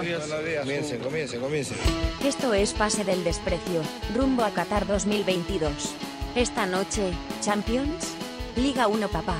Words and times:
Comiencen, 0.00 1.00
comiencen, 1.00 1.40
comiencen. 1.40 1.76
Esto 2.24 2.54
es 2.54 2.72
Pase 2.72 3.04
del 3.04 3.22
Desprecio, 3.22 3.82
rumbo 4.14 4.44
a 4.44 4.50
Qatar 4.50 4.86
2022. 4.86 5.72
Esta 6.34 6.64
noche, 6.64 7.12
Champions, 7.42 8.14
Liga 8.56 8.86
1 8.86 9.08
papá. 9.08 9.36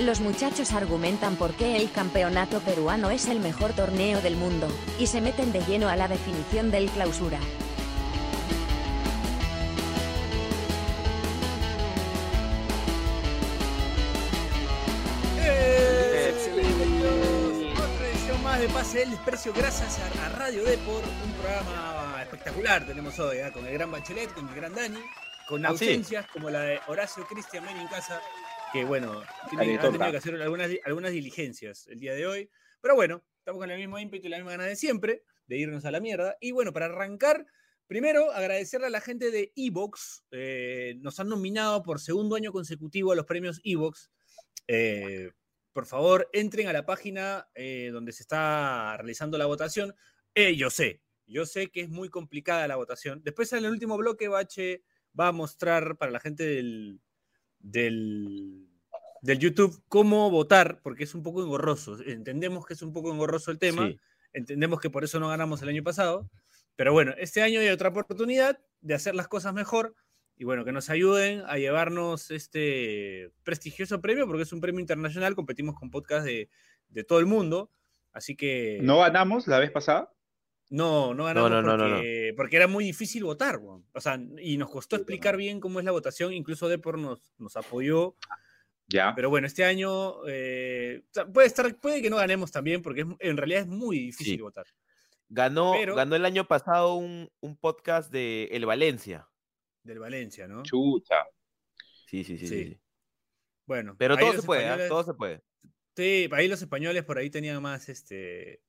Los 0.00 0.20
muchachos 0.20 0.72
argumentan 0.72 1.36
por 1.36 1.52
qué 1.52 1.76
el 1.76 1.90
campeonato 1.90 2.60
peruano 2.60 3.10
es 3.10 3.26
el 3.28 3.40
mejor 3.40 3.72
torneo 3.72 4.20
del 4.20 4.36
mundo, 4.36 4.68
y 4.98 5.06
se 5.06 5.22
meten 5.22 5.50
de 5.50 5.64
lleno 5.64 5.88
a 5.88 5.96
la 5.96 6.08
definición 6.08 6.70
del 6.70 6.90
clausura. 6.90 7.38
De 18.62 18.68
Pase 18.68 19.00
del 19.00 19.10
Desprecio 19.10 19.52
gracias 19.52 19.98
a, 19.98 20.28
Radio 20.38 20.62
Depor, 20.62 21.02
un 21.24 21.32
programa 21.32 22.22
espectacular 22.22 22.86
tenemos 22.86 23.18
hoy, 23.18 23.38
¿eh? 23.38 23.50
con 23.52 23.66
el 23.66 23.72
gran 23.72 23.90
Bachelet, 23.90 24.32
con 24.32 24.48
el 24.48 24.54
gran 24.54 24.72
Dani, 24.72 25.00
con 25.48 25.66
Ah, 25.66 25.70
sí. 25.76 25.86
ausencias 25.86 26.28
como 26.28 26.48
la 26.48 26.60
de 26.60 26.78
Horacio 26.86 27.26
Cristian 27.26 27.64
Men 27.64 27.76
en 27.76 27.88
casa, 27.88 28.20
que 28.72 28.84
bueno, 28.84 29.20
tiene, 29.50 29.78
ha 29.78 29.80
tenido 29.80 30.10
que 30.12 30.16
hacer 30.16 30.40
algunas, 30.40 30.70
algunas 30.84 31.10
diligencias 31.10 31.88
el 31.88 31.98
día 31.98 32.14
de 32.14 32.24
hoy, 32.24 32.50
pero 32.80 32.94
bueno, 32.94 33.24
estamos 33.38 33.58
con 33.58 33.68
el 33.68 33.78
mismo 33.80 33.98
ímpetu 33.98 34.28
y 34.28 34.30
la 34.30 34.36
misma 34.36 34.52
ganas 34.52 34.68
de 34.68 34.76
siempre, 34.76 35.24
de 35.48 35.56
irnos 35.56 35.84
a 35.84 35.90
la 35.90 35.98
mierda, 35.98 36.36
y 36.40 36.52
bueno, 36.52 36.72
para 36.72 36.86
arrancar... 36.86 37.46
Primero, 37.88 38.30
agradecerle 38.30 38.86
a 38.86 38.90
la 38.90 39.00
gente 39.02 39.30
de 39.30 39.52
Evox. 39.54 40.24
eh, 40.30 40.94
nos 41.00 41.18
han 41.20 41.28
nominado 41.28 41.82
por 41.82 42.00
segundo 42.00 42.36
año 42.36 42.52
consecutivo 42.52 43.12
a 43.12 43.16
los 43.16 43.26
premios 43.26 43.60
Evox. 43.64 44.10
Eh, 44.66 45.30
por 45.72 45.86
favor, 45.86 46.28
entren 46.32 46.68
a 46.68 46.72
la 46.72 46.84
página 46.84 47.48
eh, 47.54 47.90
donde 47.92 48.12
se 48.12 48.22
está 48.22 48.96
realizando 48.96 49.38
la 49.38 49.46
votación. 49.46 49.94
Eh, 50.34 50.56
yo 50.56 50.70
sé, 50.70 51.02
yo 51.26 51.46
sé 51.46 51.70
que 51.70 51.80
es 51.80 51.88
muy 51.88 52.08
complicada 52.08 52.68
la 52.68 52.76
votación. 52.76 53.22
Después, 53.24 53.52
en 53.52 53.64
el 53.64 53.70
último 53.70 53.96
bloque, 53.96 54.28
Bache 54.28 54.82
va 55.18 55.28
a 55.28 55.32
mostrar 55.32 55.96
para 55.96 56.12
la 56.12 56.20
gente 56.20 56.44
del, 56.44 57.00
del, 57.58 58.68
del 59.22 59.38
YouTube 59.38 59.82
cómo 59.88 60.30
votar, 60.30 60.80
porque 60.82 61.04
es 61.04 61.14
un 61.14 61.22
poco 61.22 61.42
engorroso. 61.42 62.02
Entendemos 62.04 62.66
que 62.66 62.74
es 62.74 62.82
un 62.82 62.92
poco 62.92 63.12
engorroso 63.12 63.50
el 63.50 63.58
tema. 63.58 63.88
Sí. 63.88 63.98
Entendemos 64.32 64.80
que 64.80 64.90
por 64.90 65.04
eso 65.04 65.20
no 65.20 65.28
ganamos 65.28 65.62
el 65.62 65.68
año 65.68 65.82
pasado. 65.82 66.30
Pero 66.76 66.92
bueno, 66.92 67.12
este 67.18 67.42
año 67.42 67.60
hay 67.60 67.68
otra 67.68 67.90
oportunidad 67.90 68.58
de 68.80 68.94
hacer 68.94 69.14
las 69.14 69.28
cosas 69.28 69.52
mejor 69.54 69.94
y 70.36 70.44
bueno, 70.44 70.64
que 70.64 70.72
nos 70.72 70.90
ayuden 70.90 71.42
a 71.46 71.56
llevarnos 71.58 72.30
este 72.30 73.30
prestigioso 73.44 74.00
premio, 74.00 74.26
porque 74.26 74.42
es 74.42 74.52
un 74.52 74.60
premio 74.60 74.80
internacional, 74.80 75.34
competimos 75.34 75.74
con 75.78 75.90
podcasts 75.90 76.24
de, 76.24 76.48
de 76.88 77.04
todo 77.04 77.18
el 77.20 77.26
mundo, 77.26 77.70
así 78.12 78.34
que 78.36 78.78
¿No 78.82 78.98
ganamos 78.98 79.46
la 79.46 79.58
vez 79.58 79.70
pasada? 79.70 80.12
no, 80.70 81.12
no 81.14 81.24
ganamos 81.24 81.50
no, 81.50 81.62
no, 81.62 81.76
no, 81.76 81.84
porque, 81.94 82.34
porque 82.36 82.56
era 82.56 82.66
muy 82.66 82.84
difícil 82.84 83.24
votar, 83.24 83.58
weón. 83.58 83.84
o 83.92 84.00
sea, 84.00 84.18
y 84.40 84.56
nos 84.56 84.70
costó 84.70 84.96
explicar 84.96 85.36
bien 85.36 85.60
cómo 85.60 85.78
es 85.78 85.84
la 85.84 85.92
votación, 85.92 86.32
incluso 86.32 86.68
Depor 86.68 86.98
nos, 86.98 87.34
nos 87.38 87.56
apoyó, 87.56 88.16
Ya. 88.88 89.12
pero 89.14 89.28
bueno, 89.30 89.46
este 89.46 89.64
año 89.64 90.26
eh, 90.28 91.02
puede, 91.32 91.46
estar, 91.46 91.78
puede 91.78 92.00
que 92.02 92.08
no 92.10 92.16
ganemos 92.16 92.50
también, 92.50 92.80
porque 92.82 93.02
es- 93.02 93.06
en 93.20 93.36
realidad 93.36 93.60
es 93.62 93.66
muy 93.68 93.98
difícil 93.98 94.36
Sí. 94.36 94.40
votar. 94.42 94.66
Ganó, 95.28 95.72
Pero- 95.78 95.94
ganó 95.94 96.16
el 96.16 96.24
año 96.24 96.46
pasado 96.48 96.94
un, 96.94 97.30
un 97.40 97.56
podcast 97.56 98.10
de 98.12 98.48
El 98.52 98.66
Valencia. 98.66 99.28
Del 99.82 99.98
Valencia, 99.98 100.46
¿no? 100.46 100.62
Chucha. 100.62 101.24
Sí, 102.06 102.24
sí, 102.24 102.38
sí. 102.38 102.46
Sí. 102.46 102.80
Bueno, 103.66 103.96
Pero 103.98 104.16
todo 104.16 104.32
se 104.32 104.42
puede, 104.42 104.66
¿ah? 104.66 104.88
todo 104.88 105.04
se 105.04 105.14
puede. 105.14 105.42
Sí, 105.96 106.28
ahí 106.32 106.48
los 106.48 106.60
españoles 106.62 107.04
por 107.04 107.18
ahí 107.18 107.30
tenían 107.30 107.60
más, 107.62 107.88
este, 107.88 108.62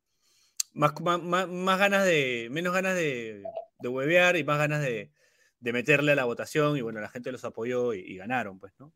más, 0.73 0.93
más, 1.01 1.47
más- 1.47 1.79
ganas 1.79 2.05
de, 2.05 2.47
menos 2.51 2.73
ganas 2.73 2.95
de, 2.95 3.43
de 3.79 3.87
huevear 3.87 4.37
y 4.37 4.43
más 4.43 4.57
ganas 4.57 4.81
de, 4.81 5.11
de 5.59 5.73
meterle 5.73 6.11
a 6.11 6.15
la 6.15 6.25
votación 6.25 6.77
y 6.77 6.81
bueno, 6.81 6.99
la 6.99 7.09
gente 7.09 7.31
los 7.31 7.43
apoyó 7.45 7.93
y, 7.93 7.99
y 7.99 8.17
ganaron, 8.17 8.59
pues, 8.59 8.73
¿no? 8.79 8.93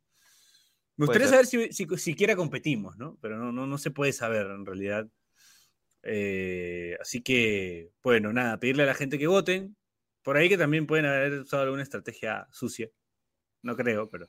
Me 0.97 1.06
gustaría 1.06 1.28
saber 1.28 1.46
si, 1.46 1.72
si 1.72 1.86
siquiera 1.97 2.36
competimos, 2.36 2.97
¿no? 2.97 3.18
Pero 3.22 3.38
no, 3.38 3.52
no, 3.52 3.68
no 3.68 3.78
se 3.78 3.91
puede 3.91 4.12
saber 4.14 4.47
en 4.47 4.66
realidad. 4.66 5.08
Eh, 6.02 6.97
así 7.00 7.22
que, 7.22 7.91
bueno, 8.02 8.34
nada, 8.34 8.59
pedirle 8.59 8.84
a 8.84 8.88
la 8.88 8.96
gente 8.96 9.20
que 9.20 9.28
voten. 9.28 9.78
Por 10.28 10.36
ahí 10.36 10.50
que 10.50 10.58
también 10.58 10.86
pueden 10.86 11.06
haber 11.06 11.32
usado 11.40 11.64
alguna 11.64 11.84
estrategia 11.84 12.50
sucia. 12.52 12.90
No 13.64 13.78
creo, 13.78 14.10
pero 14.10 14.28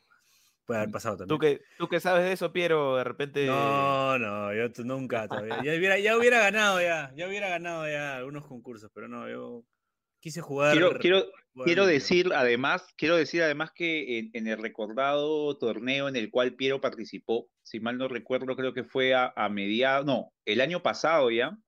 puede 0.65 0.79
haber 0.79 0.93
pasado 0.93 1.17
también. 1.17 1.37
¿Tú 1.37 1.41
que, 1.41 1.61
tú 1.77 1.89
que 1.89 1.99
sabes 1.99 2.23
de 2.25 2.31
eso, 2.31 2.53
Piero, 2.53 2.99
de 2.99 3.03
repente. 3.03 3.47
No, 3.47 4.17
no, 4.17 4.55
yo 4.55 4.69
nunca 4.85 5.27
todavía. 5.27 5.57
Ya 5.65 5.77
hubiera, 5.77 5.99
ya 5.99 6.17
hubiera 6.17 6.39
ganado 6.39 6.81
ya, 6.81 7.13
ya 7.17 7.27
hubiera 7.27 7.49
ganado 7.49 7.89
ya 7.89 8.17
algunos 8.17 8.47
concursos, 8.47 8.93
pero 8.95 9.09
no, 9.09 9.29
yo 9.29 9.65
quise 10.21 10.41
jugar. 10.41 10.75
Quiero, 10.75 10.97
quiero, 11.01 11.19
jugar 11.53 11.65
quiero 11.65 11.83
limpio. 11.83 11.95
decir 11.95 12.31
además, 12.33 12.95
quiero 12.97 13.17
decir 13.17 13.43
además 13.43 13.73
que 13.73 14.21
en, 14.21 14.31
en 14.35 14.47
el 14.47 14.63
recordado 14.63 15.59
torneo 15.59 16.09
en 16.09 16.15
el 16.15 16.31
cual 16.31 16.55
Piero 16.55 16.81
participó, 16.81 17.51
si 17.65 17.81
mal 17.81 17.99
no 17.99 18.07
recuerdo, 18.07 18.55
creo 18.55 18.73
que 18.73 18.85
fue 18.85 19.15
a, 19.15 19.33
a 19.35 19.49
mediados, 19.49 20.07
no, 20.07 20.33
el 20.45 20.61
año 20.61 20.81
pasado 20.81 21.33
ya. 21.33 21.59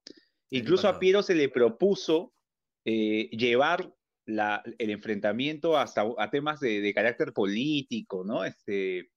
Incluso 0.50 0.82
pasado. 0.82 0.98
a 0.98 1.00
Piero 1.00 1.22
se 1.24 1.34
le 1.34 1.48
propuso 1.48 2.32
eh, 2.84 3.28
llevar 3.32 3.92
la, 4.30 4.62
el 4.78 4.90
enfrentamiento 4.90 5.76
hasta 5.76 6.04
a 6.18 6.30
temas 6.30 6.60
de, 6.60 6.80
de 6.80 6.94
carácter 6.94 7.32
político, 7.32 8.24
¿no? 8.24 8.44
Este, 8.44 9.10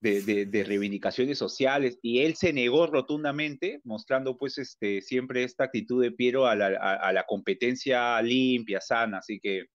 de, 0.00 0.20
de- 0.22 0.46
de 0.46 0.64
reivindicaciones 0.64 1.38
sociales, 1.38 1.98
y 2.02 2.20
él 2.22 2.34
se 2.34 2.52
negó 2.52 2.86
rotundamente, 2.88 3.80
mostrando 3.84 4.36
pues 4.36 4.58
este, 4.58 5.00
siempre 5.00 5.44
esta 5.44 5.64
actitud 5.64 6.02
de 6.02 6.10
Piero 6.10 6.46
a 6.46 6.56
la, 6.56 6.66
a- 6.68 6.96
a 6.96 7.12
la 7.12 7.22
competencia 7.24 8.20
limpia, 8.22 8.80
sana, 8.80 9.18
así 9.18 9.38
que 9.38 9.66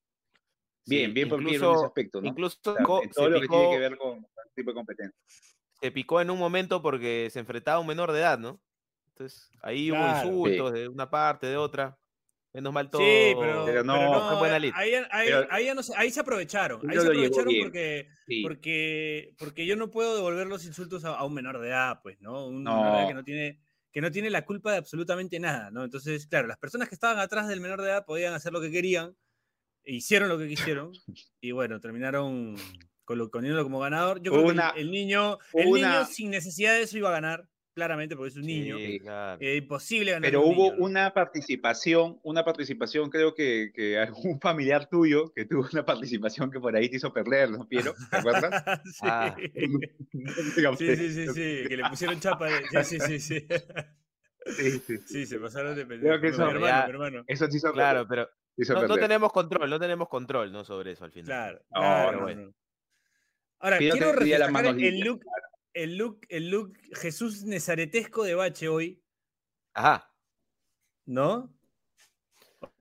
bien, 0.86 1.10
Sí, 1.12 1.14
bien 1.14 1.30
por 1.30 1.44
Piero 1.46 1.70
en 1.70 1.76
ese 1.76 1.86
aspecto, 1.86 2.22
¿no? 2.22 2.28
Incluso 2.28 2.58
O 2.66 2.74
sea, 2.74 2.84
todo 2.84 3.26
se, 3.26 3.30
lo 3.30 3.42
que 3.42 3.48
tiene 3.48 3.64
picó, 3.64 3.72
que 3.72 3.80
ver 3.80 3.98
con 3.98 4.18
este 4.18 4.54
tipo 4.56 4.72
de 4.72 4.76
competencia. 4.76 5.20
se 5.80 5.92
picó 5.92 6.20
en 6.20 6.30
un 6.30 6.40
momento 6.40 6.82
porque 6.82 7.30
se 7.32 7.40
enfrentaba 7.40 7.78
a 7.78 7.80
un 7.82 7.88
menor 7.88 8.12
de 8.12 8.20
edad, 8.20 8.38
¿no? 8.38 8.60
Entonces, 9.10 9.50
ahí 9.62 9.90
Claro. 9.90 10.04
hubo 10.04 10.32
insultos 10.34 10.74
de 10.74 10.88
una 10.90 11.10
parte, 11.10 11.48
de 11.48 11.56
otra. 11.58 11.98
Menos 12.58 12.74
mal 12.74 12.90
todo. 12.90 13.02
Sí, 13.02 13.36
pero, 13.40 13.40
Pero 13.40 13.66
pero 13.66 13.84
no, 13.84 14.14
no, 14.14 14.30
fue 14.30 14.38
buena 14.40 14.56
ahí, 14.56 14.62
lid. 14.64 14.72
ahí, 14.76 14.94
ahí- 15.12 15.28
Pero- 15.28 15.48
ahí 15.52 15.66
ya 15.66 15.76
no 15.76 15.84
se- 15.84 15.94
ahí 15.96 16.10
se 16.10 16.20
aprovecharon. 16.22 16.82
Ahí 16.90 16.98
se 16.98 17.04
aprovecharon 17.08 17.54
porque, 17.62 18.08
Sí. 18.26 18.42
porque, 18.42 19.34
porque 19.38 19.66
yo 19.68 19.76
no 19.76 19.92
puedo 19.92 20.16
devolver 20.16 20.48
los 20.48 20.66
insultos 20.66 21.06
a, 21.06 21.10
a 21.16 21.24
un 21.24 21.36
menor 21.36 21.60
de 21.62 21.68
edad, 21.68 22.00
pues, 22.02 22.20
¿no? 22.20 22.48
Un 22.48 22.64
No. 22.64 22.78
menor 22.78 22.92
de 22.94 22.98
edad 23.00 23.08
que 23.10 23.14
no 23.14 23.24
tiene 23.24 23.60
que 23.92 24.02
no 24.02 24.12
tiene 24.12 24.30
la 24.30 24.44
culpa 24.46 24.72
de 24.72 24.78
absolutamente 24.78 25.40
nada, 25.40 25.72
¿no? 25.72 25.84
Entonces, 25.84 26.28
claro, 26.28 26.48
las 26.48 26.58
personas 26.58 26.88
que 26.90 26.94
estaban 26.96 27.18
atrás 27.20 27.48
del 27.48 27.62
menor 27.62 27.82
de 27.82 27.90
edad 27.90 28.06
podían 28.06 28.34
hacer 28.34 28.52
lo 28.54 28.62
que 28.62 28.70
querían, 28.70 29.16
e 29.84 29.94
hicieron 29.96 30.28
lo 30.30 30.38
que 30.38 30.48
quisieron, 30.48 30.92
y 31.42 31.52
bueno, 31.52 31.80
terminaron 31.80 32.56
poniéndolo 33.06 33.64
como 33.64 33.80
ganador. 33.80 34.22
Yo 34.22 34.32
creo 34.34 34.44
Una- 34.46 34.74
que 34.74 34.82
el, 34.82 34.88
el 34.88 34.92
niño, 34.92 35.38
el 35.54 35.68
una- 35.68 35.94
niño 36.00 36.06
sin 36.06 36.30
necesidad 36.30 36.74
de 36.74 36.82
eso 36.84 36.98
iba 36.98 37.10
a 37.10 37.14
ganar, 37.14 37.48
claramente, 37.78 38.16
porque 38.16 38.30
es 38.30 38.36
un 38.38 38.42
niño. 38.48 38.76
Sí, 38.78 39.00
claro. 39.00 39.38
Eh, 39.40 39.58
imposible 39.58 40.12
ganar. 40.14 40.28
Pero 40.28 40.42
un 40.42 40.56
hubo 40.56 40.64
niño, 40.64 40.78
¿no? 40.80 40.86
una 40.86 41.14
participación, 41.14 42.20
una 42.24 42.44
participación, 42.44 43.12
creo 43.12 43.36
que, 43.36 43.72
que 43.72 44.00
algún 44.00 44.40
familiar 44.42 44.90
tuyo 44.90 45.32
que 45.32 45.46
tuvo 45.46 45.68
una 45.72 45.86
participación 45.86 46.50
que 46.50 46.60
por 46.60 46.76
ahí 46.76 46.90
te 46.90 46.98
hizo 46.98 47.14
perder, 47.14 47.52
¿no, 47.52 47.68
Piero? 47.68 47.94
¿Te 48.10 48.18
acuerdas? 48.18 48.64
sí. 48.86 49.00
Ah. 49.04 49.36
sí, 49.38 49.48
sí, 50.98 51.10
sí, 51.14 51.28
sí, 51.28 51.64
que 51.70 51.78
le 51.78 51.90
pusieron 51.90 52.20
chapa. 52.20 52.48
de- 52.48 52.84
Sí, 52.84 53.00
sí, 53.00 53.00
sí, 53.00 53.20
sí. 53.20 53.48
Sí, 54.48 54.72
sí, 54.72 54.80
sí. 54.80 54.98
Sí, 55.08 55.26
se 55.28 55.40
pasaron 55.40 55.76
de 55.76 55.86
Creo 55.86 56.00
pendejo. 56.00 56.22
que 56.22 56.28
Mi 56.28 56.34
eso- 56.34 56.42
hermano, 56.50 56.66
ya- 56.66 56.86
hermano. 56.88 57.24
Eso 57.28 57.48
te 57.48 57.58
hizo 57.58 57.72
Claro, 57.74 58.08
perder. 58.08 58.30
pero 58.58 58.88
no, 58.88 58.96
tenemos 58.96 59.32
control, 59.32 59.70
no 59.70 59.80
tenemos 59.80 60.08
control, 60.10 60.52
¿no? 60.52 60.64
Sobre 60.64 60.94
eso 60.94 61.06
al 61.06 61.12
final. 61.12 61.26
Claro. 61.28 61.60
No, 61.70 61.80
claro, 61.80 62.12
no, 62.12 62.18
no, 62.18 62.24
bueno. 62.24 62.42
no. 62.42 62.54
Ahora, 63.60 63.78
Piero 63.78 64.14
quiero 64.20 64.52
manos 64.52 64.76
el 64.78 65.00
look, 65.02 65.22
el 65.84 65.98
look, 65.98 66.22
el 66.30 66.50
look 66.50 66.78
Jesús 66.94 67.44
Nezaretesco 67.44 68.24
de 68.24 68.36
Bache 68.36 68.68
hoy, 68.68 69.02
Ajá. 69.74 70.12
¿no? 71.06 71.54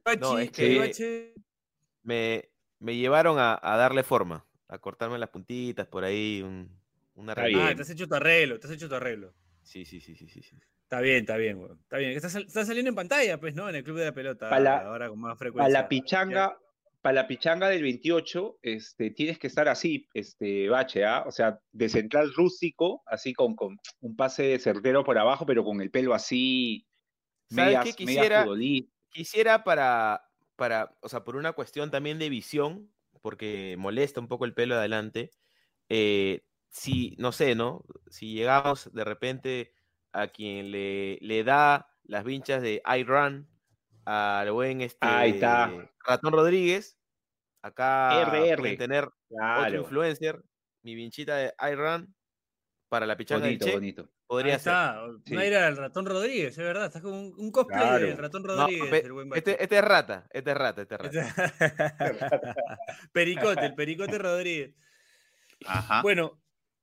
Bachi, 0.04 0.20
No, 0.20 0.38
es 0.38 0.46
el 0.48 0.52
que- 0.52 0.81
Bache- 0.81 1.34
Me, 2.02 2.48
me 2.78 2.96
llevaron 2.96 3.38
a, 3.38 3.58
a 3.60 3.76
darle 3.76 4.02
forma, 4.02 4.46
a 4.69 4.78
cortarme 4.78 5.19
las 5.19 5.31
puntitas 5.31 5.87
por 5.88 6.04
ahí, 6.04 6.43
un, 6.43 6.70
una. 7.14 7.32
Ah, 7.32 7.75
te 7.75 7.82
has 7.82 7.90
hecho 7.90 8.06
tu 8.08 8.14
arreglo, 8.14 8.58
te 8.60 8.66
has 8.66 8.72
hecho 8.72 8.88
tu 8.88 8.94
arreglo. 8.94 9.34
Sí, 9.62 9.84
sí, 9.84 10.00
sí, 10.00 10.14
sí, 10.14 10.28
sí. 10.28 10.42
sí. 10.42 10.56
Está 10.84 11.00
bien, 11.00 11.19
está 11.19 11.37
bien, 11.37 11.58
weón. 11.58 11.81
Está 11.82 11.96
bien. 11.99 12.12
Está, 12.12 12.28
sal- 12.28 12.46
está 12.46 12.64
saliendo 12.64 12.90
en 12.90 12.94
pantalla, 12.94 13.40
pues, 13.40 13.56
¿no? 13.56 13.69
En 13.69 13.75
el 13.75 13.82
Club 13.82 13.99
de 13.99 14.04
la 14.04 14.12
Pelota. 14.12 14.49
Ahora 14.87 15.08
con 15.08 15.19
más 15.19 15.37
frecuencia. 15.37 15.72
la 15.82 15.88
pichanga, 15.88 16.56
para 17.00 17.22
la 17.22 17.28
pichanga 17.28 17.69
del 17.69 17.82
28, 17.82 18.58
este, 18.62 19.10
tienes 19.10 19.38
que 19.38 19.46
estar 19.46 19.69
así, 19.69 20.08
este, 20.12 20.69
bache, 20.69 21.04
¿ah? 21.04 21.25
O 21.26 21.31
sea, 21.31 21.60
de 21.72 21.88
central 21.88 22.32
rústico, 22.34 23.02
así 23.06 23.32
con, 23.32 23.54
con 23.54 23.78
un 24.00 24.16
pase 24.16 24.58
certero 24.58 25.04
por 25.04 25.19
abajo, 25.19 25.46
pero 25.46 25.64
con 25.64 25.81
el 25.81 25.90
pelo 25.90 26.14
así, 26.14 26.87
¿Sabes 27.50 27.75
medias, 27.75 27.96
qué 27.96 28.04
medias 28.04 28.19
quisiera? 28.19 28.43
futbolista. 28.43 28.93
Quisiera 29.10 29.64
para, 29.64 30.22
para, 30.56 30.96
o 31.00 31.08
sea, 31.08 31.25
por 31.25 31.37
una 31.37 31.52
cuestión 31.52 31.90
también 31.90 32.19
de 32.19 32.28
visión, 32.28 32.93
porque 33.22 33.76
molesta 33.78 34.20
un 34.20 34.28
poco 34.28 34.44
el 34.44 34.54
pelo 34.54 34.75
adelante, 34.75 35.31
eh, 35.88 36.44
si, 36.69 37.14
no 37.19 37.32
sé, 37.32 37.54
¿no? 37.54 37.84
Si 38.08 38.34
llegamos 38.34 38.92
de 38.92 39.04
repente 39.04 39.72
a 40.12 40.28
quien 40.28 40.70
le, 40.70 41.19
le 41.20 41.44
da 41.44 41.88
las 42.04 42.25
vinchas 42.25 42.62
de 42.62 42.82
I 42.84 43.04
Run, 43.04 43.49
al 44.06 44.50
buen 44.53 44.81
este, 44.81 44.99
Ahí 45.06 45.32
está. 45.32 45.70
Ratón 46.05 46.32
Rodríguez. 46.32 46.99
Acá 47.62 48.23
RR. 48.23 48.56
pueden 48.58 48.79
tener 48.79 49.05
otro 49.05 49.17
Claro. 49.29 49.75
influencer, 49.81 50.43
mi 50.82 50.94
vinchita 50.94 51.37
de 51.37 51.53
iRun 51.73 52.14
para 52.88 53.05
la 53.06 53.17
pichanga 53.17 53.47
del 53.47 53.55
Bonito, 53.58 53.67
Che. 53.67 53.73
bonito. 53.73 54.08
Podría 54.29 54.55
Ahí 54.55 54.61
ser. 54.61 54.73
está. 54.73 55.00
Sí. 55.25 55.35
No 55.35 55.41
era 55.41 55.67
el 55.69 55.76
ratón 55.76 56.06
Rodríguez, 56.06 56.56
es 56.56 56.64
verdad. 56.64 56.87
Estás 56.87 57.03
como 57.03 57.19
un, 57.20 57.35
un 57.37 57.50
cosplay 57.50 57.81
Claro. 57.81 58.06
del 58.06 58.17
ratón 58.19 58.43
No, 58.44 58.49
Rodríguez, 58.56 58.91
pe- 58.91 59.05
el 59.05 59.12
buen 59.12 59.29
Bache. 59.29 59.38
este, 59.38 59.62
este 59.62 59.76
es 59.79 59.85
rata, 59.85 60.26
este 60.32 60.50
es 60.52 60.56
rata, 60.56 60.82
este 60.82 60.94
es 60.94 61.00
rata. 61.00 61.11
Pericote, 63.12 63.67
el 63.67 63.75
Pericote 63.75 64.19
Rodríguez. 64.19 64.75
Ajá. 65.67 66.02
Bueno, 66.02 66.41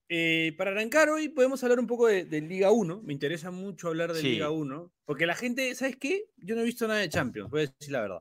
eh, 0.10 0.54
para 0.58 0.72
arrancar 0.72 1.10
hoy 1.10 1.30
podemos 1.30 1.64
hablar 1.64 1.80
un 1.80 1.88
poco 1.88 2.08
de, 2.08 2.26
de 2.26 2.42
Liga 2.42 2.72
1. 2.72 3.02
Me 3.04 3.14
interesa 3.14 3.52
mucho 3.52 3.88
hablar 3.88 4.14
de 4.14 4.22
Sí. 4.22 4.30
Liga 4.32 4.50
1. 4.52 4.92
Porque 5.06 5.26
la 5.26 5.36
gente, 5.36 5.74
¿sabes 5.76 5.96
qué? 5.98 6.26
Yo 6.38 6.56
no 6.56 6.62
he 6.62 6.66
visto 6.66 6.88
nada 6.88 7.00
de 7.00 7.10
Champions, 7.10 7.50
voy 7.50 7.62
a 7.64 7.66
decir 7.68 7.92
la 7.92 8.02
verdad. 8.02 8.20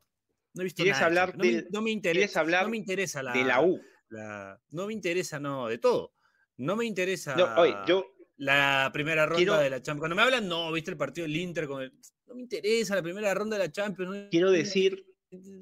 No 0.55 0.63
he 0.63 0.65
visto 0.65 0.83
¿Quieres 0.83 1.01
nada. 1.01 1.11
de 1.11 1.21
hablar 1.21 1.39
no, 1.39 1.45
me, 1.45 1.65
no 1.71 1.83
me 1.83 1.91
interesa. 1.91 2.19
¿Quieres 2.19 2.37
hablar 2.37 2.65
no 2.65 2.71
me 2.71 2.77
interesa 2.77 3.23
la, 3.23 3.33
de 3.33 3.45
la 3.45 3.61
U. 3.63 3.81
la- 4.11 4.61
No 4.71 4.87
me 4.87 4.93
interesa, 4.93 5.39
no, 5.41 5.69
de 5.69 5.79
todo. 5.79 6.13
No 6.59 6.77
me 6.77 6.85
interesa 6.85 7.35
No, 7.37 7.55
oye, 7.61 7.75
yo, 7.87 8.07
la 8.37 8.91
primera 8.93 9.25
ronda 9.25 9.37
Quiero- 9.39 9.57
de 9.59 9.71
la 9.71 9.77
Champions. 9.83 10.01
Cuando 10.01 10.17
me 10.17 10.23
hablan, 10.23 10.47
no, 10.49 10.71
viste 10.73 10.91
el 10.91 10.97
partido 10.97 11.27
del 11.27 11.37
Inter 11.37 11.67
con 11.67 11.83
el. 11.83 11.93
No 12.27 12.35
me 12.35 12.43
interesa 12.43 12.95
la 12.95 13.03
primera 13.03 13.33
ronda 13.35 13.57
de 13.59 13.65
la 13.67 13.73
Champions. 13.73 14.11
no- 14.15 14.29
quiero 14.31 14.51
decir, 14.51 15.07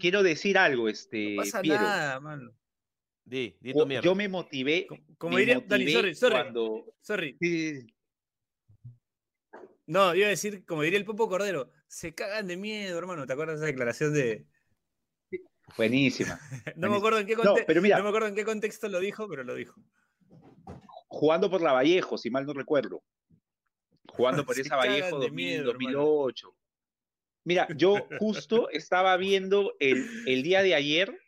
quiero 0.01 0.23
decir 0.23 0.59
algo, 0.59 0.89
este, 0.89 1.35
No 1.37 1.43
pasa 1.43 1.61
Piero. 1.63 1.81
nada, 1.81 2.19
mano. 2.21 2.53
Di, 3.25 3.57
di 3.61 3.73
Yo- 3.73 3.81
tu 3.81 3.87
mierda. 3.87 4.05
Yo 4.05 4.15
me 4.15 4.29
motivé. 4.29 4.87
Como, 5.19 5.35
me 5.35 5.41
diría. 5.41 5.61
Dani, 5.67 5.91
sorry, 5.93 6.15
sorry. 6.15 6.35
cuando- 6.35 6.95
Sorry. 7.01 7.37
Sí, 7.41 7.49
sí, 7.75 7.81
sí. 7.81 7.87
No, 9.87 10.15
iba 10.15 10.27
a 10.27 10.31
decir, 10.31 10.65
como 10.65 10.83
diría 10.83 10.99
el 10.99 11.05
Popo 11.05 11.29
Cordero, 11.29 11.71
se 11.89 12.15
cagan 12.15 12.47
de 12.47 12.57
miedo, 12.57 12.97
hermano. 12.99 13.27
¿Te 13.27 13.33
acuerdas 13.33 13.59
de 13.61 13.67
esa 13.67 13.73
declaración 13.73 14.15
de.? 14.15 14.47
Buenísima. 15.77 16.39
No 16.77 16.91
me 16.91 16.97
acuerdo 16.97 17.19
en 17.19 17.27
qué 17.27 17.37
No, 17.37 17.43
conte- 17.43 17.65
pero 17.67 17.83
mira. 17.83 17.97
no 17.99 18.05
me 18.05 18.09
acuerdo 18.09 18.29
en 18.29 18.35
qué 18.35 18.45
contexto 18.45 18.89
lo 18.89 19.01
dijo, 19.01 19.29
pero 19.29 19.45
lo 19.45 19.55
dijo. 19.55 19.81
Jugando 21.09 21.51
por 21.51 21.61
la 21.61 21.73
Vallejo, 21.73 22.17
si 22.19 22.31
mal 22.31 22.47
no 22.47 22.53
recuerdo. 22.53 23.03
Jugando 24.09 24.45
por 24.45 24.55
Se 24.57 24.63
esa 24.63 24.77
Vallejo 24.77 25.07
cagan 25.07 25.21
de 25.21 25.27
2000, 25.27 25.33
miedo, 25.35 25.71
hermano. 25.71 25.99
2008. 25.99 26.57
Mira, 27.45 27.67
yo 27.77 28.07
justo 28.19 28.69
estaba 28.71 29.17
viendo 29.17 29.75
el, 29.81 30.07
el 30.27 30.43
día 30.43 30.63
de 30.63 30.75
ayer, 30.75 31.19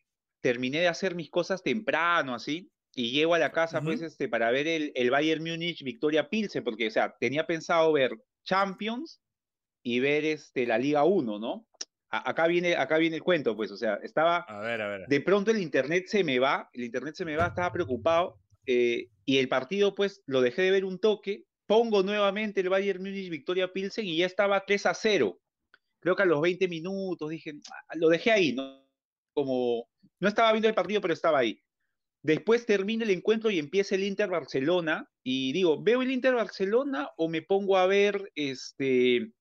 terminé 0.42 0.80
de 0.80 0.88
hacer 0.88 1.14
mis 1.16 1.30
cosas 1.30 1.62
temprano, 1.64 2.34
así, 2.34 2.72
y 2.94 3.12
llego 3.12 3.34
a 3.34 3.40
la 3.40 3.52
casa, 3.52 3.84
pues, 3.84 4.00
Ujú. 4.00 4.02
este, 4.02 4.28
para 4.28 4.50
ver 4.52 4.68
el, 4.68 4.92
el 4.96 5.10
Bayern 5.10 5.42
Múnich 5.44 5.82
Victoria 5.84 6.30
Pilsen, 6.30 6.64
porque, 6.64 6.88
o 6.88 6.92
sea, 6.92 7.16
tenía 7.20 7.46
pensado 7.46 7.92
ver 7.94 8.12
Champions 8.44 9.22
y 9.82 10.00
ver 10.00 10.24
este, 10.24 10.66
la 10.66 10.78
Liga 10.78 11.04
1, 11.04 11.38
¿no? 11.38 11.68
A- 12.10 12.30
acá, 12.30 12.46
viene, 12.46 12.76
acá 12.76 12.98
viene 12.98 13.16
el 13.16 13.22
cuento, 13.22 13.56
pues, 13.56 13.70
o 13.72 13.76
sea, 13.76 13.96
estaba, 14.02 14.46
A 14.46 14.60
ver, 14.60 14.80
a 14.80 14.88
ver. 14.88 15.08
de 15.08 15.20
pronto 15.20 15.50
el 15.50 15.60
internet 15.62 16.06
se 16.08 16.24
me 16.24 16.38
va, 16.38 16.68
el 16.72 16.84
internet 16.84 17.14
se 17.16 17.24
me 17.24 17.36
va, 17.36 17.48
estaba 17.48 17.72
preocupado, 17.72 18.38
eh, 18.66 19.08
y 19.24 19.38
el 19.38 19.48
partido, 19.48 19.94
pues, 19.94 20.22
lo 20.26 20.40
dejé 20.40 20.62
de 20.62 20.70
ver 20.70 20.84
un 20.84 20.98
toque, 21.00 21.44
pongo 21.66 22.02
nuevamente 22.02 22.60
el 22.60 22.68
Bayern 22.68 23.02
Múnich 23.02 23.30
Victoria 23.30 23.72
Pilsen 23.72 24.06
y 24.06 24.18
ya 24.18 24.26
estaba 24.26 24.64
3 24.66 24.86
a 24.86 24.94
0. 24.94 25.40
Creo 26.00 26.16
que 26.16 26.22
a 26.24 26.26
los 26.26 26.40
20 26.40 26.68
minutos 26.68 27.30
dije, 27.30 27.52
"Ah", 27.70 27.94
lo 27.96 28.08
dejé 28.08 28.32
ahí, 28.32 28.52
¿no? 28.52 28.86
Como, 29.34 29.88
no 30.22 30.28
estaba 30.28 30.52
viendo 30.52 30.68
el 30.68 30.74
partido, 30.74 31.00
pero 31.00 31.12
estaba 31.12 31.38
ahí. 31.40 31.62
Después 32.22 32.64
termina 32.64 33.04
el 33.04 33.10
encuentro 33.10 33.50
y 33.50 33.58
empieza 33.58 33.96
el 33.96 34.04
Inter 34.04 34.30
Barcelona 34.30 35.10
y 35.24 35.52
digo, 35.52 35.82
¿veo 35.82 36.00
el 36.02 36.12
Inter 36.12 36.34
Barcelona 36.34 37.10
o 37.16 37.28
me 37.28 37.42
pongo 37.42 37.76
a 37.76 37.88
ver 37.88 38.30
este 38.36 39.34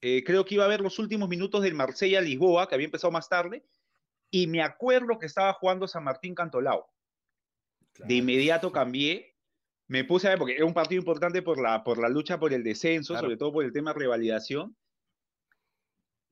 eh, 0.00 0.24
creo 0.24 0.44
que 0.44 0.56
iba 0.56 0.64
a 0.64 0.68
ver 0.68 0.80
los 0.80 0.98
últimos 0.98 1.28
minutos 1.28 1.62
del 1.62 1.74
Marsella 1.74 2.20
Lisboa, 2.20 2.68
que 2.68 2.74
había 2.74 2.86
empezado 2.86 3.12
más 3.12 3.28
tarde, 3.28 3.64
y 4.30 4.48
me 4.48 4.62
acuerdo 4.62 5.18
que 5.18 5.26
estaba 5.26 5.52
jugando 5.54 5.86
San 5.86 6.04
Martín 6.04 6.34
Cantolao. 6.34 6.86
De 7.98 8.14
inmediato 8.14 8.72
cambié, 8.72 9.36
me 9.86 10.04
puse 10.04 10.26
a 10.26 10.30
ver, 10.30 10.38
porque 10.38 10.56
era 10.56 10.66
un 10.66 10.74
partido 10.74 11.00
importante 11.00 11.40
por 11.40 11.60
la, 11.60 11.82
por 11.84 11.98
la 11.98 12.08
lucha 12.08 12.38
por 12.38 12.52
el 12.52 12.62
descenso, 12.62 13.14
Claro. 13.14 13.26
sobre 13.26 13.36
todo 13.36 13.52
por 13.52 13.64
el 13.64 13.72
tema 13.72 13.92
revalidación. 13.92 14.76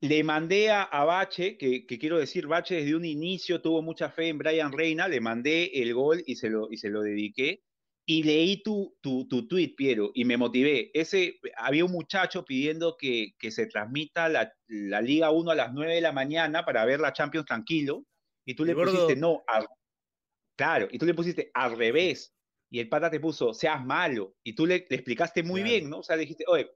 Le 0.09 0.23
mandé 0.23 0.71
a, 0.71 0.83
a 0.83 1.05
Bache, 1.05 1.57
que, 1.57 1.87
que 1.87 1.99
quiero 1.99 2.19
decir, 2.19 2.47
Bache 2.47 2.75
desde 2.77 2.95
un 2.95 3.05
inicio 3.05 3.63
tuvo 3.63 3.81
mucha 3.81 4.11
fe 4.11 4.29
en 4.29 4.39
Brian 4.39 4.71
Reina, 4.73 5.09
le 5.09 5.21
mandé 5.21 5.71
el 5.83 5.95
gol 5.95 6.23
y 6.27 6.37
se 6.37 6.51
lo, 6.51 6.71
y 6.71 6.77
se 6.77 6.91
lo 6.91 7.01
dediqué. 7.03 7.63
Y 8.07 8.23
leí 8.23 8.63
tu, 8.63 8.99
tu, 9.01 9.27
tu 9.29 9.49
tweet, 9.49 9.75
Piero, 9.77 10.11
y 10.15 10.27
me 10.27 10.37
motivé. 10.37 10.91
Ese, 10.93 11.39
había 11.57 11.87
un 11.87 11.93
muchacho 11.93 12.45
pidiendo 12.45 12.97
que, 12.99 13.33
que 13.39 13.51
se 13.51 13.67
transmita 13.67 14.29
la, 14.29 14.53
la 14.67 15.01
Liga 15.01 15.31
1 15.31 15.51
a 15.51 15.55
las 15.55 15.73
9 15.73 15.95
de 15.95 16.01
la 16.03 16.13
mañana 16.13 16.67
para 16.67 16.85
ver 16.85 17.01
la 17.01 17.15
Champions 17.15 17.47
tranquilo. 17.47 18.05
Y 18.45 18.55
tú 18.55 18.67
le 18.67 18.75
gordo- 18.75 18.91
pusiste, 18.93 19.17
no, 19.17 19.43
al- 19.47 19.67
claro, 20.57 20.89
y 20.91 20.99
tú 20.99 21.07
le 21.07 21.15
pusiste 21.15 21.51
al 21.55 21.79
revés. 21.79 22.35
Y 22.71 22.81
el 22.81 22.91
pata 22.91 23.11
te 23.11 23.21
puso, 23.21 23.55
seas 23.55 23.83
malo. 23.85 24.37
Y 24.45 24.55
tú 24.55 24.67
le, 24.67 24.85
le 24.89 24.97
explicaste 24.97 25.43
muy 25.43 25.63
Claro. 25.63 25.73
bien, 25.73 25.91
¿no? 25.91 25.99
O 26.01 26.03
sea, 26.03 26.17
le 26.17 26.23
dijiste, 26.23 26.45
oye, 26.47 26.73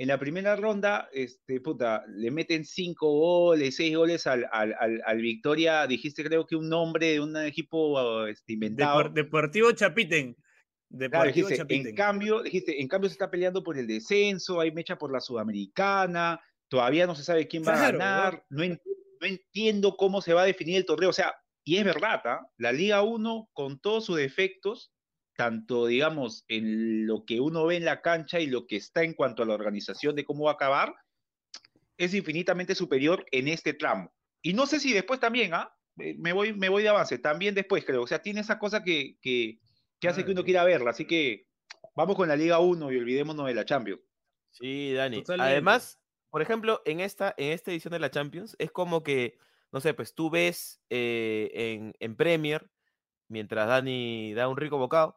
en 0.00 0.08
la 0.08 0.18
primera 0.18 0.54
ronda, 0.56 1.08
este, 1.12 1.60
puta, 1.60 2.04
le 2.08 2.30
meten 2.30 2.64
cinco 2.64 3.10
goles, 3.10 3.74
seis 3.76 3.94
goles 3.96 4.26
al, 4.28 4.46
al, 4.52 4.74
al, 4.78 5.02
al 5.04 5.20
Victoria. 5.20 5.86
Dijiste, 5.88 6.22
creo 6.24 6.46
que 6.46 6.54
un 6.56 6.68
nombre 6.68 7.08
de 7.12 7.20
un 7.20 7.36
equipo 7.36 8.24
este, 8.26 8.52
inventado. 8.52 9.00
Depor- 9.02 9.12
Deportivo 9.12 9.72
Chapiten. 9.72 10.34
Claro, 10.34 10.44
Deportivo 10.88 11.48
dijiste, 11.48 11.56
Chapiten. 11.56 11.86
en 11.88 11.94
cambio, 11.96 12.42
dijiste, 12.42 12.80
en 12.80 12.86
cambio 12.88 13.10
se 13.10 13.14
está 13.14 13.28
peleando 13.30 13.62
por 13.62 13.76
el 13.76 13.86
descenso, 13.88 14.60
hay 14.60 14.70
mecha 14.72 14.96
por 14.96 15.12
la 15.12 15.20
Sudamericana, 15.20 16.40
todavía 16.68 17.06
no 17.06 17.14
se 17.14 17.24
sabe 17.24 17.48
quién 17.48 17.64
va 17.66 17.74
a 17.74 17.90
ganar, 17.92 18.44
no 18.50 18.62
entiendo 19.20 19.96
cómo 19.96 20.20
se 20.22 20.32
va 20.32 20.42
a 20.42 20.46
definir 20.46 20.76
el 20.76 20.86
torneo, 20.86 21.10
o 21.10 21.12
sea, 21.12 21.34
y 21.64 21.76
es 21.76 21.84
verdad, 21.84 22.22
¿ah? 22.24 22.46
la 22.56 22.72
Liga 22.72 23.02
1 23.02 23.50
con 23.52 23.78
todos 23.80 24.06
sus 24.06 24.16
defectos, 24.16 24.92
tanto 25.38 25.86
digamos 25.86 26.44
en 26.48 27.06
lo 27.06 27.24
que 27.24 27.38
uno 27.38 27.64
ve 27.64 27.76
en 27.76 27.84
la 27.84 28.02
cancha 28.02 28.40
y 28.40 28.48
lo 28.48 28.66
que 28.66 28.74
está 28.74 29.04
en 29.04 29.14
cuanto 29.14 29.44
a 29.44 29.46
la 29.46 29.54
organización 29.54 30.16
de 30.16 30.24
cómo 30.24 30.46
va 30.46 30.50
a 30.50 30.54
acabar, 30.54 30.96
es 31.96 32.12
infinitamente 32.12 32.74
superior 32.74 33.24
en 33.30 33.46
este 33.46 33.72
tramo. 33.72 34.12
Y 34.42 34.52
no 34.52 34.66
sé 34.66 34.80
si 34.80 34.92
después 34.92 35.20
también, 35.20 35.54
¿ah? 35.54 35.72
Eh, 36.00 36.16
Me 36.18 36.32
voy, 36.32 36.54
me 36.54 36.68
voy 36.68 36.82
de 36.82 36.88
avance, 36.88 37.18
también 37.18 37.54
después 37.54 37.84
creo, 37.84 38.02
o 38.02 38.06
sea, 38.08 38.20
tiene 38.20 38.40
esa 38.40 38.58
cosa 38.58 38.82
que, 38.82 39.16
que, 39.20 39.60
que 40.00 40.08
hace 40.08 40.24
que 40.24 40.32
uno 40.32 40.42
quiera 40.42 40.64
verla. 40.64 40.90
Así 40.90 41.04
que 41.04 41.46
vamos 41.94 42.16
con 42.16 42.26
la 42.26 42.34
Liga 42.34 42.58
1 42.58 42.90
y 42.90 42.96
olvidémonos 42.96 43.46
de 43.46 43.54
la 43.54 43.64
Champions. 43.64 44.02
Sí, 44.50 44.92
Dani. 44.92 45.18
Totalmente. 45.18 45.52
Además, 45.52 46.00
por 46.30 46.42
ejemplo, 46.42 46.82
en 46.84 46.98
esta, 46.98 47.32
en 47.36 47.52
esta 47.52 47.70
edición 47.70 47.92
de 47.92 48.00
la 48.00 48.10
Champions, 48.10 48.56
es 48.58 48.72
como 48.72 49.04
que, 49.04 49.38
no 49.70 49.80
sé, 49.80 49.94
pues 49.94 50.16
tú 50.16 50.30
ves 50.30 50.82
eh, 50.90 51.48
en, 51.54 51.94
en 52.00 52.16
Premier, 52.16 52.68
mientras 53.28 53.68
Dani 53.68 54.34
da 54.34 54.48
un 54.48 54.56
rico 54.56 54.78
bocado, 54.78 55.14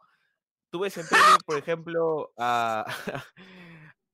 tú 0.72 0.80
ves 0.80 0.98
en 0.98 1.08
Premier, 1.08 1.38
por 1.46 1.58
ejemplo, 1.58 2.34
a, 2.38 2.86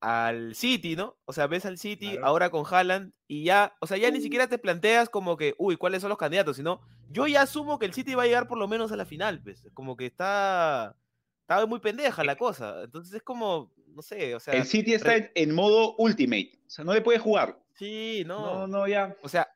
al 0.02 0.56
City, 0.56 0.96
¿no? 0.96 1.18
O 1.26 1.34
sea, 1.34 1.48
ves 1.48 1.66
al 1.66 1.78
City 1.78 2.12
Claro. 2.12 2.26
ahora 2.28 2.50
con 2.50 2.66
Haaland 2.70 3.14
y 3.28 3.44
ya, 3.44 3.76
o 3.80 3.88
sea, 3.88 3.98
ya 3.98 4.12
ni 4.12 4.22
siquiera 4.22 4.48
te 4.48 4.58
planteas 4.58 5.10
como 5.10 5.38
que, 5.38 5.56
uy, 5.58 5.78
¿cuáles 5.78 6.02
son 6.02 6.10
los 6.10 6.18
candidatos? 6.18 6.58
Sino, 6.58 6.82
yo 7.10 7.28
ya 7.28 7.44
asumo 7.44 7.80
que 7.80 7.86
el 7.86 7.94
City 7.94 8.16
va 8.16 8.24
a 8.24 8.26
llegar 8.28 8.48
por 8.48 8.58
lo 8.58 8.68
menos 8.68 8.92
a 8.92 8.96
la 8.98 9.06
final, 9.06 9.42
pues, 9.42 9.68
como 9.74 9.96
que 9.96 10.06
está, 10.06 10.96
está 11.42 11.66
muy 11.66 11.80
pendeja 11.80 12.24
la 12.24 12.36
cosa. 12.36 12.84
Entonces 12.84 13.14
es 13.14 13.24
como, 13.24 13.72
no 13.88 14.02
sé, 14.02 14.36
o 14.36 14.40
sea... 14.40 14.54
el 14.54 14.66
City 14.66 14.94
está 14.94 15.16
en, 15.16 15.32
en 15.36 15.56
modo 15.56 15.96
Ultimate. 15.98 16.52
O 16.68 16.70
sea, 16.70 16.84
no 16.86 16.94
le 16.94 17.02
puede 17.02 17.20
jugar. 17.20 17.60
Sí, 17.76 18.24
No, 18.26 18.68
no, 18.68 18.88
ya. 18.88 19.16
O 19.22 19.30
sea, 19.30 19.48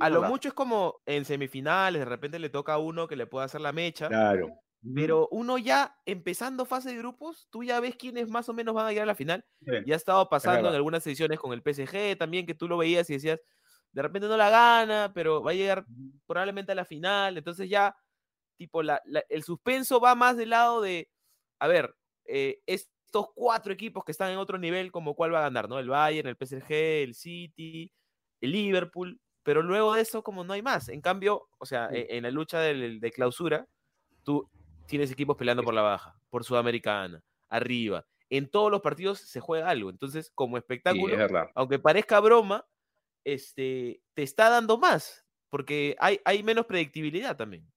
a 0.00 0.10
lo 0.10 0.22
mucho 0.22 0.48
es 0.48 0.54
como 0.54 1.00
en 1.06 1.24
semifinales, 1.24 2.00
de 2.00 2.06
repente 2.06 2.38
le 2.38 2.48
toca 2.50 2.74
a 2.74 2.78
uno 2.78 3.08
que 3.08 3.16
le 3.16 3.26
pueda 3.26 3.44
hacer 3.44 3.60
la 3.60 3.72
mecha, 3.72 4.08
Claro. 4.08 4.48
Pero 4.94 5.28
uno 5.32 5.58
ya 5.58 5.96
empezando 6.06 6.64
fase 6.64 6.90
de 6.90 6.98
grupos, 6.98 7.48
tú 7.50 7.64
ya 7.64 7.80
ves 7.80 7.96
quiénes 7.96 8.28
más 8.28 8.48
o 8.48 8.54
menos 8.54 8.74
van 8.74 8.86
a 8.86 8.90
llegar 8.90 9.02
a 9.04 9.06
la 9.06 9.14
final. 9.14 9.44
Sí. 9.60 9.72
Ya 9.86 9.94
ha 9.94 9.96
estado 9.96 10.28
pasando 10.28 10.68
en 10.68 10.74
algunas 10.74 11.06
ediciones 11.06 11.38
con 11.40 11.52
el 11.52 11.62
PSG 11.62 12.16
también, 12.16 12.46
que 12.46 12.54
tú 12.54 12.68
lo 12.68 12.76
veías 12.78 13.10
y 13.10 13.14
decías, 13.14 13.40
de 13.92 14.02
repente 14.02 14.28
no 14.28 14.36
la 14.36 14.50
gana, 14.50 15.12
pero 15.14 15.42
va 15.42 15.50
a 15.50 15.54
llegar 15.54 15.84
probablemente 16.26 16.72
a 16.72 16.74
la 16.76 16.84
final. 16.84 17.36
Entonces 17.38 17.68
ya, 17.68 17.96
tipo, 18.56 18.82
la, 18.82 19.02
la- 19.06 19.24
el 19.28 19.42
suspenso 19.42 20.00
va 20.00 20.14
más 20.14 20.36
del 20.36 20.50
lado 20.50 20.80
de, 20.80 21.10
a 21.58 21.66
ver, 21.66 21.94
eh, 22.24 22.60
estos 22.66 23.26
cuatro 23.34 23.72
equipos 23.72 24.04
que 24.04 24.12
están 24.12 24.30
en 24.30 24.38
otro 24.38 24.58
nivel, 24.58 24.92
como 24.92 25.14
cuál 25.14 25.34
va 25.34 25.38
a 25.40 25.42
ganar, 25.42 25.68
¿no? 25.68 25.78
El 25.78 25.88
Bayern, 25.88 26.28
el 26.28 26.36
PSG, 26.36 26.70
el 27.02 27.14
City, 27.14 27.90
el 28.40 28.52
Liverpool, 28.52 29.20
pero 29.42 29.62
luego 29.62 29.94
de 29.94 30.02
eso, 30.02 30.22
como 30.22 30.44
no 30.44 30.52
hay 30.52 30.62
más. 30.62 30.88
En 30.88 31.00
cambio, 31.00 31.48
o 31.58 31.66
sea, 31.66 31.88
Sí. 31.90 31.96
e- 31.96 32.16
en, 32.18 32.22
la 32.24 32.30
lucha 32.30 32.60
del- 32.60 33.00
de, 33.00 33.10
clausura, 33.10 33.66
tú 34.22 34.48
tienes 34.88 35.10
equipos 35.10 35.36
peleando 35.36 35.62
por 35.62 35.74
la 35.74 35.82
baja, 35.82 36.20
por 36.30 36.44
Sudamericana, 36.44 37.22
arriba. 37.48 38.06
En 38.30 38.50
todos 38.50 38.70
los 38.70 38.80
partidos 38.80 39.20
se 39.20 39.40
juega 39.40 39.68
algo. 39.68 39.90
Entonces, 39.90 40.30
como 40.34 40.56
Sí, 40.56 40.60
espectáculo, 40.60 41.14
es 41.14 41.32
aunque 41.54 41.78
parezca 41.78 42.20
broma, 42.20 42.66
este, 43.24 44.02
te 44.14 44.22
está 44.22 44.50
dando 44.50 44.78
más, 44.78 45.26
porque 45.50 45.96
hay, 45.98 46.20
hay 46.24 46.42
menos 46.42 46.66
predictibilidad 46.66 47.36
también. 47.36 47.70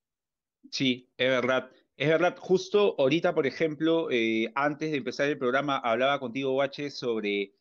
Sí, 0.71 1.09
es 1.17 1.29
verdad. 1.29 1.71
Es 1.97 2.07
verdad, 2.07 2.35
justo 2.39 2.95
ahorita, 2.97 3.35
por 3.35 3.45
ejemplo, 3.45 4.09
eh, 4.09 4.51
antes 4.55 4.91
de 4.91 4.97
empezar 4.97 5.27
el 5.27 5.37
programa, 5.37 5.77
hablaba 5.77 6.19
contigo, 6.19 6.55
Bache, 6.55 6.89
sobre 6.89 7.53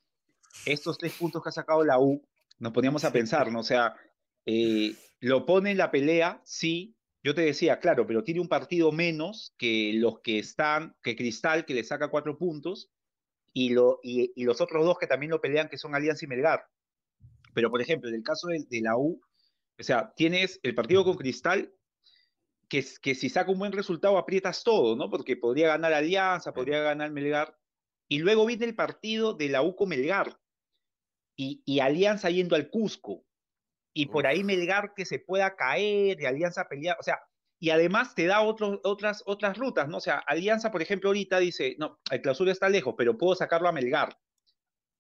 estos 0.65 0.99
tres 0.99 1.13
puntos 1.15 1.43
que 1.43 1.49
ha 1.49 1.53
sacado 1.53 1.85
la 1.85 1.99
U, 1.99 2.23
nos 2.59 2.73
poníamos 2.73 3.05
a 3.05 3.13
pensar, 3.13 3.51
¿no? 3.53 3.61
O 3.61 3.65
sea, 3.65 3.95
eh, 4.47 4.95
lo 5.21 5.45
pone 5.47 5.73
en 5.73 5.79
la 5.79 5.91
pelea, 5.91 6.41
sí. 6.45 6.97
Yo 7.23 7.35
te 7.35 7.43
decía, 7.43 7.81
claro, 7.81 8.07
pero 8.07 8.25
tiene 8.25 8.41
un 8.41 8.49
partido 8.49 8.93
menos 8.93 9.55
que 9.59 9.93
los 9.95 10.21
que 10.21 10.39
están, 10.39 10.97
que 11.03 11.17
Cristal, 11.17 11.67
que 11.67 11.75
le 11.75 11.85
saca 11.85 12.09
cuatro 12.09 12.39
puntos, 12.39 12.91
y, 13.53 13.71
lo, 13.71 14.01
y, 14.03 14.33
y 14.35 14.45
los 14.45 14.61
otros 14.61 14.85
dos 14.85 14.99
que 14.99 15.07
también 15.07 15.31
lo 15.31 15.41
pelean, 15.41 15.69
que 15.69 15.79
son 15.79 15.95
Alianza 15.95 16.25
y 16.25 16.29
Melgar. 16.29 16.67
Pero, 17.53 17.71
por 17.71 17.83
ejemplo, 17.83 18.09
en 18.09 18.17
el 18.17 18.23
caso 18.23 18.49
de, 18.49 18.81
la 18.81 18.97
U, 18.97 19.21
o 19.79 19.83
sea, 19.83 20.13
tienes 20.17 20.61
el 20.63 20.75
partido 20.75 21.05
con 21.05 21.17
Cristal, 21.17 21.73
que, 22.69 22.85
que 23.03 23.15
si 23.15 23.29
saca 23.29 23.51
un 23.51 23.59
buen 23.59 23.73
resultado 23.73 24.17
aprietas 24.17 24.63
todo, 24.63 24.95
¿no? 24.95 25.11
Porque 25.11 25.37
podría 25.37 25.69
ganar 25.69 25.93
Alianza, 25.93 26.53
podría 26.53 26.81
ganar 26.81 27.11
Melgar. 27.11 27.57
Y 28.09 28.19
luego 28.19 28.47
viene 28.47 28.67
el 28.67 28.77
partido 28.77 29.35
de 29.35 29.49
la 29.49 29.63
U 29.63 29.75
con 29.75 29.89
Melgar. 29.89 30.39
Y, 31.37 31.63
y 31.65 31.81
Alianza 31.81 32.31
yendo 32.31 32.55
al 32.55 32.71
Cusco. 32.71 33.25
Y 33.93 34.07
por 34.07 34.27
ahí 34.27 34.45
Melgar 34.45 34.93
que 34.95 35.05
se 35.05 35.19
pueda 35.19 35.57
caer 35.57 36.21
y 36.21 36.27
Alianza 36.27 36.69
pelear. 36.69 36.97
O 37.01 37.03
sea, 37.03 37.19
y 37.59 37.71
además 37.71 38.15
te 38.15 38.27
da 38.27 38.41
otros, 38.41 38.81
otras, 38.85 39.23
otras 39.27 39.59
rutas, 39.59 39.89
¿no? 39.89 39.99
O 39.99 40.01
sea, 40.01 40.19
Alianza, 40.27 40.71
por 40.71 40.81
ejemplo, 40.83 41.11
ahorita 41.11 41.39
dice, 41.39 41.77
no, 41.79 41.99
el 42.11 42.23
clausura 42.23 42.53
está 42.53 42.69
lejos, 42.69 42.95
pero 42.97 43.19
puedo 43.19 43.35
sacarlo 43.35 43.69
a 43.69 43.73
Melgar. 43.73 44.17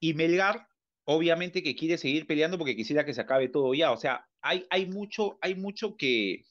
Y 0.00 0.14
Melgar, 0.14 0.66
obviamente 1.04 1.62
que 1.62 1.76
quiere 1.76 1.96
seguir 1.98 2.26
peleando 2.26 2.58
porque 2.58 2.76
quisiera 2.76 3.04
que 3.04 3.14
se 3.14 3.20
acabe 3.20 3.48
todo 3.48 3.72
ya. 3.74 3.92
O 3.92 3.96
sea, 3.96 4.26
hay, 4.42 4.66
hay 4.70 4.86
mucho, 4.86 5.38
hay 5.40 5.54
mucho 5.54 5.96
que, 5.96 6.42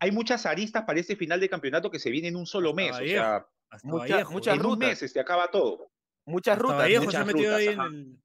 hay 0.00 0.10
muchas 0.10 0.46
aristas 0.46 0.84
para 0.84 1.00
este 1.00 1.16
final 1.16 1.38
de 1.40 1.48
campeonato 1.48 1.90
que 1.90 1.98
se 1.98 2.10
viene 2.10 2.28
en 2.28 2.36
un 2.36 2.46
solo 2.46 2.70
Hasta 2.70 2.82
mes. 2.82 2.96
O 2.96 3.04
sea, 3.04 3.46
Hasta 3.70 3.86
muchas 3.88 4.54
en 4.54 4.60
un 4.60 4.72
rutas. 4.72 4.88
mes 4.88 4.98
se 4.98 5.08
te 5.10 5.20
acaba 5.20 5.50
todo. 5.50 5.90
Muchas 6.26 6.56
Hasta 6.56 6.62
rutas. 6.62 6.78
Muchas 7.04 7.28
el, 7.28 8.18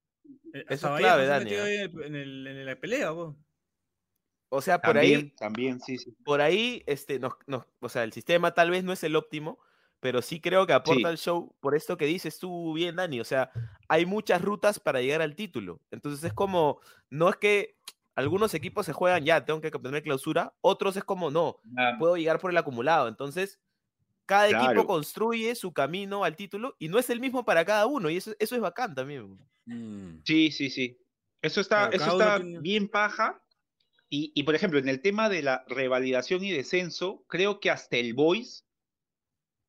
eh, 0.54 0.66
Eso 0.70 0.94
es 0.96 1.00
clave, 1.00 1.26
se 1.26 1.32
ha 1.32 1.34
Dani, 1.34 1.44
metido 1.46 1.62
¿ah? 1.62 1.66
ahí 1.66 1.74
en, 1.74 1.82
el- 1.84 2.04
en 2.06 2.16
el- 2.16 2.48
en 2.48 2.66
la 2.66 2.76
pelea, 2.80 3.12
po. 3.14 3.36
O 4.50 4.62
sea, 4.62 4.80
por 4.82 4.94
También, 4.96 5.20
ahí, 5.20 5.30
también, 5.38 5.80
sí, 5.80 5.98
sí. 5.98 6.12
por 6.26 6.42
ahí, 6.42 6.84
este, 6.88 7.20
nos, 7.20 7.34
nos- 7.48 7.66
o 7.80 7.88
sea, 7.90 8.04
el 8.04 8.12
sistema 8.14 8.54
tal 8.54 8.72
vez 8.72 8.84
no 8.84 8.92
es 8.94 9.04
el 9.04 9.16
óptimo, 9.16 9.60
pero 10.00 10.22
sí 10.22 10.40
creo 10.42 10.66
que 10.66 10.74
aporta 10.74 11.00
Sí. 11.02 11.06
al 11.06 11.18
show 11.18 11.56
por 11.60 11.76
esto 11.76 11.98
que 11.98 12.06
dices 12.06 12.40
tú 12.40 12.74
bien, 12.74 12.96
Dani. 12.96 13.20
O 13.20 13.26
sea, 13.26 13.52
hay 13.88 14.06
muchas 14.06 14.42
rutas 14.42 14.80
para 14.80 15.02
llegar 15.02 15.22
al 15.22 15.36
título. 15.36 15.82
Entonces 15.92 16.24
es 16.24 16.34
como, 16.34 16.80
no 17.10 17.30
es 17.30 17.36
que 17.36 17.76
algunos 18.16 18.54
equipos 18.54 18.86
se 18.86 18.94
juegan 18.94 19.24
ya, 19.24 19.46
tengo 19.46 19.62
que 19.62 19.70
tener 19.72 20.02
clausura, 20.04 20.54
otros 20.62 20.98
es 20.98 21.04
como, 21.04 21.30
no, 21.32 21.58
Ah, 21.78 21.96
puedo 22.00 22.18
llegar 22.18 22.40
por 22.40 22.50
el 22.52 22.58
acumulado. 22.58 23.08
Entonces, 23.08 23.60
cada 24.26 24.48
equipo 24.48 24.64
Claro. 24.64 24.88
construye 24.88 25.54
su 25.56 25.74
camino 25.74 26.24
al 26.24 26.36
título 26.36 26.76
y 26.80 26.88
no 26.90 26.98
es 27.00 27.10
el 27.10 27.20
mismo 27.20 27.46
para 27.46 27.66
cada 27.66 27.86
uno, 27.86 28.10
y 28.10 28.18
eso, 28.18 28.32
eso 28.40 28.56
es 28.56 28.62
bacán 28.62 28.96
también. 28.96 29.38
Sí, 30.24 30.52
sí, 30.52 30.70
sí. 30.70 30.98
Eso 31.42 31.62
está, 31.62 31.90
Claro, 31.90 32.04
eso 32.04 32.12
está 32.20 32.38
tiene- 32.42 32.60
bien 32.60 32.88
paja. 32.90 33.42
Y, 34.10 34.32
y, 34.34 34.44
por 34.44 34.56
ejemplo, 34.56 34.80
en 34.80 34.90
el 34.90 35.02
tema 35.02 35.30
de 35.30 35.44
la 35.44 35.64
revalidación 35.68 36.44
y 36.44 36.52
descenso, 36.52 37.24
creo 37.28 37.60
que 37.60 37.70
hasta 37.70 37.98
el 37.98 38.14
Boys, 38.16 38.66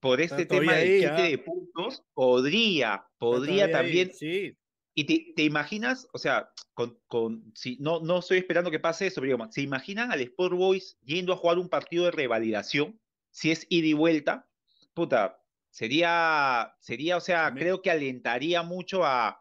por 0.00 0.20
este 0.20 0.46
tema 0.46 0.74
del 0.74 0.88
ahí, 0.88 0.98
quite 1.00 1.10
ah. 1.10 1.22
de 1.22 1.38
puntos, 1.38 2.02
podría, 2.14 3.06
podría 3.18 3.66
ahí, 3.66 3.72
también. 3.72 4.12
Sí, 4.14 4.56
Y 4.94 5.04
te, 5.04 5.34
te 5.36 5.42
imaginas, 5.42 6.08
o 6.14 6.18
sea, 6.18 6.50
con, 6.72 6.98
con, 7.06 7.52
si, 7.54 7.76
no, 7.80 8.00
no 8.00 8.20
estoy 8.20 8.38
esperando 8.38 8.70
que 8.70 8.80
pase 8.80 9.06
eso, 9.06 9.20
pero 9.20 9.34
digamos, 9.34 9.54
¿se 9.54 9.60
imaginan 9.60 10.10
al 10.10 10.20
Sport 10.22 10.56
Boys 10.56 10.96
yendo 11.04 11.34
a 11.34 11.36
jugar 11.36 11.58
un 11.58 11.68
partido 11.68 12.06
de 12.06 12.12
revalidación? 12.12 12.98
Si 13.30 13.50
es 13.50 13.66
ida 13.68 13.88
y 13.88 13.92
vuelta, 13.92 14.48
puta, 14.94 15.38
sería, 15.68 16.74
sería, 16.80 17.18
o 17.18 17.20
sea, 17.20 17.52
creo 17.54 17.82
que 17.82 17.90
alentaría 17.90 18.62
mucho 18.62 19.04
a, 19.04 19.40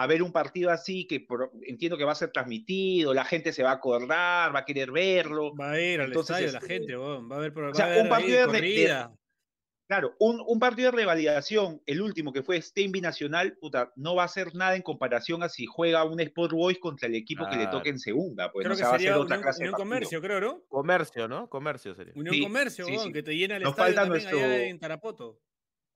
a 0.00 0.06
ver 0.06 0.22
un 0.22 0.30
partido 0.32 0.70
así 0.70 1.06
que 1.06 1.20
por- 1.20 1.50
entiendo 1.66 1.96
que 1.98 2.04
va 2.04 2.12
a 2.12 2.14
ser 2.14 2.30
transmitido, 2.30 3.12
la 3.14 3.24
gente 3.24 3.52
se 3.52 3.62
va 3.62 3.70
a 3.70 3.74
acordar, 3.74 4.54
va 4.54 4.60
a 4.60 4.64
querer 4.64 4.92
verlo. 4.92 5.54
va 5.56 5.72
a 5.72 5.80
ir 5.80 6.00
al 6.00 6.06
Entonces, 6.08 6.36
estadio 6.36 6.52
la 6.52 6.58
este, 6.58 6.74
gente, 6.74 6.96
weón, 6.96 7.30
va 7.30 7.34
a 7.34 7.38
haber, 7.38 7.58
va 7.58 7.74
sea, 7.74 7.84
a 7.86 7.88
haber 7.88 8.02
un 8.02 8.08
partido 8.08 8.38
ahí 8.50 8.60
de 8.60 8.60
de-. 8.86 9.08
Claro, 9.88 10.14
un, 10.20 10.42
un 10.46 10.58
partido 10.60 10.90
de 10.90 10.98
revalidación, 10.98 11.80
el 11.86 12.02
último 12.02 12.30
que 12.30 12.42
fue 12.42 12.60
Stein 12.60 12.92
Binacional, 12.92 13.56
puta, 13.58 13.90
no 13.96 14.14
va 14.14 14.24
a 14.24 14.28
ser 14.28 14.54
nada 14.54 14.76
en 14.76 14.82
comparación 14.82 15.42
a 15.42 15.48
si 15.48 15.64
juega 15.64 16.04
un 16.04 16.20
Sport 16.20 16.52
Boys 16.52 16.78
contra 16.78 17.08
el 17.08 17.14
equipo 17.14 17.48
que 17.48 17.56
le 17.56 17.68
toque 17.68 17.88
en 17.88 17.98
segunda. 17.98 18.52
Pues, 18.52 18.64
Creo 18.66 18.74
o 18.74 18.76
que 18.76 18.82
sea, 18.82 18.90
va 18.90 18.96
a 18.96 18.98
ser 18.98 19.08
sería 19.08 19.18
otra 19.18 19.36
Unión, 19.38 19.42
clase. 19.56 19.70
Comercio, 19.72 20.20
creo, 20.20 20.40
¿no? 20.42 20.62
Comercio, 20.68 21.26
¿no? 21.26 21.48
Comercio 21.48 21.94
sería. 21.94 22.12
Unión 22.14 22.34
Sí, 22.34 22.42
Comercio, 22.42 22.84
sí, 22.84 23.12
que 23.14 23.22
te 23.22 23.34
llena 23.34 23.56
el 23.56 23.62
Nos 23.62 23.70
estadio 23.70 23.94
falta 23.96 24.02
también 24.10 24.26
allá 24.28 24.36
nuestro- 24.46 24.62
en 24.62 24.78
Tarapoto. 24.78 25.40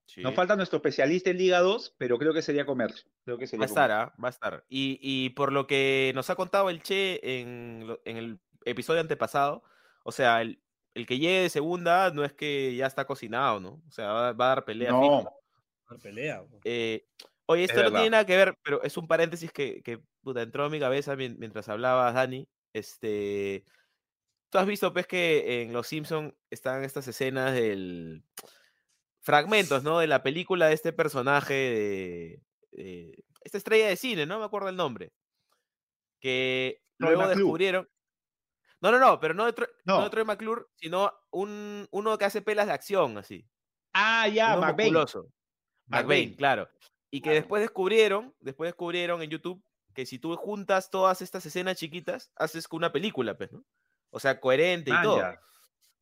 Sí. 0.05 0.21
Nos 0.21 0.35
falta 0.35 0.55
nuestro 0.55 0.77
especialista 0.77 1.29
en 1.29 1.37
Liga 1.37 1.59
2, 1.61 1.95
pero 1.97 2.17
creo 2.19 2.33
que 2.33 2.41
sería 2.41 2.65
comercio. 2.65 3.09
Creo 3.23 3.37
que 3.37 3.45
Va 3.45 3.47
sería 3.47 3.63
a 3.63 3.67
estar. 3.67 3.91
¿ah? 3.91 4.13
va 4.23 4.27
a 4.27 4.31
estar. 4.31 4.65
Y, 4.69 4.99
y 5.01 5.29
por 5.31 5.51
lo 5.51 5.65
que 5.65 6.11
nos 6.13 6.29
ha 6.29 6.35
contado 6.35 6.69
el 6.69 6.81
Che 6.83 7.19
en, 7.41 7.97
en 8.05 8.17
el 8.17 8.39
episodio 8.65 9.01
antepasado, 9.01 9.63
o 10.03 10.11
sea, 10.11 10.41
el, 10.41 10.61
el 10.93 11.05
que 11.07 11.17
llegue 11.17 11.41
de 11.43 11.49
segunda 11.49 12.11
no 12.11 12.23
es 12.25 12.33
que 12.33 12.75
ya 12.75 12.85
está 12.85 13.05
cocinado, 13.05 13.59
¿no? 13.59 13.81
O 13.87 13.91
sea, 13.91 14.07
va, 14.11 14.33
va 14.33 14.45
a 14.45 14.49
dar 14.55 14.65
pelea 14.65 14.91
No, 14.91 15.01
fija. 15.19 15.31
Una 15.89 15.99
pelea, 15.99 16.41
weón. 16.41 16.61
Eh, 16.65 17.07
oye, 17.45 17.63
Es 17.63 17.69
esto 17.71 17.81
no 17.81 17.85
verdad. 17.87 17.99
tiene 18.01 18.09
nada 18.11 18.25
que 18.25 18.37
ver, 18.37 18.57
pero 18.63 18.83
es 18.83 18.97
un 18.97 19.07
paréntesis 19.07 19.51
que, 19.51 19.81
que 19.81 19.99
puta, 20.21 20.41
entró 20.41 20.65
a 20.65 20.69
mi 20.69 20.79
cabeza 20.79 21.15
mien- 21.15 21.37
mientras 21.39 21.69
hablabas, 21.69 22.13
Dani. 22.13 22.47
Este, 22.73 23.63
tú 24.49 24.57
has 24.57 24.65
visto, 24.67 24.91
pues, 24.93 25.07
que 25.07 25.61
en 25.63 25.73
Los 25.73 25.87
Simpson 25.87 26.35
están 26.49 26.83
estas 26.83 27.07
escenas 27.07 27.53
del 27.53 28.23
fragmentos, 29.23 29.83
¿no? 29.83 29.97
De 29.99 30.07
la 30.07 30.21
película 30.21 30.67
de 30.67 30.73
este 30.75 30.93
personaje 30.93 31.53
de, 31.53 32.41
de- 32.71 33.23
esta 33.43 33.57
estrella 33.57 33.87
de 33.87 33.95
cine, 33.97 34.25
no 34.25 34.37
me 34.39 34.45
acuerdo 34.45 34.69
el 34.69 34.75
nombre, 34.75 35.11
que 36.19 36.81
luego 36.97 37.27
descubrieron. 37.27 37.89
No, 38.81 38.91
no, 38.91 38.99
no, 38.99 39.19
pero 39.19 39.33
no 39.33 39.45
de, 39.45 39.53
Troy, 39.53 39.67
no. 39.85 39.97
No. 39.97 40.03
de 40.03 40.09
Troy 40.09 40.25
McClure, 40.25 40.65
sino 40.75 41.11
un, 41.31 41.87
uno 41.91 42.17
que 42.17 42.25
hace 42.25 42.41
pelas 42.41 42.67
de 42.67 42.73
acción, 42.73 43.17
así. 43.17 43.47
Ah, 43.93 44.27
ya, 44.27 44.57
McBain. 44.57 44.93
McBain, 45.87 46.35
claro. 46.35 46.69
Y 47.09 47.21
que 47.21 47.29
después 47.31 47.61
descubrieron, 47.61 48.33
después 48.39 48.67
descubrieron 48.69 49.21
en 49.21 49.29
YouTube 49.29 49.63
que 49.93 50.05
si 50.05 50.19
tú 50.19 50.35
juntas 50.35 50.89
todas 50.89 51.21
estas 51.21 51.45
escenas 51.45 51.77
chiquitas, 51.77 52.31
haces 52.35 52.67
con 52.67 52.77
una 52.79 52.91
película, 52.91 53.37
pues, 53.37 53.51
¿no? 53.51 53.63
O 54.09 54.19
sea, 54.19 54.39
coherente 54.39 54.89
y 54.91 54.93
Ah, 54.93 55.01
todo. 55.03 55.17
ya. 55.19 55.39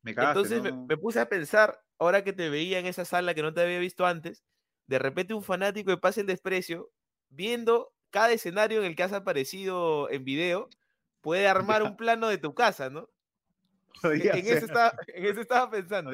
Me 0.02 0.14
cagaste, 0.14 0.38
Entonces 0.40 0.72
no, 0.72 0.86
me, 0.86 0.96
puse 0.96 1.20
a 1.20 1.28
pensar, 1.28 1.80
ahora 1.98 2.24
que 2.24 2.32
te 2.32 2.48
veía 2.50 2.78
en 2.78 2.86
esa 2.86 3.04
sala 3.04 3.34
que 3.34 3.42
no 3.42 3.54
te 3.54 3.60
había 3.62 3.78
visto 3.78 4.04
antes, 4.06 4.44
de 4.86 4.98
repente 4.98 5.34
un 5.34 5.42
fanático 5.42 5.90
de 5.90 5.96
Pase 5.98 6.22
el 6.22 6.26
Desprecio, 6.26 6.90
viendo 7.28 7.92
cada 8.10 8.32
escenario 8.32 8.80
en 8.80 8.84
el 8.86 8.96
que 8.96 9.04
has 9.04 9.12
aparecido 9.12 10.10
en 10.10 10.24
video, 10.24 10.68
puede 11.20 11.46
armar 11.78 11.82
un 11.82 11.96
plano 11.96 12.28
de 12.28 12.38
tu 12.38 12.54
casa, 12.54 12.90
¿no? 12.90 13.08
Podría 14.02 14.32
En 14.32 14.46
eso, 14.46 14.66
estaba, 14.66 14.92
en 15.06 15.24
eso 15.26 15.40
estaba 15.40 15.70
pensando. 15.70 16.10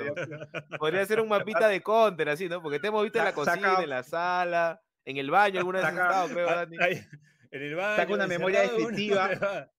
Podría 0.78 1.06
ser 1.06 1.20
un 1.22 1.28
mapita 1.28 1.68
de 1.68 1.80
counter, 1.80 2.28
así, 2.28 2.46
¿no? 2.48 2.60
Porque 2.60 2.78
te 2.78 2.88
hemos 2.88 3.02
visto 3.02 3.18
en 3.18 3.24
la 3.24 3.32
cocina, 3.32 3.70
saca- 3.70 3.82
en 3.82 3.88
la 3.88 4.02
sala, 4.02 4.82
en 5.06 5.16
el 5.16 5.30
baño, 5.30 5.58
alguna 5.60 5.78
vez 5.78 5.86
has 5.88 5.94
Saca- 5.94 6.06
estado, 6.10 6.28
creo, 6.28 6.48
Ah, 6.50 6.54
Dani. 6.56 6.76
ahí, 6.80 7.02
en 7.50 7.62
el 7.62 7.74
baño. 7.74 8.14
una 8.14 8.26
memoria 8.26 8.62
uno- 8.64 8.72
descriptiva. 8.74 9.70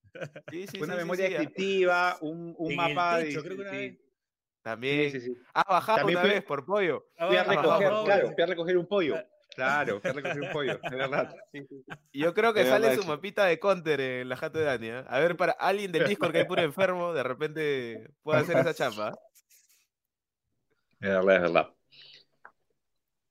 Sí, 0.49 0.67
sí, 0.67 0.81
una 0.81 0.93
sí, 0.93 0.99
memoria 0.99 1.27
sí, 1.27 1.33
ah, 1.35 1.37
descriptiva, 1.39 2.17
un, 2.21 2.55
un 2.57 2.75
mapa 2.75 3.17
de. 3.19 3.29
creo 3.29 3.43
que 3.43 3.53
una 3.61 3.69
sí, 3.71 3.77
vez. 3.77 3.97
También. 4.61 5.11
sí, 5.11 5.19
sí, 5.21 5.27
sí. 5.27 5.37
Has 5.53 5.63
bajado 5.67 5.97
También 5.99 6.17
una 6.19 6.27
fui- 6.27 6.33
vez 6.35 6.43
por 6.43 6.65
pollo. 6.65 7.05
Fui 7.17 7.37
a 7.37 7.41
Ah, 7.41 7.43
recoger, 7.43 7.87
ah, 7.91 8.01
claro, 8.05 8.27
ah, 8.29 8.33
fui 8.33 8.43
a 8.43 8.45
recoger 8.47 8.77
un 8.77 8.87
pollo. 8.87 9.15
Ah. 9.15 9.25
Claro, 9.55 9.99
fui 9.99 10.09
a 10.09 10.13
recoger 10.13 10.41
un 10.41 10.51
pollo, 10.51 10.79
de 10.89 10.95
verdad. 10.95 11.35
Yo 12.13 12.33
creo 12.33 12.53
que 12.53 12.63
De 12.63 12.69
sale 12.69 12.87
verdad, 12.87 13.01
su 13.01 13.07
mapita 13.07 13.45
de 13.45 13.59
counter 13.59 13.99
en 13.99 14.29
la 14.29 14.37
jato 14.37 14.59
de 14.59 14.65
Dani. 14.65 14.89
¿ah? 14.89 15.05
A 15.09 15.19
ver, 15.19 15.35
para 15.37 15.53
alguien 15.53 15.91
del 15.91 16.05
Discord 16.07 16.31
que 16.31 16.39
hay 16.39 16.45
puro 16.45 16.61
enfermo, 16.61 17.13
de 17.13 17.23
repente 17.23 18.09
puede 18.23 18.39
hacer 18.39 18.57
esa 18.57 18.73
chamba. 18.73 19.09
¿ah? 19.09 19.19
De 20.99 21.09
verdad, 21.09 21.35
es 21.35 21.41
verdad. 21.41 21.73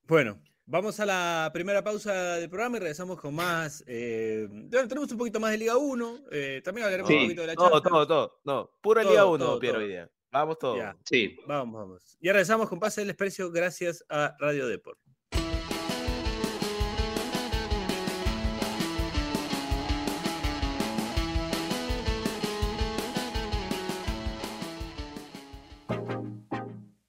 Bueno, 0.08 0.40
vamos 0.70 1.00
a 1.00 1.06
la 1.06 1.50
primera 1.52 1.82
pausa 1.82 2.36
del 2.36 2.48
programa 2.50 2.76
y 2.76 2.80
regresamos 2.80 3.18
con 3.20 3.34
más. 3.34 3.82
eh, 3.86 4.46
bueno, 4.50 4.86
tenemos 4.86 5.10
un 5.10 5.18
poquito 5.18 5.40
más 5.40 5.50
de 5.50 5.58
Liga 5.58 5.76
1. 5.76 6.18
eh, 6.30 6.60
también 6.62 6.84
hablaremos 6.84 7.08
Sí. 7.08 7.16
un 7.16 7.22
poquito 7.24 7.40
de 7.40 7.46
la 7.48 7.54
Todo, 7.54 7.70
Champions. 7.70 7.88
todo, 7.92 8.06
todo. 8.06 8.40
No, 8.44 8.70
pura 8.80 9.02
Todo, 9.02 9.10
Liga 9.12 9.24
1, 9.26 9.44
todo, 9.44 9.58
Piero, 9.58 9.74
todo. 9.74 9.82
hoy 9.84 9.88
día. 9.90 10.10
Vamos 10.30 10.58
todos. 10.58 10.78
Sí. 11.06 11.36
Vamos, 11.46 11.80
vamos. 11.80 12.18
Ya 12.20 12.32
regresamos 12.32 12.68
con 12.68 12.78
Pase 12.78 13.00
del 13.00 13.08
Desprecio 13.08 13.50
gracias 13.50 14.04
a 14.10 14.36
Radio 14.38 14.68
Deport. 14.68 14.98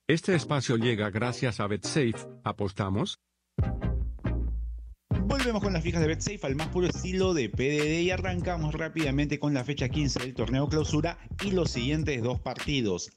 Este 0.07 0.33
espacio 0.33 0.77
llega 0.77 1.09
gracias 1.11 1.59
a 1.59 1.67
BetSafe. 1.67 2.15
¿Apostamos? 2.43 3.19
Volvemos 5.39 5.63
con 5.63 5.71
las 5.71 5.81
fijas 5.83 6.01
de 6.01 6.07
BetSafe 6.07 6.45
al 6.47 6.55
más 6.55 6.67
puro 6.67 6.87
estilo 6.87 7.33
de 7.33 7.47
PDD 7.47 8.01
y 8.01 8.11
arrancamos 8.11 8.75
rápidamente 8.75 9.39
con 9.39 9.53
la 9.53 9.63
fecha 9.63 9.87
15 9.87 10.19
del 10.19 10.33
torneo 10.33 10.67
clausura 10.67 11.17
y 11.45 11.51
los 11.51 11.71
siguientes 11.71 12.21
dos 12.21 12.41
partidos. 12.41 13.09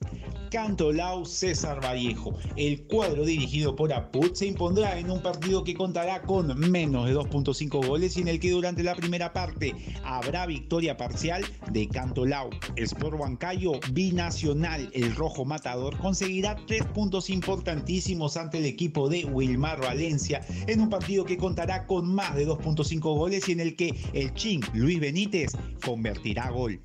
Cantolao 0.52 1.24
César 1.24 1.82
Vallejo. 1.82 2.34
El 2.56 2.82
cuadro 2.82 3.24
dirigido 3.24 3.74
por 3.74 3.90
Aput 3.90 4.34
se 4.34 4.44
impondrá 4.44 4.98
en 4.98 5.10
un 5.10 5.22
partido 5.22 5.64
que 5.64 5.72
contará 5.72 6.20
con 6.20 6.58
menos 6.70 7.06
de 7.06 7.14
2.5 7.14 7.86
goles 7.86 8.18
y 8.18 8.20
en 8.20 8.28
el 8.28 8.38
que 8.38 8.50
durante 8.50 8.82
la 8.82 8.94
primera 8.94 9.32
parte 9.32 9.74
habrá 10.04 10.44
victoria 10.44 10.98
parcial 10.98 11.42
de 11.70 11.88
Cantolao. 11.88 12.50
Sport 12.76 13.18
Huancayo 13.18 13.80
binacional, 13.92 14.90
el 14.92 15.16
rojo 15.16 15.46
matador, 15.46 15.96
conseguirá 15.96 16.56
tres 16.66 16.84
puntos 16.84 17.30
importantísimos 17.30 18.36
ante 18.36 18.58
el 18.58 18.66
equipo 18.66 19.08
de 19.08 19.24
Wilmar 19.24 19.80
Valencia 19.80 20.46
en 20.66 20.82
un 20.82 20.90
partido 20.90 21.24
que 21.24 21.38
contará 21.38 21.86
con 21.86 22.14
más 22.14 22.34
de 22.34 22.46
2.5 22.46 23.00
goles 23.00 23.48
y 23.48 23.52
en 23.52 23.60
el 23.60 23.74
que 23.74 23.94
el 24.12 24.34
Chin 24.34 24.60
Luis 24.74 25.00
Benítez 25.00 25.52
convertirá 25.82 26.50
gol. 26.50 26.78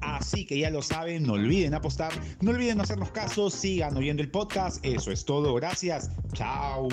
Así 0.00 0.46
que 0.46 0.58
ya 0.58 0.70
lo 0.70 0.82
saben, 0.82 1.24
no 1.24 1.34
olviden 1.34 1.74
apostar, 1.74 2.12
no 2.40 2.50
olviden 2.50 2.80
hacernos 2.80 3.09
caso, 3.12 3.50
sigan 3.50 3.96
oyendo 3.96 4.22
el 4.22 4.30
podcast. 4.30 4.84
Eso 4.84 5.10
es 5.10 5.24
todo, 5.24 5.54
gracias. 5.54 6.10
Chao. 6.32 6.88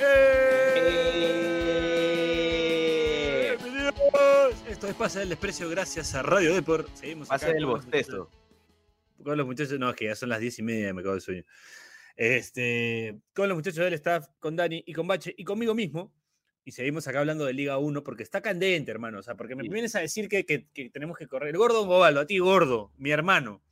¡Eh! 0.00 1.46
Bienvenidos. 3.62 4.02
Esto 4.68 4.88
es 4.88 4.94
Pasa 4.94 5.20
del 5.20 5.28
Desprecio 5.30 5.68
gracias 5.68 6.14
a 6.14 6.22
Radio 6.22 6.54
Deport. 6.54 6.88
Seguimos 6.94 7.28
Pase 7.28 7.46
acá 7.46 7.54
del 7.54 7.62
los 7.62 7.84
bostezo. 7.84 8.28
Con 9.22 9.36
los 9.38 9.46
muchachos, 9.46 9.78
no, 9.78 9.90
es 9.90 9.96
que 9.96 10.06
ya 10.06 10.16
son 10.16 10.28
las 10.28 10.40
diez 10.40 10.58
y 10.58 10.62
media, 10.62 10.92
me 10.94 11.02
cago 11.02 11.14
de 11.14 11.20
sueño. 11.20 11.44
Este, 12.16 13.18
con 13.34 13.48
los 13.48 13.56
muchachos 13.56 13.84
del 13.84 13.94
staff, 13.94 14.26
con 14.38 14.56
Dani 14.56 14.82
y 14.86 14.92
con 14.92 15.06
Bache 15.06 15.34
y 15.36 15.44
conmigo 15.44 15.74
mismo. 15.74 16.12
Y 16.64 16.72
seguimos 16.72 17.08
acá 17.08 17.20
hablando 17.20 17.44
de 17.44 17.52
Liga 17.54 17.78
1 17.78 18.04
porque 18.04 18.22
está 18.22 18.40
candente, 18.40 18.90
hermano. 18.90 19.18
O 19.18 19.22
sea, 19.22 19.34
porque 19.36 19.56
me 19.56 19.62
Sí. 19.64 19.68
vienes 19.68 19.94
a 19.96 20.00
decir 20.00 20.28
que, 20.28 20.44
que- 20.44 20.68
que 20.72 20.90
tenemos 20.90 21.16
que 21.16 21.26
correr. 21.26 21.48
El 21.50 21.56
gordo 21.58 21.84
Gobaldo, 21.86 22.20
a 22.20 22.26
ti 22.26 22.38
gordo, 22.38 22.92
mi 22.96 23.10
hermano. 23.10 23.62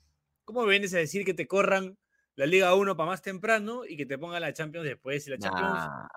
¿Cómo 0.45 0.63
me 0.65 0.71
vienes 0.71 0.93
a 0.95 0.99
decir 0.99 1.25
que 1.25 1.35
te 1.35 1.47
corran 1.47 1.97
la 2.35 2.47
Liga 2.47 2.75
1 2.75 2.97
para 2.97 3.11
más 3.11 3.23
temprano 3.23 3.85
y 3.87 3.97
que 3.97 4.07
te 4.07 4.19
pongan 4.19 4.41
la 4.41 4.53
Champions 4.53 4.87
después? 4.87 5.25
Y 5.27 5.31
la 5.31 5.39
Champions 5.39 5.71
Nah. 5.73 6.09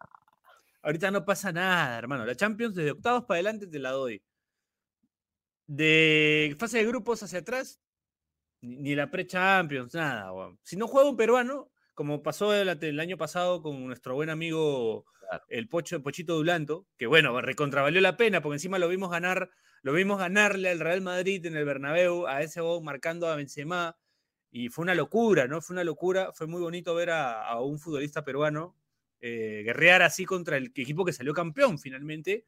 Ahorita 0.81 1.11
no 1.11 1.23
pasa 1.25 1.51
nada, 1.51 1.97
hermano. 1.99 2.25
La 2.25 2.35
Champions 2.35 2.73
desde 2.75 2.91
octavos 2.91 3.25
para 3.25 3.35
adelante 3.37 3.67
te 3.67 3.77
la 3.79 3.91
doy. 3.91 4.21
De 5.67 6.55
fase 6.59 6.79
de 6.79 6.85
grupos 6.85 7.23
hacia 7.23 7.39
atrás, 7.39 7.79
ni, 8.63 8.77
ni 8.77 8.95
la 8.95 9.09
pre-Champions, 9.11 9.93
nada. 9.95 10.31
weón. 10.33 10.59
Si 10.63 10.75
no 10.77 10.87
juega 10.87 11.09
un 11.09 11.17
peruano, 11.17 11.71
como 11.93 12.23
pasó 12.23 12.53
el, 12.53 12.69
el 12.69 12.99
año 12.99 13.17
pasado 13.17 13.61
con 13.61 13.85
nuestro 13.85 14.15
buen 14.15 14.29
amigo 14.29 15.05
Claro. 15.19 15.43
el 15.49 15.67
Pocho, 15.69 16.01
Pochito 16.03 16.35
Dulanto, 16.35 16.87
que 16.97 17.07
bueno, 17.07 17.39
recontravalió 17.41 18.01
la 18.01 18.17
pena, 18.17 18.41
porque 18.41 18.55
encima 18.55 18.77
lo 18.79 18.89
vimos 18.89 19.09
ganar, 19.09 19.49
lo 19.81 19.93
vimos 19.93 20.19
ganarle 20.19 20.69
al 20.69 20.79
Real 20.79 21.01
Madrid 21.01 21.45
en 21.45 21.55
el 21.55 21.65
Bernabéu, 21.65 22.27
a 22.27 22.41
ese 22.41 22.61
gol 22.61 22.83
marcando 22.83 23.27
a 23.27 23.35
Benzema, 23.35 23.97
y 24.51 24.69
fue 24.69 24.83
una 24.83 24.95
locura, 24.95 25.47
¿no? 25.47 25.61
Fue 25.61 25.73
una 25.73 25.83
locura, 25.83 26.31
fue 26.33 26.47
muy 26.47 26.61
bonito 26.61 26.93
ver 26.93 27.09
a, 27.11 27.47
a 27.47 27.61
un 27.61 27.79
futbolista 27.79 28.23
peruano 28.23 28.75
eh, 29.21 29.63
guerrear 29.63 30.01
así 30.01 30.25
contra 30.25 30.57
el 30.57 30.65
equipo 30.75 31.05
que 31.05 31.13
salió 31.13 31.33
campeón 31.33 31.79
finalmente. 31.79 32.45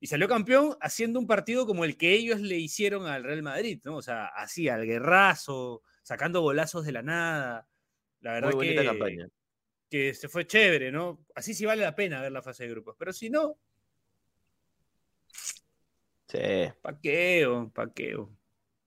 Y 0.00 0.06
salió 0.06 0.26
campeón 0.28 0.76
haciendo 0.80 1.18
un 1.20 1.26
partido 1.26 1.66
como 1.66 1.84
el 1.84 1.96
que 1.98 2.14
ellos 2.14 2.40
le 2.40 2.56
hicieron 2.56 3.06
al 3.06 3.22
Real 3.22 3.42
Madrid, 3.42 3.80
¿no? 3.84 3.96
O 3.96 4.02
sea, 4.02 4.26
así, 4.26 4.68
al 4.68 4.86
guerrazo, 4.86 5.82
sacando 6.02 6.40
golazos 6.40 6.86
de 6.86 6.92
la 6.92 7.02
nada. 7.02 7.68
La 8.20 8.32
verdad 8.32 8.48
Muy 8.48 8.56
bonita 8.56 8.80
que, 8.82 8.86
campaña. 8.88 9.28
que 9.90 10.14
se 10.14 10.28
fue 10.28 10.46
chévere, 10.46 10.90
¿no? 10.90 11.24
Así 11.34 11.52
sí 11.54 11.66
vale 11.66 11.82
la 11.82 11.94
pena 11.94 12.22
ver 12.22 12.32
la 12.32 12.42
fase 12.42 12.64
de 12.64 12.70
grupos. 12.70 12.96
Pero 12.98 13.12
si 13.12 13.28
no, 13.30 13.58
Sí. 16.28 16.72
paqueo, 16.80 17.70
paqueo. 17.74 18.30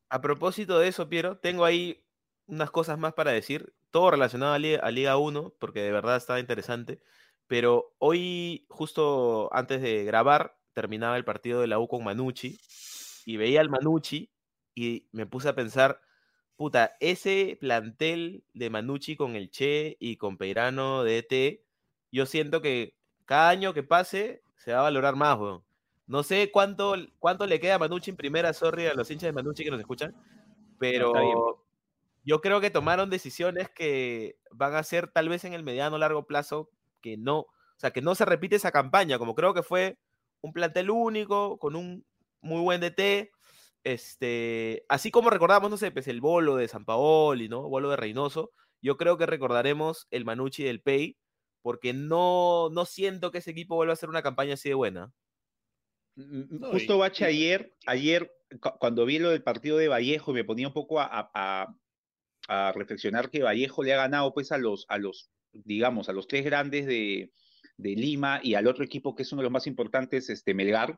A 0.10 0.22
propósito 0.22 0.80
de 0.80 0.88
eso, 0.88 1.10
Piero, 1.10 1.38
tengo 1.40 1.66
ahí 1.66 2.06
unas 2.46 2.72
cosas 2.72 2.98
más 2.98 3.14
para 3.14 3.32
decir, 3.32 3.74
todo 3.92 4.12
relacionado 4.12 4.54
a 4.54 4.60
Liga, 4.60 4.80
a 4.82 4.92
Liga 4.92 5.18
1, 5.18 5.54
porque 5.60 5.82
de 5.82 5.92
verdad 5.92 6.16
está 6.18 6.40
interesante. 6.40 7.02
Pero 7.48 7.94
hoy, 8.00 8.66
justo 8.70 9.54
antes 9.54 9.82
de 9.82 10.06
grabar, 10.06 10.58
terminaba 10.74 11.18
el 11.18 11.26
partido 11.26 11.62
de 11.62 11.68
la 11.68 11.80
U 11.80 11.88
con 11.88 12.04
Manucci 12.04 12.60
y 13.26 13.38
veía 13.38 13.62
al 13.62 13.70
Manucci 13.70 14.32
y 14.76 15.08
me 15.12 15.26
puse 15.26 15.50
a 15.50 15.56
pensar, 15.56 16.02
puta, 16.56 16.96
ese 17.00 17.58
plantel 17.60 18.44
de 18.54 18.70
Manucci 18.70 19.16
con 19.16 19.36
el 19.36 19.50
Che 19.50 19.98
y 20.00 20.18
con 20.18 20.38
Peirano 20.38 21.04
de 21.04 21.20
ET, 21.20 21.62
yo 22.12 22.26
siento 22.26 22.62
que 22.62 22.96
cada 23.26 23.50
año 23.50 23.74
que 23.74 23.84
pase 23.84 24.44
se 24.58 24.74
va 24.74 24.80
a 24.80 24.84
valorar 24.84 25.16
más, 25.16 25.38
weón. 25.40 25.64
No 26.06 26.24
sé 26.24 26.52
cuánto, 26.52 26.96
cuánto 27.20 27.48
le 27.48 27.60
queda 27.60 27.76
a 27.76 27.80
Manucci 27.80 28.12
en 28.12 28.18
primera, 28.18 28.54
sorry 28.54 28.88
a 28.88 28.94
los 28.94 29.10
hinchas 29.10 29.28
de 29.28 29.34
Manucci 29.34 29.64
que 29.64 29.72
nos 29.72 29.80
escuchan, 29.80 30.16
pero 30.78 31.64
yo 32.26 32.42
creo 32.42 32.62
que 32.62 32.70
tomaron 32.70 33.10
decisiones 33.10 33.70
que 33.70 34.38
van 34.52 34.76
a 34.76 34.84
ser 34.84 35.08
tal 35.08 35.30
vez 35.30 35.46
en 35.46 35.54
el 35.54 35.64
mediano 35.64 35.98
largo 35.98 36.26
plazo 36.26 36.70
que 37.02 37.18
no, 37.18 37.40
o 37.40 37.50
sea, 37.78 37.92
que 37.92 38.02
no 38.02 38.16
se 38.16 38.26
repite 38.26 38.56
esa 38.56 38.72
campaña, 38.72 39.18
como 39.18 39.36
creo 39.36 39.54
que 39.54 39.64
fue 39.64 39.98
un 40.44 40.54
plantel 40.54 40.92
único, 40.92 41.58
con 41.58 41.76
un 41.76 42.06
muy 42.42 42.62
buen 42.62 42.82
DT, 42.82 43.32
este, 43.84 44.86
así 44.90 45.12
como 45.12 45.30
recordamos, 45.30 45.72
no 45.72 45.78
sé, 45.78 45.92
pues 45.92 46.08
el 46.08 46.22
bolo 46.22 46.56
de 46.58 46.68
San 46.68 46.86
Paoli, 46.86 47.50
¿no? 47.50 47.68
Bolo 47.70 47.90
de 47.90 47.98
Reynoso, 47.98 48.52
yo 48.82 48.98
creo 48.98 49.18
que 49.18 49.26
recordaremos 49.26 50.08
el 50.12 50.26
Manucci 50.26 50.64
del 50.64 50.82
Pei, 50.82 51.18
porque 51.62 51.94
no, 51.94 52.70
no 52.72 52.86
siento 52.86 53.32
que 53.32 53.40
ese 53.40 53.52
equipo 53.52 53.76
vuelva 53.76 53.94
a 53.94 53.96
hacer 53.96 54.10
una 54.10 54.22
campaña 54.24 54.56
así 54.56 54.70
de 54.70 54.76
buena. 54.76 55.14
Mm, 56.16 56.64
Justo 56.72 56.98
Bache 56.98 57.26
ayer, 57.26 57.76
ayer 57.88 58.32
cu- 58.62 58.78
cuando 58.80 59.06
vi 59.06 59.20
lo 59.20 59.30
del 59.30 59.44
partido 59.44 59.78
de 59.78 59.88
Vallejo, 59.88 60.34
me 60.34 60.44
ponía 60.44 60.68
un 60.68 60.74
poco 60.74 61.00
a, 61.00 61.06
a- 61.06 61.32
a- 61.34 61.76
a 62.48 62.72
reflexionar 62.74 63.30
que 63.32 63.44
Vallejo 63.44 63.84
le 63.84 63.94
ha 63.94 63.98
ganado 63.98 64.34
pues 64.34 64.52
a 64.52 64.58
los, 64.58 64.86
a 64.90 64.98
los, 64.98 65.32
digamos, 65.54 66.10
a 66.10 66.14
los 66.14 66.28
tres 66.28 66.46
grandes 66.46 66.86
de, 66.86 67.32
de 67.84 67.96
Lima 67.96 68.40
y 68.42 68.56
al 68.56 68.66
otro 68.66 68.84
equipo 68.84 69.14
que 69.14 69.22
es 69.24 69.32
uno 69.32 69.42
de 69.42 69.44
los 69.44 69.52
más 69.52 69.68
importantes, 69.68 70.30
este 70.30 70.54
Melgar. 70.56 70.98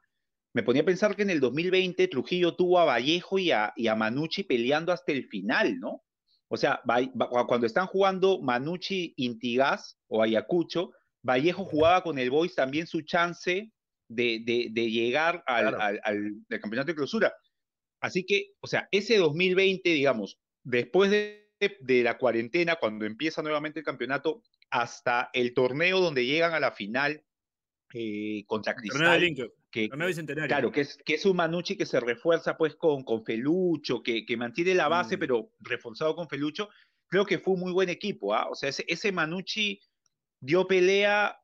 Me 0.53 0.63
ponía 0.63 0.83
a 0.83 0.85
pensar 0.85 1.15
que 1.17 1.23
en 1.23 1.29
el 1.31 1.41
2020 1.41 2.07
Trujillo 2.07 2.55
tuvo 2.55 2.79
a 2.79 2.85
Vallejo 2.85 3.37
y 3.39 3.51
a, 3.51 3.73
y 3.75 3.87
a 3.87 3.95
Manucci 3.95 4.43
peleando 4.43 4.93
hasta 4.93 5.11
el 5.11 5.27
final, 5.27 5.79
¿no? 5.79 6.03
O 6.47 6.55
sea, 6.55 6.79
Va- 6.89 7.01
Va- 7.19 7.45
cuando 7.47 7.67
están 7.67 7.87
jugando 7.87 8.39
Manucci, 8.41 9.13
Intigas 9.17 9.97
o 10.07 10.21
Ayacucho, 10.23 10.91
Vallejo 11.21 11.65
jugaba 11.65 12.03
con 12.03 12.17
el 12.19 12.29
Boys 12.29 12.55
también 12.55 12.87
su 12.87 13.01
chance 13.01 13.71
de, 14.07 14.39
de- 14.45 14.67
de 14.71 14.91
llegar 14.91 15.43
al, 15.47 15.69
Claro. 15.69 15.81
al- 15.81 15.99
al- 16.03 16.33
del 16.47 16.59
campeonato 16.61 16.87
de 16.91 16.95
clausura. 16.95 17.33
Así 17.99 18.23
que, 18.25 18.51
o 18.61 18.67
sea, 18.67 18.87
ese 18.91 19.17
2020, 19.17 19.89
digamos, 19.89 20.37
después 20.63 21.09
de, 21.09 21.49
de 21.81 22.03
la 22.03 22.17
cuarentena, 22.17 22.75
cuando 22.75 23.05
empieza 23.05 23.41
nuevamente 23.41 23.79
el 23.79 23.85
campeonato, 23.85 24.43
hasta 24.75 25.29
el 25.31 25.53
torneo 25.53 26.01
donde 26.01 26.25
llegan 26.25 26.53
a 26.53 26.59
la 26.59 26.73
final 26.73 27.23
eh, 27.93 28.43
contra 28.45 28.73
Torneo 28.75 28.91
de 28.91 28.97
Cristal, 28.97 29.21
Linkeo, 29.21 29.53
que, 29.71 29.87
torneo. 29.87 30.47
Claro, 30.47 30.69
que 30.69 30.81
es, 30.81 30.97
que 30.97 31.13
es 31.13 31.25
un 31.25 31.37
Manucci 31.37 31.77
que 31.77 31.85
se 31.85 31.97
refuerza 32.01 32.57
pues 32.57 32.75
con, 32.75 33.05
con 33.05 33.23
Felucho, 33.23 34.03
que, 34.03 34.25
que 34.25 34.35
mantiene 34.35 34.75
la 34.75 34.89
base, 34.89 35.15
Mm. 35.15 35.19
pero 35.19 35.51
reforzado 35.61 36.13
con 36.13 36.27
Felucho. 36.27 36.67
Creo 37.07 37.25
que 37.25 37.39
fue 37.39 37.53
un 37.53 37.61
muy 37.61 37.71
buen 37.71 37.87
equipo, 37.87 38.33
¿ah? 38.33 38.49
O 38.49 38.55
sea, 38.55 38.67
ese, 38.67 38.83
ese 38.89 39.13
Manucci 39.13 39.79
dio 40.41 40.67
pelea 40.67 41.39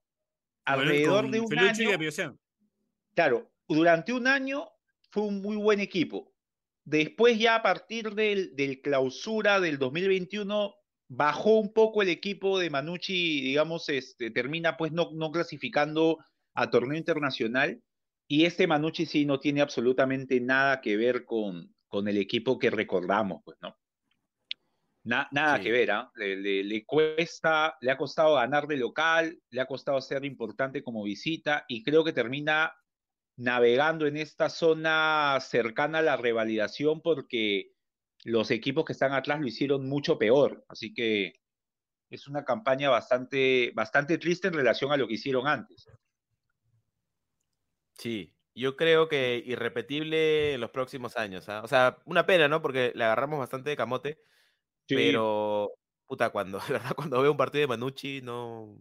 alrededor 0.66 1.32
de 1.32 1.40
un 1.40 1.48
Felucci 1.48 1.86
año. 1.86 2.38
Claro, 3.16 3.50
durante 3.66 4.12
un 4.12 4.28
año 4.28 4.68
fue 5.10 5.24
un 5.24 5.42
muy 5.42 5.56
buen 5.56 5.80
equipo. 5.80 6.34
Después 6.84 7.40
ya 7.40 7.56
a 7.56 7.64
partir 7.64 8.14
del, 8.14 8.54
del 8.58 8.82
clausura 8.82 9.62
del 9.62 9.78
2021 9.78 10.76
bajó 11.14 11.60
un 11.60 11.74
poco 11.74 12.02
el 12.02 12.08
equipo 12.08 12.58
de 12.58 12.70
Manucci, 12.70 13.42
digamos, 13.42 13.90
este, 13.90 14.32
termina 14.32 14.78
pues 14.78 14.94
no, 14.94 15.10
no 15.14 15.30
clasificando 15.30 16.20
a 16.54 16.70
torneo 16.70 16.98
internacional 16.98 17.82
y 18.30 18.46
este 18.46 18.66
Manucci 18.66 19.06
sí 19.06 19.26
no 19.26 19.38
tiene 19.42 19.60
absolutamente 19.60 20.40
nada 20.40 20.80
que 20.80 20.96
ver 20.96 21.26
con, 21.26 21.76
con 21.90 22.08
el 22.08 22.18
equipo 22.18 22.58
que 22.58 22.70
recordamos, 22.70 23.42
pues, 23.44 23.58
¿no? 23.62 23.76
Na- 25.04 25.28
nada 25.32 25.58
Sí. 25.58 25.64
que 25.64 25.72
ver, 25.74 25.92
¿ah? 25.92 26.12
Le, 26.16 26.38
le- 26.38 26.64
le 26.64 26.86
cuesta, 26.86 27.76
le 27.82 27.92
ha 27.92 27.98
costado 27.98 28.36
ganar 28.36 28.68
de 28.68 28.78
local, 28.78 29.38
le 29.50 29.60
ha 29.60 29.66
costado 29.66 30.00
ser 30.00 30.24
importante 30.24 30.82
como 30.82 31.04
visita 31.04 31.66
y 31.68 31.84
creo 31.84 32.06
que 32.06 32.14
termina 32.14 32.74
navegando 33.36 34.08
en 34.08 34.16
esta 34.16 34.50
zona 34.50 35.40
cercana 35.42 35.98
a 36.00 36.04
la 36.04 36.16
revalidación 36.16 37.02
porque 37.02 37.72
los 38.24 38.52
equipos 38.52 38.86
que 38.86 38.94
están 38.94 39.14
atrás 39.14 39.40
lo 39.40 39.48
hicieron 39.48 39.88
mucho 39.88 40.18
peor. 40.18 40.64
Así 40.68 40.94
que 40.94 41.34
es 42.10 42.28
una 42.28 42.44
campaña 42.44 42.90
bastante, 42.90 43.72
bastante 43.74 44.18
triste 44.18 44.48
en 44.50 44.54
relación 44.54 44.92
a 44.92 44.98
lo 44.98 45.08
que 45.08 45.14
hicieron 45.16 45.48
antes. 45.48 45.88
Sí, 47.98 48.34
yo 48.56 48.76
creo 48.76 49.08
que 49.08 49.42
irrepetible 49.46 50.54
en 50.54 50.62
los 50.62 50.72
próximos 50.72 51.18
años. 51.18 51.48
¿ah? 51.50 51.62
O 51.64 51.68
sea, 51.68 51.98
una 52.06 52.26
pena, 52.26 52.48
¿no? 52.48 52.62
Porque 52.62 52.92
le 52.96 53.04
agarramos 53.04 53.40
bastante 53.40 53.70
de 53.70 53.78
camote, 53.78 54.20
Sí. 54.88 54.96
pero 54.96 55.72
puta, 56.06 56.32
cuando, 56.32 56.58
de 56.68 56.74
verdad, 56.74 56.94
cuando 56.96 57.22
veo 57.22 57.32
un 57.32 57.38
partido 57.38 57.62
de 57.62 57.68
Manucci, 57.68 58.22
no, 58.22 58.78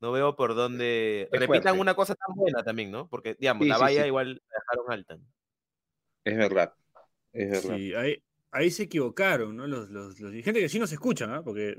no 0.00 0.12
veo 0.12 0.36
por 0.36 0.54
dónde 0.54 1.22
Es 1.32 1.40
repitan 1.40 1.62
fuerte. 1.62 1.80
una 1.80 1.94
cosa 1.94 2.14
tan 2.14 2.34
buena 2.36 2.62
también, 2.62 2.90
¿no? 2.90 3.08
Porque, 3.08 3.34
digamos, 3.38 3.62
Sí, 3.64 3.68
la 3.70 3.78
valla 3.78 4.02
sí. 4.02 4.06
igual 4.08 4.34
la 4.34 4.58
dejaron 4.58 4.92
alta. 4.92 5.18
Es 6.24 6.36
verdad. 6.36 6.74
Es 7.32 7.50
verdad. 7.50 7.76
Sí, 7.76 7.94
ahí, 7.94 8.22
ahí 8.52 8.70
se 8.70 8.84
equivocaron, 8.84 9.56
¿no? 9.56 9.66
Los, 9.66 9.90
los, 9.90 10.20
los 10.20 10.30
dirigentes 10.30 10.62
que 10.62 10.68
sí 10.68 10.78
nos 10.78 10.92
escuchan, 10.92 11.30
¿ah? 11.30 11.42
Porque 11.42 11.78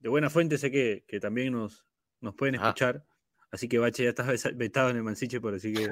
de 0.00 0.08
buena 0.08 0.28
fuente 0.28 0.58
sé 0.58 0.70
que, 0.70 1.04
que 1.06 1.20
también 1.20 1.52
nos, 1.52 1.86
nos 2.20 2.34
pueden 2.34 2.56
escuchar. 2.56 3.04
Así 3.50 3.68
que 3.68 3.78
Bache 3.78 4.04
ya 4.04 4.10
estás 4.10 4.56
vetado 4.56 4.90
en 4.90 4.96
el 4.96 5.02
Mansiche, 5.02 5.40
por 5.40 5.54
así 5.54 5.72
que. 5.72 5.88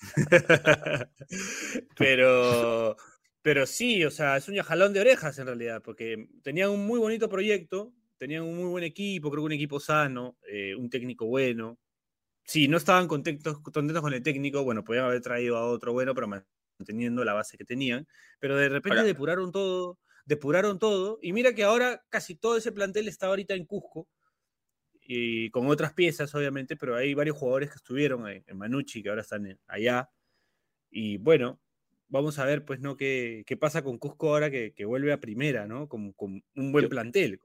pero, 1.98 2.96
pero 3.42 3.66
sí, 3.66 4.02
o 4.04 4.10
sea, 4.10 4.38
es 4.38 4.48
un 4.48 4.56
jalón 4.56 4.94
de 4.94 5.00
orejas 5.00 5.38
en 5.38 5.46
realidad, 5.46 5.82
porque 5.84 6.28
tenían 6.42 6.70
un 6.70 6.86
muy 6.86 6.98
bonito 6.98 7.28
proyecto, 7.28 7.92
tenían 8.16 8.44
un 8.44 8.56
muy 8.56 8.70
buen 8.70 8.84
equipo, 8.84 9.30
creo 9.30 9.42
que 9.42 9.46
un 9.46 9.52
equipo 9.52 9.78
sano, 9.78 10.38
eh, 10.48 10.74
un 10.74 10.88
técnico 10.88 11.26
bueno. 11.26 11.78
Sí, 12.44 12.68
no 12.68 12.78
estaban 12.78 13.08
contentos, 13.08 13.60
contentos 13.60 14.00
con 14.00 14.14
el 14.14 14.22
técnico, 14.22 14.64
bueno, 14.64 14.82
podían 14.84 15.04
haber 15.04 15.20
traído 15.20 15.56
a 15.58 15.66
otro 15.66 15.92
bueno, 15.92 16.14
pero 16.14 16.28
manteniendo 16.78 17.24
la 17.24 17.34
base 17.34 17.56
que 17.56 17.64
tenían. 17.64 18.06
Pero 18.38 18.56
de 18.56 18.68
repente 18.68 19.02
depuraron 19.02 19.52
todo, 19.52 19.98
depuraron 20.24 20.78
todo, 20.78 21.18
y 21.22 21.32
mira 21.32 21.54
que 21.54 21.64
ahora 21.64 22.04
casi 22.08 22.34
todo 22.34 22.56
ese 22.56 22.72
plantel 22.72 23.08
está 23.08 23.26
ahorita 23.26 23.54
en 23.54 23.64
Cusco, 23.66 24.08
y 25.08 25.50
con 25.50 25.68
otras 25.68 25.92
piezas, 25.92 26.34
obviamente, 26.34 26.76
pero 26.76 26.96
hay 26.96 27.14
varios 27.14 27.36
jugadores 27.36 27.70
que 27.70 27.76
estuvieron 27.76 28.28
en, 28.28 28.42
en 28.46 28.58
Manucci, 28.58 29.02
que 29.02 29.08
ahora 29.08 29.22
están 29.22 29.46
en- 29.46 29.60
allá. 29.68 30.10
Y 30.90 31.18
bueno, 31.18 31.60
vamos 32.08 32.38
a 32.40 32.44
ver, 32.44 32.64
pues, 32.64 32.80
¿no? 32.80 32.96
¿Qué, 32.96 33.44
qué 33.46 33.56
pasa 33.56 33.82
con 33.84 33.98
Cusco 33.98 34.30
ahora 34.30 34.50
que, 34.50 34.72
que 34.74 34.84
vuelve 34.84 35.12
a 35.12 35.20
primera, 35.20 35.66
¿no? 35.66 35.88
Con, 35.88 36.12
con 36.12 36.42
un 36.56 36.72
buen 36.72 36.86
Yo- 36.86 36.88
plantel. 36.88 37.40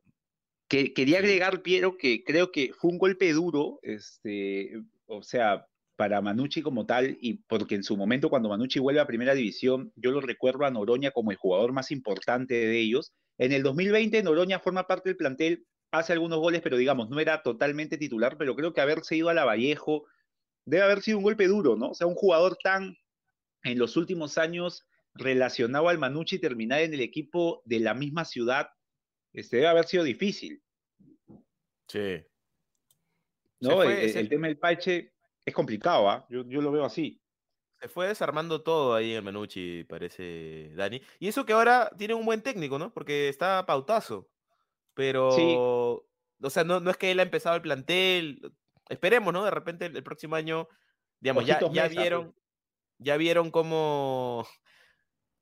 Que, 0.67 0.93
quería 0.93 1.19
agregar, 1.19 1.61
Piero, 1.61 1.97
que 1.97 2.23
creo 2.23 2.51
que 2.51 2.71
fue 2.73 2.89
un 2.91 2.97
golpe 2.97 3.31
duro, 3.33 3.79
este, 3.83 4.81
o 5.05 5.21
sea, 5.21 5.67
para 6.01 6.19
Manucci 6.19 6.63
como 6.63 6.87
tal, 6.87 7.15
y 7.21 7.43
porque 7.43 7.75
en 7.75 7.83
su 7.83 7.95
momento 7.95 8.27
cuando 8.31 8.49
Manucci 8.49 8.79
vuelve 8.79 9.01
a 9.01 9.05
Primera 9.05 9.35
División, 9.35 9.93
yo 9.95 10.09
lo 10.09 10.19
recuerdo 10.19 10.65
a 10.65 10.71
Noroña 10.71 11.11
como 11.11 11.29
el 11.29 11.37
jugador 11.37 11.73
más 11.73 11.91
importante 11.91 12.55
de 12.55 12.79
ellos. 12.79 13.13
En 13.37 13.51
el 13.51 13.61
2020 13.61 14.23
Noroña 14.23 14.59
forma 14.59 14.87
parte 14.87 15.09
del 15.09 15.17
plantel, 15.17 15.67
hace 15.91 16.13
algunos 16.13 16.39
goles, 16.39 16.61
pero 16.63 16.77
digamos, 16.77 17.11
no 17.11 17.19
era 17.19 17.43
totalmente 17.43 17.99
titular, 17.99 18.35
pero 18.39 18.55
creo 18.55 18.73
que 18.73 18.81
haberse 18.81 19.15
ido 19.15 19.29
a 19.29 19.35
la 19.35 19.45
Vallejo 19.45 20.07
debe 20.65 20.81
haber 20.81 21.03
sido 21.03 21.19
un 21.19 21.23
golpe 21.23 21.45
duro, 21.45 21.75
¿no? 21.75 21.89
O 21.89 21.93
sea, 21.93 22.07
un 22.07 22.15
jugador 22.15 22.57
tan, 22.63 22.97
en 23.61 23.77
los 23.77 23.95
últimos 23.95 24.39
años, 24.39 24.87
relacionado 25.13 25.87
al 25.87 25.99
Manucci, 25.99 26.39
terminar 26.39 26.81
en 26.81 26.95
el 26.95 27.01
equipo 27.01 27.61
de 27.63 27.79
la 27.79 27.93
misma 27.93 28.25
ciudad, 28.25 28.69
este, 29.33 29.57
debe 29.57 29.67
haber 29.67 29.85
sido 29.85 30.03
difícil. 30.03 30.63
Sí. 31.87 32.25
¿no? 33.59 33.75
Fue- 33.75 34.03
el, 34.09 34.17
el 34.17 34.29
tema 34.29 34.47
del 34.47 34.57
Paiche 34.57 35.10
es 35.45 35.53
complicado, 35.53 36.09
¿ah? 36.09 36.25
Yo, 36.29 36.43
yo 36.45 36.61
lo 36.61 36.71
veo 36.71 36.85
así. 36.85 37.21
Se 37.79 37.87
fue 37.89 38.07
desarmando 38.07 38.61
todo 38.61 38.93
ahí 38.93 39.11
en 39.11 39.17
el 39.17 39.23
Manucci, 39.23 39.83
parece 39.85 40.71
Dani. 40.75 41.01
Y 41.19 41.27
eso 41.27 41.45
que 41.45 41.53
ahora 41.53 41.91
tiene 41.97 42.13
un 42.13 42.25
buen 42.25 42.43
técnico, 42.43 42.77
¿no? 42.77 42.93
Porque 42.93 43.27
está 43.27 43.65
pautazo. 43.65 44.29
Pero, 44.93 46.07
o 46.41 46.49
sea, 46.49 46.63
no, 46.63 46.79
no 46.79 46.91
es 46.91 46.97
que 46.97 47.11
él 47.11 47.19
ha 47.19 47.23
empezado 47.23 47.55
el 47.55 47.61
plantel. 47.63 48.53
Esperemos, 48.89 49.33
¿no? 49.33 49.43
De 49.43 49.51
repente 49.51 49.87
el, 49.87 49.97
el 49.97 50.03
próximo 50.03 50.35
año, 50.35 50.67
digamos, 51.19 51.45
ya, 51.45 51.55
Ojitos 51.55 51.71
ya 51.73 51.83
Mesa, 51.83 51.95
pues. 51.95 52.03
vieron, 52.03 52.35
ya 52.99 53.17
vieron 53.17 53.51
cómo, 53.51 54.47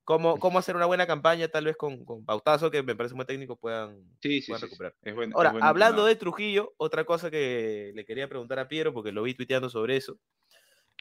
cómo, 0.10 0.40
cómo 0.40 0.60
hacer 0.60 0.76
una 0.76 0.86
buena 0.88 1.08
campaña, 1.08 1.48
tal 1.50 1.66
vez 1.66 1.78
con, 1.78 2.04
con 2.06 2.26
pautazo, 2.26 2.72
que 2.72 2.84
me 2.84 2.96
parece 2.96 3.16
buen 3.16 3.28
técnico, 3.28 3.58
puedan, 3.58 4.18
Sí, 4.22 4.42
sí, 4.42 4.56
puedan 4.56 4.62
sí, 4.62 4.68
recuperar. 4.68 4.96
Es 5.02 5.16
buen- 5.16 5.36
es 5.38 5.38
Ahora, 5.38 5.52
buen 5.52 5.66
hablando 5.70 6.06
de 6.06 6.16
Trujillo, 6.16 6.74
otra 6.78 7.06
cosa 7.06 7.32
que 7.32 7.92
le 7.96 8.06
quería 8.06 8.30
preguntar 8.30 8.60
a 8.60 8.68
Piero, 8.70 8.94
porque 8.94 9.12
lo 9.12 9.24
vi 9.24 9.36
tuiteando 9.36 9.70
sobre 9.70 9.98
eso, 9.98 10.20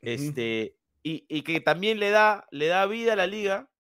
este, 0.03 0.77
y, 1.03 1.27
y 1.29 1.43
que 1.43 1.61
también 1.61 2.01
le 2.01 2.11
da, 2.11 2.47
le 2.53 2.69
da 2.69 2.87
vida 2.87 3.15
a 3.15 3.17
la 3.17 3.27
liga, 3.29 3.71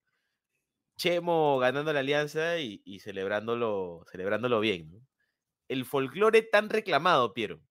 Chemo 0.98 1.58
ganando 1.58 1.92
la 1.94 2.00
alianza 2.00 2.58
y, 2.58 2.82
y 2.84 3.00
celebrándolo, 3.00 4.04
celebrándolo 4.10 4.60
bien. 4.60 4.90
¿no? 4.90 5.06
El 5.68 5.84
folclore 5.86 6.42
tan 6.42 6.70
reclamado, 6.70 7.34
Piero. 7.34 7.62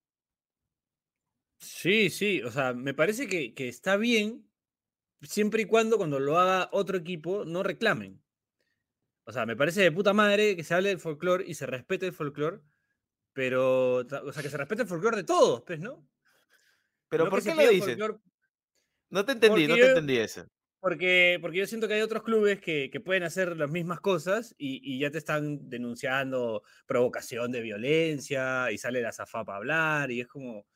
Sí, 1.60 2.10
sí, 2.12 2.42
o 2.44 2.52
sea, 2.52 2.74
me 2.74 2.94
parece 2.94 3.28
que, 3.28 3.54
que 3.56 3.68
está 3.68 3.98
bien 3.98 4.47
siempre 5.22 5.62
y 5.64 5.66
cuando 5.66 5.98
cuando 5.98 6.20
lo 6.20 6.38
haga 6.38 6.70
otro 6.72 6.98
equipo 6.98 7.46
no 7.46 7.64
reclamen. 7.64 8.22
O 9.26 9.32
sea, 9.32 9.46
me 9.46 9.56
parece 9.58 9.82
de 9.82 9.92
puta 9.92 10.14
madre 10.14 10.56
que 10.56 10.64
se 10.64 10.74
hable 10.74 10.90
del 10.90 11.00
folclore 11.00 11.44
y 11.48 11.54
se 11.56 11.66
respete 11.66 12.06
el 12.06 12.14
folclore, 12.14 12.62
pero, 13.34 13.98
o 13.98 14.32
sea, 14.34 14.42
que 14.42 14.50
se 14.50 14.58
respete 14.58 14.84
el 14.84 14.88
folclore 14.88 15.18
de 15.18 15.24
todos, 15.26 15.64
pues, 15.64 15.80
¿no? 15.80 16.08
Pero 17.10 17.26
No 17.26 17.30
¿por 17.30 17.44
qué 17.44 17.54
lo 17.54 17.62
dices? 17.70 17.86
folclore 17.98 18.20
No 19.10 19.26
te 19.26 19.34
entendí, 19.34 19.50
porque 19.50 19.68
no 19.68 19.74
te 19.76 19.80
yo- 19.82 19.88
entendí 19.88 20.18
eso. 20.18 20.46
Porque, 20.80 21.40
porque 21.42 21.58
yo 21.58 21.66
siento 21.68 21.88
que 21.88 21.96
hay 21.96 22.02
otros 22.02 22.22
clubes 22.24 22.62
que, 22.62 22.90
que 22.92 23.00
pueden 23.02 23.24
hacer 23.24 23.58
las 23.58 23.70
mismas 23.70 24.00
cosas 24.00 24.54
y, 24.60 24.80
y 24.84 25.00
ya 25.00 25.10
te 25.10 25.18
están 25.18 25.68
denunciando 25.70 26.62
provocación 26.86 27.52
de 27.52 27.62
violencia 27.62 28.72
y 28.72 28.78
sale 28.78 29.02
la 29.02 29.12
zafá 29.12 29.44
para 29.44 29.58
hablar 29.58 30.12
y 30.12 30.22
es 30.22 30.28
como, 30.28 30.68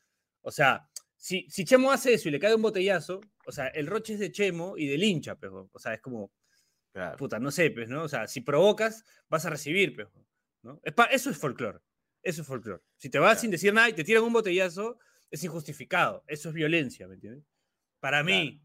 o 0.41 0.51
sea, 0.51 0.89
si, 1.21 1.47
si 1.49 1.65
Chemo 1.65 1.91
hace 1.91 2.15
eso 2.15 2.27
y 2.29 2.31
le 2.31 2.39
cae 2.39 2.55
un 2.55 2.62
botellazo, 2.63 3.21
o 3.45 3.51
sea, 3.51 3.67
el 3.67 3.86
roche 3.86 4.13
es 4.13 4.19
de 4.19 4.31
Chemo 4.31 4.75
y 4.75 4.88
del 4.88 5.03
hincha, 5.03 5.36
pero, 5.36 5.69
o 5.71 5.79
sea, 5.79 5.93
es 5.93 6.01
como, 6.01 6.31
Claro. 6.93 7.15
puta, 7.17 7.38
no 7.39 7.51
sé, 7.51 7.69
pues, 7.71 7.88
¿no? 7.89 8.03
O 8.03 8.10
sea, 8.10 8.27
si 8.27 8.41
provocas, 8.41 9.05
vas 9.29 9.45
a 9.45 9.49
recibir, 9.51 9.95
pues, 9.95 10.07
¿no? 10.63 10.79
Es 10.84 10.93
pa- 10.93 11.05
eso 11.05 11.29
es 11.29 11.38
folclore, 11.38 11.79
eso 12.23 12.41
es 12.41 12.47
folclore. 12.47 12.81
Si 12.97 13.10
te 13.10 13.19
vas 13.19 13.34
Claro. 13.34 13.41
sin 13.41 13.51
decir 13.51 13.73
nada 13.73 13.88
y 13.89 13.93
te 13.93 14.03
tiran 14.03 14.23
un 14.23 14.34
botellazo, 14.34 14.97
es 15.29 15.43
injustificado, 15.43 16.23
eso 16.27 16.49
es 16.49 16.55
violencia, 16.55 17.07
¿me 17.07 17.13
entiendes? 17.13 17.45
Para 17.99 18.23
mí, 18.23 18.62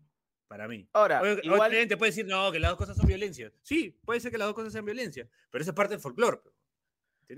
para 0.49 0.67
mí. 0.67 0.89
Ahora, 0.95 1.21
Obvio- 1.21 1.41
igual, 1.43 1.71
Obviamente 1.71 1.97
puede 1.99 2.11
decir, 2.13 2.27
no, 2.27 2.51
que 2.51 2.59
las 2.59 2.71
dos 2.71 2.79
cosas 2.79 2.97
son 2.97 3.07
violencia. 3.07 3.53
Sí, 3.63 3.99
puede 4.05 4.19
ser 4.21 4.33
que 4.33 4.39
las 4.39 4.47
dos 4.49 4.55
cosas 4.55 4.73
sean 4.73 4.85
violencia, 4.87 5.29
pero 5.51 5.61
eso 5.63 5.71
es 5.73 5.77
parte 5.77 5.93
del 5.95 6.01
folclore. 6.01 6.39
pues, 6.43 6.55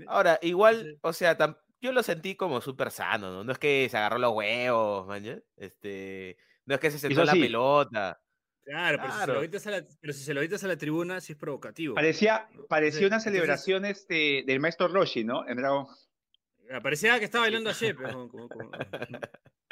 ahora, 0.07 0.39
igual, 0.41 0.97
o 1.01 1.11
sea, 1.13 1.35
yo 1.81 1.91
lo 1.91 2.03
sentí 2.03 2.35
como 2.35 2.61
súper 2.61 2.91
sano, 2.91 3.31
¿no? 3.31 3.43
No 3.43 3.51
es 3.51 3.57
que 3.59 3.87
se 3.89 3.97
agarró 3.97 4.17
los 4.17 4.33
huevos, 4.33 5.07
man. 5.07 5.43
Este, 5.57 6.37
no 6.65 6.75
es 6.75 6.81
que 6.81 6.91
se 6.91 6.99
sentó 6.99 7.23
la 7.23 7.33
pelota. 7.33 8.21
Claro, 8.63 8.97
pero, 9.01 9.07
Si 9.11 9.19
se 9.19 9.25
claro. 9.25 9.33
lo 9.33 9.39
a 9.39 9.71
la, 9.71 9.87
pero 9.99 10.13
si 10.13 10.23
se 10.23 10.33
lo 10.33 10.41
a 10.41 10.67
la 10.67 10.77
tribuna, 10.77 11.21
sí 11.21 11.33
es 11.33 11.39
provocativo. 11.39 11.95
Parecía, 11.95 12.47
parecía 12.67 13.07
una 13.07 13.15
Entonces- 13.17 13.23
celebración 13.33 13.85
este, 13.85 14.43
del 14.45 14.59
maestro 14.59 14.87
Roshi, 14.87 15.23
¿no? 15.23 15.47
En 15.47 15.57
Dragon. 15.57 15.87
entonces, 16.59 16.83
Parecía 16.83 17.17
que 17.17 17.25
estaba 17.25 17.45
bailando 17.45 17.71
ayer, 17.71 17.95
pero 17.95 18.09
como- 18.29 18.29
como- 18.29 18.47
como- 18.49 18.71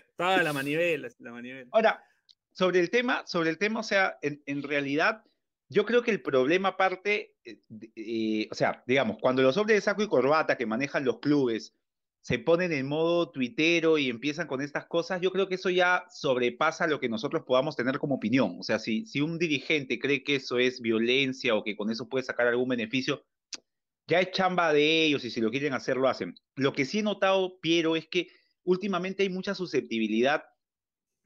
estaba 0.09 0.41
la 0.41 0.51
manivela, 0.53 1.09
la 1.19 1.31
manivela. 1.31 1.69
Ahora, 1.71 2.03
sobre 2.51 2.79
el 2.79 2.89
tema, 2.89 3.23
sobre 3.27 3.51
el 3.51 3.59
tema, 3.59 3.81
o 3.81 3.83
sea, 3.83 4.17
en, 4.23 4.41
en 4.47 4.63
realidad, 4.63 5.23
yo 5.69 5.85
creo 5.85 6.01
que 6.01 6.09
el 6.09 6.21
problema 6.23 6.75
parte, 6.75 7.35
eh, 7.45 7.59
eh, 7.95 8.47
o 8.49 8.55
sea, 8.55 8.83
digamos, 8.87 9.17
cuando 9.21 9.43
los 9.43 9.57
hombres 9.57 9.77
de 9.77 9.81
saco 9.81 10.01
y 10.01 10.07
corbata 10.07 10.57
que 10.57 10.65
manejan 10.65 11.05
los 11.05 11.19
clubes 11.19 11.75
se 12.27 12.39
ponen 12.39 12.73
en 12.73 12.85
modo 12.85 13.31
tuitero 13.31 13.97
y 13.97 14.09
empiezan 14.09 14.47
con 14.47 14.61
estas 14.61 14.85
cosas, 14.85 15.21
yo 15.21 15.31
creo 15.31 15.47
que 15.47 15.55
eso 15.55 15.69
ya 15.69 16.03
sobrepasa 16.09 16.85
lo 16.85 16.99
que 16.99 17.07
nosotros 17.07 17.43
podamos 17.45 17.77
tener 17.77 17.99
como 17.99 18.15
opinión. 18.15 18.57
O 18.59 18.63
sea, 18.63 18.79
si, 18.79 19.05
si 19.05 19.21
un 19.21 19.39
dirigente 19.39 19.97
cree 19.97 20.25
que 20.25 20.35
eso 20.35 20.57
es 20.59 20.81
violencia 20.81 21.55
o 21.55 21.63
que 21.63 21.77
con 21.77 21.89
eso 21.89 22.09
puede 22.09 22.25
sacar 22.25 22.47
algún 22.47 22.67
beneficio, 22.67 23.23
ya 24.07 24.19
es 24.19 24.31
chamba 24.31 24.73
de 24.73 25.05
ellos 25.05 25.23
y 25.23 25.31
si 25.31 25.39
lo 25.39 25.49
quieren 25.51 25.73
hacer, 25.73 25.95
lo 25.95 26.09
hacen. 26.09 26.35
Lo 26.57 26.73
que 26.73 26.83
sí 26.83 26.99
he 26.99 27.01
notado, 27.01 27.61
Piero, 27.61 27.95
es 27.95 28.09
que 28.09 28.27
últimamente 28.65 29.23
hay 29.23 29.29
mucha 29.29 29.55
susceptibilidad, 29.55 30.43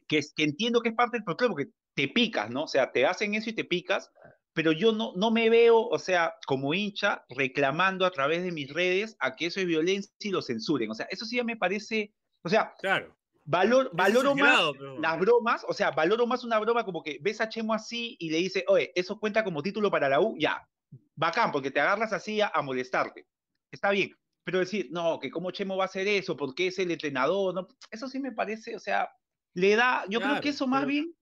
que, 0.08 0.20
que 0.36 0.44
entiendo 0.44 0.82
que 0.82 0.90
es 0.90 0.96
parte 0.96 1.18
del 1.18 1.24
folclore, 1.24 1.52
porque 1.52 1.72
te 1.96 2.10
picas, 2.10 2.52
¿no? 2.52 2.66
O 2.66 2.68
sea, 2.68 2.92
te 2.92 3.08
hacen 3.08 3.34
eso 3.34 3.50
y 3.50 3.54
te 3.54 3.66
picas, 3.66 4.12
pero 4.54 4.72
yo 4.72 4.92
no, 4.92 5.14
no 5.16 5.32
me 5.32 5.50
veo, 5.50 5.80
o 5.88 5.98
sea, 6.00 6.34
como 6.46 6.74
hincha, 6.74 7.24
reclamando 7.30 8.06
a 8.06 8.12
través 8.12 8.44
de 8.44 8.52
mis 8.52 8.72
redes 8.74 9.16
a 9.20 9.36
que 9.36 9.46
eso 9.48 9.60
es 9.60 9.66
violencia 9.66 10.12
y 10.20 10.30
lo 10.30 10.42
censuren. 10.42 10.92
O 10.92 10.94
sea, 10.94 11.08
eso 11.10 11.26
sí 11.26 11.38
ya 11.38 11.44
me 11.44 11.56
parece, 11.58 12.14
o 12.44 12.50
sea, 12.50 12.74
Claro. 12.80 13.16
valor, 13.46 13.90
valoro 13.94 14.36
más 14.36 14.60
pero- 14.74 15.00
las 15.00 15.20
bromas, 15.20 15.66
o 15.68 15.74
sea, 15.74 15.92
valoro 15.92 16.28
más 16.28 16.44
una 16.44 16.60
broma 16.60 16.84
como 16.84 17.02
que 17.02 17.18
ves 17.22 17.40
a 17.42 17.48
Chemo 17.50 17.74
así 17.74 18.18
y 18.20 18.30
le 18.30 18.38
dice, 18.38 18.66
oye, 18.68 18.92
eso 18.96 19.20
cuenta 19.20 19.44
como 19.44 19.64
título 19.64 19.90
para 19.90 20.10
la 20.10 20.20
U, 20.20 20.36
ya, 20.38 20.68
bacán, 21.16 21.52
porque 21.52 21.72
te 21.72 21.80
agarras 21.80 22.12
así 22.14 22.42
a, 22.42 22.52
a 22.54 22.62
molestarte. 22.62 23.26
Está 23.72 23.92
bien, 23.92 24.14
pero 24.44 24.60
decir, 24.60 24.90
no, 24.92 25.18
que 25.20 25.32
cómo 25.32 25.52
Chemo 25.52 25.78
va 25.78 25.84
a 25.84 25.88
hacer 25.88 26.08
eso, 26.08 26.36
porque 26.36 26.68
es 26.68 26.78
el 26.80 26.92
entrenador, 26.92 27.54
no, 27.54 27.68
eso 27.90 28.08
sí 28.10 28.20
me 28.20 28.32
parece, 28.34 28.76
o 28.76 28.80
sea, 28.80 29.10
le 29.54 29.76
da, 29.78 30.04
yo 30.10 30.20
creo 30.20 30.42
que 30.42 30.50
eso 30.50 30.68
más 30.68 30.82
pero- 30.82 30.90
bien 30.90 31.16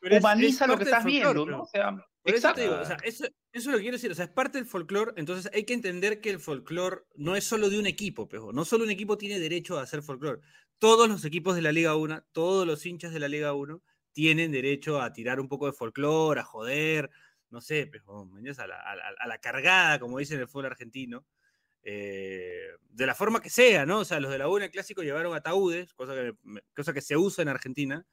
pero 0.00 0.18
humaniza 0.18 0.64
es 0.64 0.70
lo 0.70 0.76
que 0.78 0.84
estás 0.84 1.04
viendo, 1.04 1.46
¿no? 1.46 1.62
O 1.62 1.66
sea, 1.66 1.96
Por 2.24 2.34
eso 2.34 2.38
exacto. 2.38 2.54
te 2.54 2.62
digo, 2.62 2.78
o 2.80 2.84
sea, 2.86 2.96
eso, 3.02 3.24
eso 3.26 3.32
es 3.52 3.66
lo 3.66 3.72
que 3.76 3.82
quiero 3.82 3.96
decir, 3.96 4.10
o 4.10 4.14
sea, 4.14 4.24
es 4.24 4.30
parte 4.30 4.56
del 4.58 4.66
folclore, 4.66 5.12
entonces 5.16 5.50
hay 5.52 5.64
que 5.64 5.74
entender 5.74 6.20
que 6.22 6.30
el 6.30 6.40
folclore 6.40 7.02
no 7.16 7.36
es 7.36 7.44
solo 7.44 7.68
de 7.68 7.78
un 7.78 7.86
equipo, 7.86 8.28
pejo, 8.28 8.50
no 8.52 8.64
solo 8.64 8.84
un 8.84 8.90
equipo 8.90 9.18
tiene 9.18 9.38
derecho 9.38 9.78
a 9.78 9.82
hacer 9.82 10.02
folclore. 10.02 10.40
Todos 10.78 11.06
los 11.08 11.24
equipos 11.26 11.54
de 11.54 11.62
la 11.62 11.70
Liga 11.72 11.94
1, 11.96 12.24
todos 12.32 12.66
los 12.66 12.86
hinchas 12.86 13.12
de 13.12 13.20
la 13.20 13.28
Liga 13.28 13.52
1 13.52 13.82
tienen 14.12 14.52
derecho 14.52 15.00
a 15.02 15.12
tirar 15.12 15.38
un 15.38 15.48
poco 15.48 15.66
de 15.66 15.72
folclore, 15.74 16.40
a 16.40 16.44
joder, 16.44 17.10
no 17.50 17.60
sé, 17.60 17.86
pejo, 17.86 18.26
a, 18.58 18.66
la, 18.66 18.80
a 18.80 18.96
la- 18.96 19.14
a 19.18 19.26
la 19.28 19.38
cargada, 19.38 19.98
como 19.98 20.18
dicen 20.18 20.36
en 20.36 20.42
el 20.42 20.48
fútbol 20.48 20.66
argentino. 20.66 21.26
eh, 21.82 22.68
de 22.90 23.06
la 23.06 23.14
forma 23.14 23.40
que 23.42 23.50
sea, 23.50 23.86
¿no? 23.86 24.00
O 24.00 24.04
sea, 24.04 24.20
los 24.20 24.30
de 24.30 24.38
la 24.38 24.48
U 24.48 24.56
en 24.56 24.64
el 24.64 24.70
clásico 24.70 25.02
llevaron 25.02 25.34
ataúdes, 25.34 25.92
cosa 25.94 26.14
que, 26.14 26.32
cosa 26.74 26.92
que 26.92 27.00
se 27.02 27.16
usa 27.16 27.42
en 27.42 27.48
Argentina, 27.48 28.06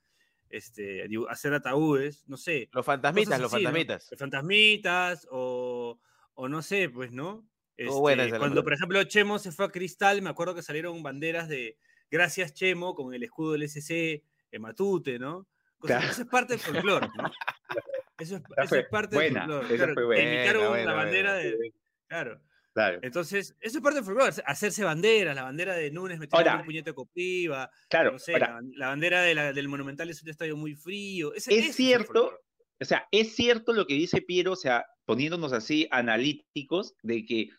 este, 0.52 1.08
hacer 1.30 1.54
ataúdes, 1.54 2.24
no 2.28 2.38
sé. 2.38 2.70
Los 2.74 2.86
fantasmitas, 2.86 3.40
los 3.40 3.54
así, 3.54 3.64
¿no? 3.64 3.70
fantasmitas. 3.70 4.08
Los 4.12 4.20
fantasmitas, 4.20 5.28
o, 5.32 6.00
o 6.34 6.48
no 6.50 6.62
sé, 6.62 6.90
pues, 6.90 7.12
¿no? 7.12 7.48
Este, 7.78 8.38
cuando, 8.38 8.64
por 8.64 8.74
ejemplo, 8.74 9.04
Chemo 9.06 9.40
se 9.40 9.52
fue 9.52 9.66
a 9.66 9.70
Cristal, 9.70 10.22
me 10.22 10.30
acuerdo 10.30 10.54
que 10.54 10.62
salieron 10.62 11.02
banderas 11.02 11.48
de 11.50 11.78
Gracias 12.12 12.54
Chemo 12.54 12.94
con 12.94 13.14
el 13.14 13.24
escudo 13.24 13.54
del 13.54 13.64
SC 13.64 14.24
en 14.52 14.62
Matute, 14.62 15.18
¿no? 15.18 15.48
Cosas- 15.80 15.98
Claro. 15.98 16.12
Eso 16.12 16.22
es 16.22 16.28
parte 16.28 16.54
del 16.54 16.60
folclore, 16.62 17.08
¿no? 17.18 17.24
Eso 18.20 18.36
es, 18.36 18.42
Esa 18.44 18.62
eso 18.62 18.70
fue 18.70 18.80
es 18.82 18.88
parte 18.90 19.16
buena, 19.16 19.48
del 19.48 19.50
folclore. 19.50 19.76
claro, 19.78 20.06
buena, 20.06 20.22
imitaron 20.36 20.68
buena, 20.70 20.86
la 20.86 20.92
buena. 20.94 20.94
bandera 21.04 21.34
de. 21.34 21.74
Claro. 22.08 22.42
Claro, 22.73 22.99
Entonces, 23.01 23.55
eso 23.60 23.77
es 23.79 23.84
parte 23.84 23.95
del 23.97 24.05
folclore, 24.05 24.31
hacerse 24.45 24.84
banderas, 24.86 25.36
la 25.36 25.43
bandera 25.43 25.75
de 25.75 25.91
Núñez 25.91 26.19
metiendo 26.19 26.38
Ahora, 26.49 26.60
un 26.62 26.65
puñete 26.65 26.91
de 26.91 26.93
copriva, 26.95 27.69
claro. 27.89 28.13
no 28.13 28.19
sé, 28.19 28.34
Ahora, 28.34 28.62
la, 28.62 28.69
la 28.77 28.88
bandera 28.88 29.21
de 29.21 29.36
la- 29.36 29.51
del 29.53 29.67
Monumental 29.67 30.10
es 30.10 30.23
un 30.23 30.29
estadio 30.29 30.55
muy 30.55 30.75
frío. 30.75 31.34
Ese- 31.34 31.53
es 31.57 31.75
cierto, 31.75 32.39
o 32.79 32.86
sea, 32.86 33.07
es 33.12 33.36
cierto 33.36 33.73
lo 33.73 33.86
que 33.86 33.95
dice 33.95 34.21
Piero, 34.21 34.53
o 34.53 34.55
sea, 34.55 34.86
poniéndonos 35.05 35.51
así 35.51 35.88
analíticos, 35.91 36.95
de 37.03 37.25
que 37.25 37.49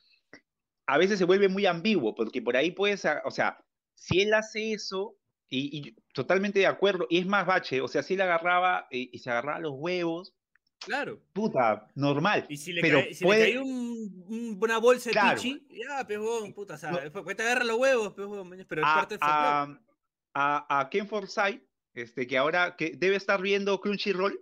a 0.86 0.96
veces 0.98 1.18
se 1.18 1.24
vuelve 1.26 1.48
muy 1.48 1.66
ambiguo, 1.66 2.14
porque 2.14 2.40
por 2.40 2.56
ahí 2.56 2.70
puedes, 2.70 3.04
o 3.24 3.30
sea, 3.30 3.58
si 3.94 4.22
él 4.22 4.32
hace 4.34 4.72
eso, 4.72 5.16
y, 5.50 5.78
y 5.88 5.94
totalmente 6.14 6.58
de 6.60 6.66
acuerdo, 6.66 7.06
y 7.10 7.18
es 7.18 7.26
más 7.26 7.46
bache, 7.46 7.82
o 7.82 7.88
sea, 7.88 8.02
si 8.02 8.14
él 8.14 8.22
agarraba 8.22 8.86
eh, 8.90 9.10
y 9.12 9.18
se 9.18 9.30
agarraba 9.30 9.60
los 9.60 9.72
huevos, 9.76 10.32
Claro. 10.84 11.20
puta, 11.32 11.88
normal. 11.94 12.46
Y 12.48 12.56
si 12.56 12.72
le, 12.72 12.80
pero 12.82 12.98
cae, 13.00 13.14
si 13.14 13.24
puede- 13.24 13.46
le 13.46 13.52
cae 13.54 13.60
un- 13.62 14.24
un- 14.28 14.58
una 14.60 14.78
bolsa 14.78 15.10
de 15.10 15.12
Claro. 15.14 15.36
pichi, 15.40 15.66
ya, 15.70 16.06
pejón, 16.06 16.52
puta, 16.52 16.74
o 16.74 16.78
sea, 16.78 16.90
No. 16.90 16.98
después 17.00 17.36
te 17.36 17.42
agarran 17.42 17.66
los 17.68 17.78
huevos, 17.78 18.12
pejón, 18.14 18.50
pero 18.68 18.82
es 18.82 18.88
a, 18.88 18.94
parte 18.94 19.18
a, 19.20 19.78
a, 20.34 20.80
a 20.80 20.90
Ken 20.90 21.06
Forsyth, 21.08 21.62
este, 21.94 22.26
que 22.26 22.38
ahora 22.38 22.74
que 22.76 22.92
debe 22.96 23.16
estar 23.16 23.40
viendo 23.40 23.80
Crunchyroll, 23.80 24.38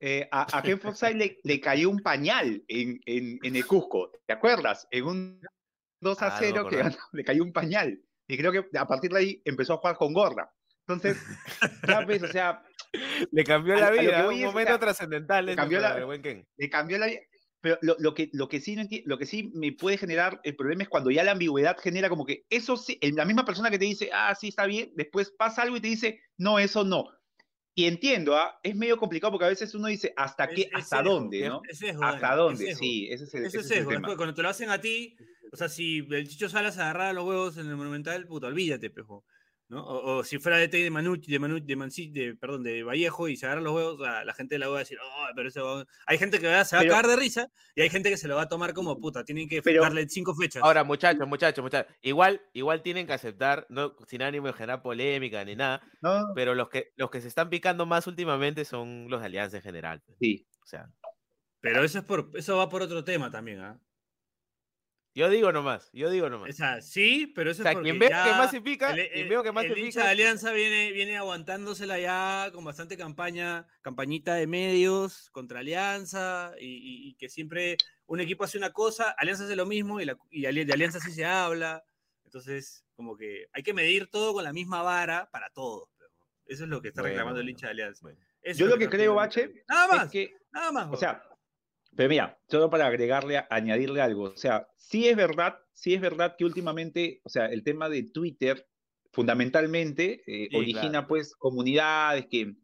eh, 0.00 0.28
a, 0.32 0.58
a 0.58 0.62
Ken 0.62 0.80
Forsyth 0.80 1.14
le, 1.14 1.38
le 1.44 1.60
cayó 1.60 1.90
un 1.90 2.00
pañal 2.00 2.64
en, 2.68 3.00
en, 3.04 3.38
en 3.42 3.56
el 3.56 3.66
Cusco, 3.66 4.10
¿te 4.26 4.32
acuerdas? 4.32 4.88
En 4.90 5.04
un 5.04 5.40
2 6.00 6.22
a 6.22 6.26
Ah, 6.26 6.28
no 6.30 6.34
me 6.40 6.40
0 6.46 6.52
que 6.54 6.60
acordaba. 6.76 6.82
ganó, 6.90 6.96
le 7.12 7.24
cayó 7.24 7.42
un 7.44 7.52
pañal. 7.52 8.00
Y 8.26 8.36
creo 8.38 8.52
que 8.52 8.78
a 8.78 8.86
partir 8.86 9.10
de 9.12 9.18
ahí 9.18 9.42
empezó 9.44 9.74
a 9.74 9.76
jugar 9.78 9.96
con 9.96 10.12
gorra. 10.14 10.50
Entonces, 10.86 11.16
ya 11.86 12.04
ves, 12.04 12.22
o 12.22 12.28
sea, 12.28 12.62
Le 13.30 13.44
cambió 13.44 13.74
A- 13.76 13.80
la 13.80 13.86
a 13.86 13.90
vida, 13.92 14.24
voy 14.26 14.34
un 14.36 14.40
es, 14.40 14.46
o 14.46 14.50
momento 14.50 14.72
sea, 14.72 14.78
trascendental. 14.80 15.46
le 15.46 15.54
cambió 15.56 15.78
la- 15.80 15.96
el 15.98 16.04
buen 16.06 16.22
Ken. 16.22 16.46
le 16.56 16.68
cambió 16.70 16.98
la 16.98 17.06
vida. 17.06 17.20
Pero 17.62 17.78
lo, 17.82 17.94
lo 17.98 18.14
que, 18.14 18.30
lo, 18.32 18.48
que 18.48 18.58
sí 18.60 18.74
no 18.74 18.82
enti- 18.82 19.02
lo 19.04 19.18
que 19.18 19.26
sí 19.26 19.50
me 19.54 19.72
puede 19.72 19.98
generar 19.98 20.40
el 20.44 20.56
problema 20.56 20.82
es 20.82 20.88
cuando 20.88 21.10
ya 21.10 21.22
la 21.22 21.32
ambigüedad 21.32 21.76
genera 21.78 22.08
como 22.08 22.24
que 22.24 22.44
eso 22.48 22.76
sí, 22.78 22.98
la 23.02 23.26
misma 23.26 23.44
persona 23.44 23.70
que 23.70 23.78
te 23.78 23.84
dice, 23.84 24.08
ah, 24.14 24.34
sí, 24.34 24.48
está 24.48 24.64
bien, 24.66 24.92
después 24.96 25.30
pasa 25.38 25.62
algo 25.62 25.76
y 25.76 25.80
te 25.82 25.88
dice, 25.88 26.20
no, 26.38 26.58
eso 26.58 26.84
no. 26.84 27.04
Y 27.74 27.84
entiendo, 27.84 28.34
¿ah? 28.34 28.58
es 28.62 28.74
medio 28.74 28.96
complicado 28.96 29.30
porque 29.30 29.44
a 29.44 29.48
veces 29.50 29.74
uno 29.74 29.88
dice, 29.88 30.12
¿hasta 30.16 30.48
qué, 30.48 30.62
es 30.62 30.68
hasta 30.72 30.96
sesgo, 30.98 31.12
dónde, 31.12 31.48
¿no? 31.48 31.60
Es 31.68 31.78
sesgo, 31.78 32.02
¿Hasta 32.02 32.34
dónde? 32.34 32.64
es 32.64 32.70
sesgo. 32.70 32.80
Sí, 32.82 33.08
ese 33.10 33.24
es 33.24 33.34
el, 33.34 33.44
Eso 33.44 33.60
ese 33.60 33.74
el 33.78 33.80
tema. 33.86 33.90
Después, 34.00 34.16
cuando 34.16 34.34
te 34.34 34.42
lo 34.42 34.48
hacen 34.48 34.70
a 34.70 34.80
ti, 34.80 35.16
o 35.52 35.56
sea, 35.56 35.68
si 35.68 35.98
el 36.10 36.28
Chicho 36.28 36.48
Salas 36.48 36.78
agarrara 36.78 37.12
los 37.12 37.24
huevos 37.24 37.58
en 37.58 37.68
el 37.68 37.76
Monumental, 37.76 38.26
puta, 38.26 38.46
olvídate, 38.46 38.88
pejo. 38.90 39.24
¿No? 39.70 39.82
O, 39.82 40.18
o 40.18 40.24
si 40.24 40.38
fuera 40.38 40.58
de 40.58 40.68
de 40.68 40.90
Manucci, 40.90 41.30
de 41.30 41.38
Manucci, 41.38 41.64
de 41.66 41.76
Manci- 41.76 42.12
de, 42.12 42.34
perdón, 42.34 42.62
de 42.64 42.82
Vallejo 42.82 43.28
y 43.28 43.36
se 43.36 43.46
agarran 43.46 43.64
los 43.64 43.72
huevos, 43.74 43.98
la, 44.00 44.24
la 44.24 44.34
gente 44.34 44.56
de 44.56 44.58
la 44.58 44.68
va 44.68 44.76
a 44.76 44.78
decir, 44.80 44.98
oh, 45.02 45.26
pero 45.34 45.48
ese 45.48 45.60
huevón-". 45.60 45.86
Hay 46.06 46.18
gente 46.18 46.38
que 46.40 46.48
va- 46.48 46.64
se 46.64 46.76
va 46.76 46.82
Pero- 46.82 46.92
a 46.92 46.96
cagar 47.00 47.10
de 47.10 47.16
risa 47.16 47.48
y 47.74 47.80
hay 47.82 47.88
gente 47.88 48.10
que 48.10 48.16
se 48.18 48.28
lo 48.28 48.36
va 48.36 48.42
a 48.42 48.48
tomar 48.48 48.74
como 48.74 48.98
puta, 49.00 49.24
tienen 49.24 49.48
que 49.48 49.62
Pero- 49.62 49.82
darle 49.82 50.06
cinco 50.08 50.34
fechas. 50.34 50.62
Ahora, 50.62 50.84
muchachos, 50.84 51.26
muchachos, 51.26 51.62
muchachos. 51.62 51.94
Igual, 52.02 52.42
igual 52.52 52.82
tienen 52.82 53.06
que 53.06 53.12
aceptar, 53.14 53.66
no, 53.70 53.94
sin 54.06 54.22
ánimo 54.22 54.48
de 54.48 54.52
generar 54.52 54.82
polémica 54.82 55.42
ni 55.44 55.56
nada, 55.56 55.80
¿no? 56.02 56.32
pero 56.34 56.54
los 56.54 56.68
que, 56.68 56.92
los 56.96 57.08
que 57.10 57.20
se 57.20 57.28
están 57.28 57.48
picando 57.48 57.86
más 57.86 58.06
últimamente 58.06 58.64
son 58.64 59.06
los 59.08 59.20
de 59.20 59.26
Alianza 59.26 59.56
en 59.58 59.62
general. 59.62 60.02
pues. 60.04 60.18
Sí. 60.20 60.46
O 60.62 60.66
sea, 60.66 60.90
Pero 61.60 61.84
eso 61.84 61.98
es 61.98 62.04
por, 62.04 62.30
eso 62.34 62.56
va 62.56 62.68
por 62.68 62.82
otro 62.82 63.04
tema 63.04 63.30
también, 63.30 63.60
¿ah? 63.60 63.78
Yo 65.14 65.28
digo 65.28 65.50
nomás, 65.52 65.90
yo 65.92 66.08
digo 66.10 66.30
nomás. 66.30 66.50
O 66.50 66.52
sea, 66.52 66.80
sí, 66.82 67.26
pero 67.34 67.50
eso 67.50 67.62
O 67.62 67.64
sea, 67.64 67.72
es 67.72 67.76
porque 67.76 67.90
quien 67.90 67.98
veo 67.98 68.08
que 68.10 68.30
más 68.30 68.50
se 68.50 68.60
pica, 68.60 68.90
el, 68.90 69.08
quien 69.08 69.24
el- 69.24 69.28
veo 69.28 69.42
que 69.42 69.52
más 69.52 69.64
el 69.64 69.74
se 69.74 69.80
hincha 69.80 69.88
pica. 69.90 70.04
de 70.04 70.10
Alianza 70.10 70.52
viene, 70.52 70.92
viene 70.92 71.16
aguantándosela 71.16 71.98
ya 71.98 72.50
con 72.52 72.64
bastante 72.64 72.96
campaña, 72.96 73.66
campañita 73.82 74.34
de 74.34 74.46
medios 74.46 75.30
contra 75.30 75.60
Alianza 75.60 76.52
y, 76.60 76.66
y- 76.66 77.08
y 77.10 77.14
que 77.14 77.28
siempre 77.28 77.76
un 78.06 78.20
equipo 78.20 78.44
hace 78.44 78.58
una 78.58 78.70
cosa, 78.72 79.10
Alianza 79.18 79.44
hace 79.44 79.56
lo 79.56 79.66
mismo 79.66 80.00
y, 80.00 80.04
la- 80.04 80.16
y 80.30 80.42
de 80.42 80.72
Alianza 80.72 81.00
sí 81.00 81.10
se 81.12 81.24
habla. 81.24 81.84
Entonces, 82.24 82.84
como 82.94 83.16
que 83.16 83.46
hay 83.52 83.62
que 83.64 83.74
medir 83.74 84.08
todo 84.08 84.32
con 84.32 84.44
la 84.44 84.52
misma 84.52 84.82
vara 84.82 85.28
para 85.32 85.50
todos. 85.50 85.88
pero 85.98 86.10
Eso 86.46 86.64
es 86.64 86.70
lo 86.70 86.80
que 86.80 86.88
está 86.88 87.00
Bueno, 87.02 87.14
reclamando 87.14 87.40
el 87.40 87.48
hincha 87.48 87.66
de 87.66 87.72
Alianza. 87.72 88.00
bueno. 88.02 88.20
Yo 88.54 88.66
lo 88.66 88.78
que 88.78 88.88
creo, 88.88 89.14
Bache, 89.14 89.42
hincha. 89.42 89.62
Nada 89.68 89.88
más, 89.88 90.04
Es 90.06 90.10
que, 90.12 90.36
nada 90.52 90.72
más. 90.72 90.88
o 90.92 90.96
sea, 90.96 91.22
pero 91.96 92.08
mira, 92.08 92.40
solo 92.48 92.70
para 92.70 92.86
agregarle, 92.86 93.42
añadirle 93.50 94.00
algo, 94.00 94.24
o 94.24 94.36
sea, 94.36 94.68
sí 94.76 95.08
es 95.08 95.16
verdad, 95.16 95.58
sí 95.74 95.94
es 95.94 96.00
verdad 96.00 96.34
que 96.38 96.44
últimamente, 96.44 97.20
o 97.24 97.28
sea, 97.28 97.46
el 97.46 97.64
tema 97.64 97.88
de 97.88 98.04
Twitter 98.04 98.66
fundamentalmente 99.12 100.22
eh, 100.26 100.50
Sí, 100.50 100.54
origina 100.54 101.06
claro. 101.06 101.08
pues 101.08 101.34
comunidades 101.36 102.26
que, 102.30 102.54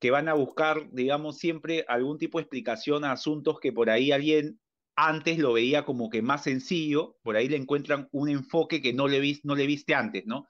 que 0.00 0.10
van 0.10 0.28
a 0.28 0.34
buscar, 0.34 0.90
digamos, 0.92 1.38
siempre 1.38 1.84
algún 1.88 2.18
tipo 2.18 2.38
de 2.38 2.42
explicación 2.44 3.04
a 3.04 3.12
asuntos 3.12 3.60
que 3.60 3.72
por 3.72 3.90
ahí 3.90 4.12
alguien 4.12 4.60
antes 4.96 5.38
lo 5.38 5.54
veía 5.54 5.84
como 5.84 6.10
que 6.10 6.22
más 6.22 6.44
sencillo, 6.44 7.18
por 7.22 7.36
ahí 7.36 7.48
le 7.48 7.56
encuentran 7.56 8.08
un 8.12 8.28
enfoque 8.30 8.82
que 8.82 8.92
no 8.94 9.08
le, 9.08 9.20
vis- 9.20 9.42
no 9.44 9.54
le 9.56 9.66
viste 9.66 9.94
antes, 9.94 10.24
¿no? 10.26 10.46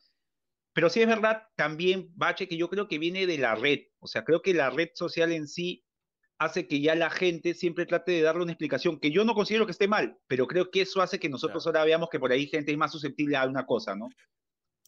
Pero 0.75 0.91
sí 0.91 1.01
es 1.01 1.07
verdad 1.09 1.45
también, 1.57 2.11
Bache, 2.15 2.49
que 2.49 2.57
yo 2.59 2.69
creo 2.69 2.87
que 2.89 2.99
viene 2.99 3.27
de 3.27 3.39
la 3.39 3.55
red, 3.55 3.81
o 3.99 4.07
sea, 4.07 4.25
creo 4.25 4.43
que 4.43 4.55
la 4.55 4.71
red 4.71 4.91
social 4.95 5.33
en 5.33 5.49
sí 5.49 5.86
hace 6.39 6.69
que 6.69 6.81
ya 6.81 6.95
la 6.95 7.11
gente 7.11 7.55
siempre 7.55 7.87
trate 7.87 8.13
de 8.13 8.23
darle 8.23 8.43
una 8.43 8.53
explicación 8.53 9.01
que 9.01 9.11
yo 9.11 9.25
no 9.25 9.35
considero 9.35 9.67
que 9.67 9.73
esté 9.73 9.89
mal, 9.89 10.19
pero 10.27 10.47
creo 10.47 10.71
que 10.71 10.83
eso 10.83 11.01
hace 11.03 11.19
que 11.19 11.29
nosotros 11.29 11.67
ahora 11.67 11.85
veamos 11.85 12.09
que 12.11 12.21
por 12.21 12.33
ahí 12.33 12.47
gente 12.47 12.73
es 12.73 12.79
más 12.79 12.93
susceptible 12.93 13.37
a 13.37 13.47
una 13.47 13.67
cosa, 13.67 13.97
¿no? 13.97 14.09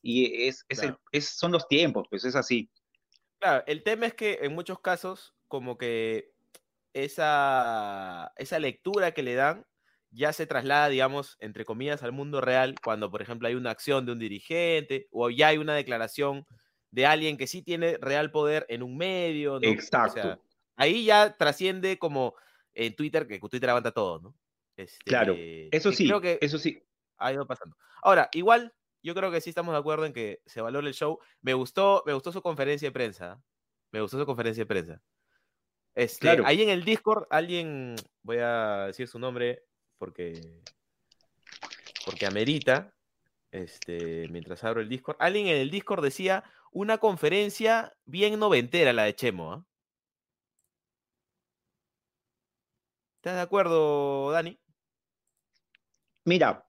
Y 0.03 0.47
es, 0.49 0.65
es 0.69 0.83
el- 0.83 0.97
es- 1.13 1.31
son 1.31 1.53
los 1.53 1.69
tiempos, 1.69 2.07
pues 2.11 2.25
es 2.25 2.37
así. 2.37 2.71
Claro, 3.41 3.65
el 3.67 3.83
tema 3.85 4.07
es 4.07 4.15
que 4.15 4.41
en 4.43 4.55
muchos 4.55 4.81
casos, 4.81 5.35
como 5.49 5.79
que 5.79 6.31
esa, 6.95 8.33
esa 8.37 8.59
lectura 8.59 9.13
que 9.13 9.23
le 9.23 9.35
dan 9.35 9.65
ya 10.11 10.33
se 10.33 10.47
traslada, 10.47 10.89
digamos, 10.89 11.37
entre 11.41 11.65
comillas, 11.67 12.03
al 12.03 12.13
mundo 12.13 12.41
real, 12.41 12.75
cuando, 12.83 13.11
por 13.11 13.21
ejemplo, 13.23 13.47
hay 13.49 13.55
una 13.55 13.71
acción 13.71 14.07
de 14.07 14.13
un 14.13 14.19
dirigente 14.19 15.07
o 15.11 15.29
ya 15.31 15.49
hay 15.49 15.59
una 15.59 15.75
declaración 15.75 16.47
de 16.91 17.07
alguien 17.07 17.37
que 17.37 17.47
sí 17.47 17.63
tiene 17.63 17.99
real 18.01 18.31
poder 18.31 18.65
en 18.71 18.83
un 18.83 18.97
medio, 18.97 19.61
¿no? 19.61 19.73
O 19.73 19.75
Exacto. 19.75 20.13
sea, 20.13 20.41
ahí 20.79 21.05
ya 21.05 21.37
trasciende 21.37 21.99
como 21.99 22.35
en 22.73 22.97
Twitter, 22.97 23.27
que 23.27 23.39
Twitter 23.41 23.69
aguanta 23.69 23.93
todo, 23.93 24.21
¿no? 24.21 24.35
Claro, 25.05 25.33
Este, 25.33 25.77
Eso 25.77 25.93
sí, 25.93 26.07
Creo 26.07 26.21
que 26.21 26.39
eso 26.41 26.59
sí. 26.59 26.83
ha 27.19 27.33
ido 27.33 27.47
pasando. 27.47 27.77
Ahora, 28.03 28.29
igual, 28.33 28.73
yo 29.03 29.15
creo 29.15 29.31
que 29.31 29.41
sí 29.41 29.51
estamos 29.51 29.75
de 29.75 29.79
acuerdo 29.81 30.07
en 30.07 30.13
que 30.13 30.41
se 30.47 30.61
valore 30.61 30.87
el 30.87 30.95
show. 30.95 31.19
Me 31.43 31.53
gustó, 31.55 32.03
me 32.07 32.13
gustó 32.13 32.33
su 32.33 32.41
conferencia 32.41 32.89
de 32.89 32.93
prensa. 32.93 33.33
¿ah? 33.33 33.43
Me 33.91 34.01
gustó 34.01 34.19
su 34.19 34.25
conferencia 34.27 34.63
de 34.63 34.67
prensa. 34.67 35.03
Este, 35.95 36.21
Claro. 36.21 36.45
Ahí 36.47 36.63
en 36.63 36.69
el 36.69 36.85
Discord, 36.85 37.27
alguien, 37.31 37.97
voy 38.23 38.39
a 38.39 38.87
decir 38.87 39.09
su 39.09 39.19
nombre 39.19 39.65
porque, 39.99 40.63
porque 42.05 42.27
amerita, 42.27 42.95
este, 43.51 44.29
mientras 44.29 44.63
abro 44.63 44.81
el 44.81 44.89
Discord, 44.89 45.17
alguien 45.19 45.49
en 45.49 45.57
el 45.57 45.71
Discord 45.71 46.05
decía 46.05 46.45
una 46.71 46.99
conferencia 46.99 47.97
bien 48.05 48.39
noventera 48.39 48.93
la 48.93 49.05
de 49.05 49.17
Chemo. 49.17 49.53
¿ah? 49.53 49.65
¿Estás 53.19 53.35
de 53.37 53.41
acuerdo, 53.43 54.31
Dani? 54.33 54.59
Mira, 56.25 56.67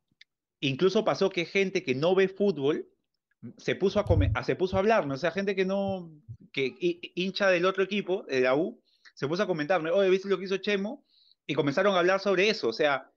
incluso 0.62 1.04
pasó 1.06 1.30
que 1.30 1.46
gente 1.46 1.84
que 1.84 1.96
no 1.96 2.16
ve 2.16 2.28
fútbol 2.28 2.90
se 3.58 3.76
puso 3.76 4.00
a, 4.00 4.06
come- 4.06 4.32
a- 4.36 4.44
se 4.44 4.56
puso 4.56 4.76
a 4.76 4.80
hablar, 4.80 5.06
¿no? 5.08 5.14
O 5.16 5.18
sea, 5.18 5.32
gente 5.32 5.56
que 5.56 5.66
no, 5.66 6.12
que 6.52 6.66
hi- 6.80 7.12
hincha 7.16 7.50
del 7.50 7.66
otro 7.66 7.84
equipo, 7.84 8.24
de 8.24 8.42
la 8.42 8.56
U, 8.56 8.82
se 9.16 9.28
puso 9.28 9.44
a 9.44 9.48
comentarme, 9.48 9.92
oye, 9.92 10.10
¿viste 10.10 10.30
lo 10.30 10.38
que 10.38 10.46
hizo 10.46 10.58
Chemo? 10.58 11.06
Y 11.46 11.54
comenzaron 11.56 11.96
a 11.96 12.00
hablar 12.00 12.20
sobre 12.20 12.50
eso, 12.50 12.68
o 12.70 12.74
sea, 12.74 13.12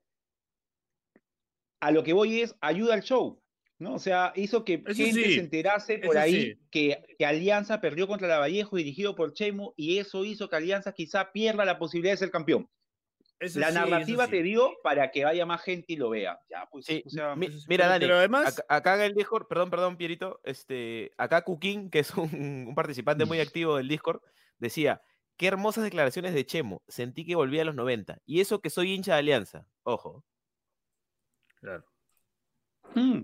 a 1.80 1.90
lo 1.90 2.02
que 2.04 2.12
voy 2.12 2.40
es, 2.40 2.54
ayuda 2.60 2.94
al 2.94 3.02
show, 3.02 3.42
¿no? 3.78 3.94
O 3.94 3.98
sea, 3.98 4.32
hizo 4.36 4.64
que 4.64 4.74
Eso 4.86 4.94
gente 4.94 5.24
sí, 5.24 5.34
se 5.34 5.40
enterase 5.40 5.98
por 5.98 6.16
eso 6.16 6.20
ahí 6.24 6.42
sí. 6.44 6.58
que, 6.70 7.02
que 7.18 7.26
Alianza 7.26 7.80
perdió 7.80 8.06
contra 8.06 8.28
la 8.28 8.38
Vallejo 8.38 8.76
dirigido 8.76 9.14
por 9.14 9.32
Chemo 9.34 9.74
y 9.76 9.98
eso 9.98 10.24
hizo 10.24 10.48
que 10.48 10.56
Alianza 10.56 10.92
quizá 10.92 11.32
pierda 11.32 11.64
la 11.64 11.78
posibilidad 11.78 12.12
de 12.14 12.18
ser 12.18 12.30
campeón. 12.30 12.68
Eso 13.42 13.58
la 13.60 13.68
sí, 13.68 13.74
narrativa 13.74 14.24
sí. 14.26 14.30
te 14.30 14.42
dio 14.42 14.70
para 14.82 15.10
que 15.10 15.24
vaya 15.24 15.44
más 15.44 15.60
gente 15.62 15.92
y 15.92 15.96
lo 15.96 16.10
vea. 16.10 16.38
Ya, 16.48 16.66
pues, 16.70 16.86
Sí, 16.86 17.02
o 17.06 17.10
sea, 17.10 17.34
mi- 17.36 17.46
eso 17.46 17.58
sí, 17.58 17.66
mira, 17.68 17.88
Dani, 17.88 18.04
pero 18.04 18.16
además- 18.16 18.58
acá, 18.58 18.64
acá 18.68 18.94
en 18.96 19.00
el 19.02 19.14
Discord, 19.14 19.46
perdón, 19.48 19.70
perdón, 19.70 19.96
Pierito, 19.96 20.40
este, 20.44 21.10
acá 21.18 21.42
Cuquín, 21.42 21.90
que 21.90 21.98
es 22.00 22.14
un, 22.14 22.66
un 22.68 22.74
participante 22.74 23.24
muy 23.24 23.40
activo 23.40 23.76
del 23.76 23.88
Discord, 23.88 24.20
decía, 24.58 25.02
qué 25.36 25.48
hermosas 25.48 25.84
declaraciones 25.84 26.34
de 26.34 26.46
Chemo, 26.46 26.82
sentí 26.86 27.24
que 27.24 27.34
volvía 27.34 27.62
a 27.62 27.64
los 27.64 27.74
90, 27.74 28.18
y 28.24 28.40
eso 28.40 28.60
que 28.60 28.70
soy 28.70 28.92
hincha 28.92 29.14
de 29.14 29.18
Alianza, 29.18 29.66
ojo. 29.82 30.24
Claro. 31.60 31.84
Mm. 32.94 33.22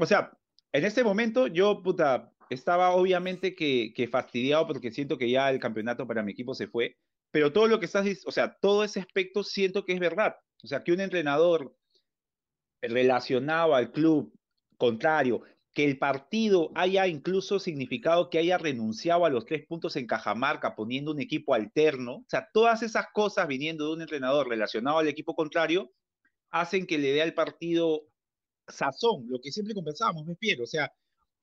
O 0.00 0.06
sea, 0.06 0.32
en 0.72 0.84
este 0.84 1.04
momento 1.04 1.46
yo, 1.46 1.82
puta, 1.82 2.32
estaba 2.50 2.90
obviamente 2.90 3.54
que, 3.54 3.92
que 3.94 4.08
fastidiado 4.08 4.66
porque 4.66 4.90
siento 4.90 5.16
que 5.18 5.30
ya 5.30 5.50
el 5.50 5.58
campeonato 5.60 6.06
para 6.06 6.22
mi 6.22 6.32
equipo 6.32 6.54
se 6.54 6.68
fue, 6.68 6.96
pero 7.30 7.52
todo 7.52 7.66
lo 7.68 7.78
que 7.80 7.86
estás, 7.86 8.04
dic- 8.04 8.22
o 8.26 8.32
sea, 8.32 8.56
todo 8.60 8.84
ese 8.84 9.00
aspecto 9.00 9.44
siento 9.44 9.84
que 9.84 9.92
es 9.92 10.00
verdad. 10.00 10.36
O 10.62 10.66
sea, 10.66 10.82
que 10.82 10.92
un 10.92 11.00
entrenador 11.00 11.76
relacionado 12.80 13.74
al 13.74 13.92
club 13.92 14.32
contrario, 14.76 15.42
que 15.72 15.84
el 15.84 15.98
partido 15.98 16.70
haya 16.74 17.06
incluso 17.06 17.58
significado 17.58 18.30
que 18.30 18.38
haya 18.38 18.56
renunciado 18.56 19.26
a 19.26 19.30
los 19.30 19.44
tres 19.44 19.66
puntos 19.66 19.96
en 19.96 20.06
Cajamarca 20.06 20.74
poniendo 20.74 21.10
un 21.12 21.20
equipo 21.20 21.52
alterno, 21.54 22.16
o 22.16 22.24
sea, 22.28 22.48
todas 22.52 22.82
esas 22.82 23.06
cosas 23.12 23.46
viniendo 23.46 23.86
de 23.86 23.92
un 23.94 24.02
entrenador 24.02 24.48
relacionado 24.48 24.98
al 24.98 25.08
equipo 25.08 25.34
contrario, 25.34 25.92
hacen 26.50 26.86
que 26.86 26.98
le 26.98 27.12
dé 27.12 27.22
al 27.22 27.34
partido 27.34 28.08
sazón, 28.68 29.26
lo 29.28 29.38
que 29.40 29.52
siempre 29.52 29.74
conversábamos, 29.74 30.26
¿ves, 30.26 30.38
Piero? 30.38 30.64
O 30.64 30.66
sea, 30.66 30.90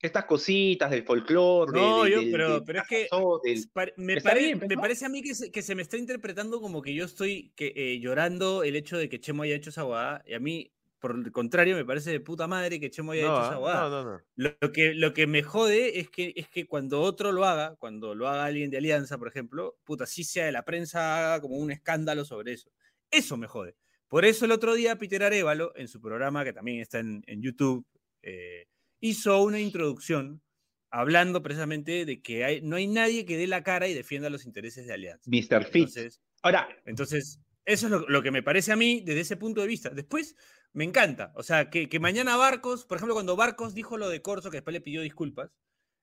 estas 0.04 0.24
cositas 0.26 0.90
del 0.90 1.02
folclore, 1.04 1.72
de- 1.72 1.78
No, 1.80 2.04
de- 2.04 2.10
yo, 2.10 2.20
del- 2.20 2.30
pero, 2.30 2.54
del 2.54 2.64
pero 2.64 2.80
es 2.82 2.88
que 2.88 3.08
del- 3.44 3.92
me, 3.96 4.14
Está 4.14 4.30
pare- 4.30 4.40
bien, 4.40 4.58
pues, 4.60 4.76
parece 4.76 5.06
a 5.06 5.08
mí 5.08 5.22
que 5.22 5.34
se, 5.34 5.50
que 5.50 5.62
se 5.62 5.74
me 5.74 5.82
está 5.82 5.96
interpretando 5.96 6.60
como 6.60 6.82
que 6.82 6.94
yo 6.94 7.04
estoy 7.04 7.52
que, 7.56 7.72
eh, 7.74 7.98
llorando 8.00 8.62
el 8.64 8.76
hecho 8.76 8.96
de 8.98 9.08
que 9.08 9.20
Chemo 9.20 9.42
haya 9.42 9.54
hecho 9.56 9.70
esa 9.70 9.82
guada, 9.82 10.22
y 10.26 10.34
a 10.34 10.40
mí, 10.40 10.70
por 11.00 11.16
el 11.16 11.32
contrario, 11.32 11.76
me 11.76 11.84
parece 11.84 12.10
de 12.10 12.20
puta 12.20 12.46
madre 12.46 12.80
que 12.80 12.90
Chemo 12.90 13.12
haya 13.12 13.22
No, 13.26 13.28
hecho 13.34 13.42
ah, 13.42 13.46
esa 13.48 13.56
guada. 13.56 13.80
no, 13.88 13.90
no, 14.04 14.12
no. 14.12 14.20
Lo, 14.36 14.56
lo 14.60 14.72
que, 14.72 14.94
lo 14.94 15.12
que 15.12 15.26
me 15.26 15.42
jode 15.42 15.98
es 16.00 16.08
que, 16.10 16.32
es 16.36 16.48
que 16.48 16.66
cuando 16.66 17.00
otro 17.02 17.30
lo 17.32 17.44
haga, 17.44 17.76
cuando 17.76 18.14
lo 18.14 18.28
haga 18.28 18.44
alguien 18.46 18.70
de 18.70 18.78
Alianza, 18.78 19.18
por 19.18 19.28
ejemplo, 19.28 19.76
puta, 19.84 20.06
sí 20.06 20.24
sea 20.24 20.46
de 20.46 20.52
la 20.52 20.64
prensa 20.64 21.18
haga 21.34 21.40
como 21.42 21.56
un 21.56 21.70
escándalo 21.70 22.24
sobre 22.24 22.52
eso. 22.54 22.70
Eso 23.10 23.36
me 23.36 23.46
jode. 23.46 23.76
Por 24.08 24.24
eso 24.24 24.44
el 24.44 24.52
otro 24.52 24.74
día 24.74 24.96
Peter 24.96 25.22
Arevalo, 25.22 25.72
en 25.76 25.88
su 25.88 26.00
programa, 26.00 26.44
que 26.44 26.52
también 26.52 26.80
está 26.80 27.00
en, 27.00 27.22
en 27.26 27.42
YouTube, 27.42 27.84
eh, 28.22 28.66
hizo 29.04 29.42
una 29.42 29.60
introducción 29.60 30.42
hablando 30.90 31.42
precisamente 31.42 32.06
de 32.06 32.22
que 32.22 32.44
hay, 32.44 32.62
no 32.62 32.76
hay 32.76 32.86
nadie 32.86 33.26
que 33.26 33.36
dé 33.36 33.46
la 33.46 33.62
cara 33.62 33.86
y 33.86 33.92
defienda 33.92 34.30
los 34.30 34.46
intereses 34.46 34.86
de 34.86 34.94
Alianza. 34.94 35.30
Mr. 35.30 35.66
Fitz. 35.66 36.22
Ahora, 36.42 36.68
entonces, 36.86 37.38
eso 37.66 37.86
es 37.86 37.90
lo, 37.90 38.08
lo 38.08 38.22
que 38.22 38.30
me 38.30 38.42
parece 38.42 38.72
a 38.72 38.76
mí 38.76 39.02
desde 39.04 39.20
ese 39.20 39.36
punto 39.36 39.60
de 39.60 39.66
vista. 39.66 39.90
Después, 39.90 40.36
me 40.72 40.84
encanta. 40.84 41.32
O 41.36 41.42
sea, 41.42 41.68
que, 41.68 41.90
que 41.90 42.00
mañana 42.00 42.36
Barcos, 42.38 42.86
por 42.86 42.96
ejemplo, 42.96 43.12
cuando 43.14 43.36
Barcos 43.36 43.74
dijo 43.74 43.98
lo 43.98 44.08
de 44.08 44.22
Corso, 44.22 44.50
que 44.50 44.58
después 44.58 44.72
le 44.72 44.80
pidió 44.80 45.02
disculpas. 45.02 45.50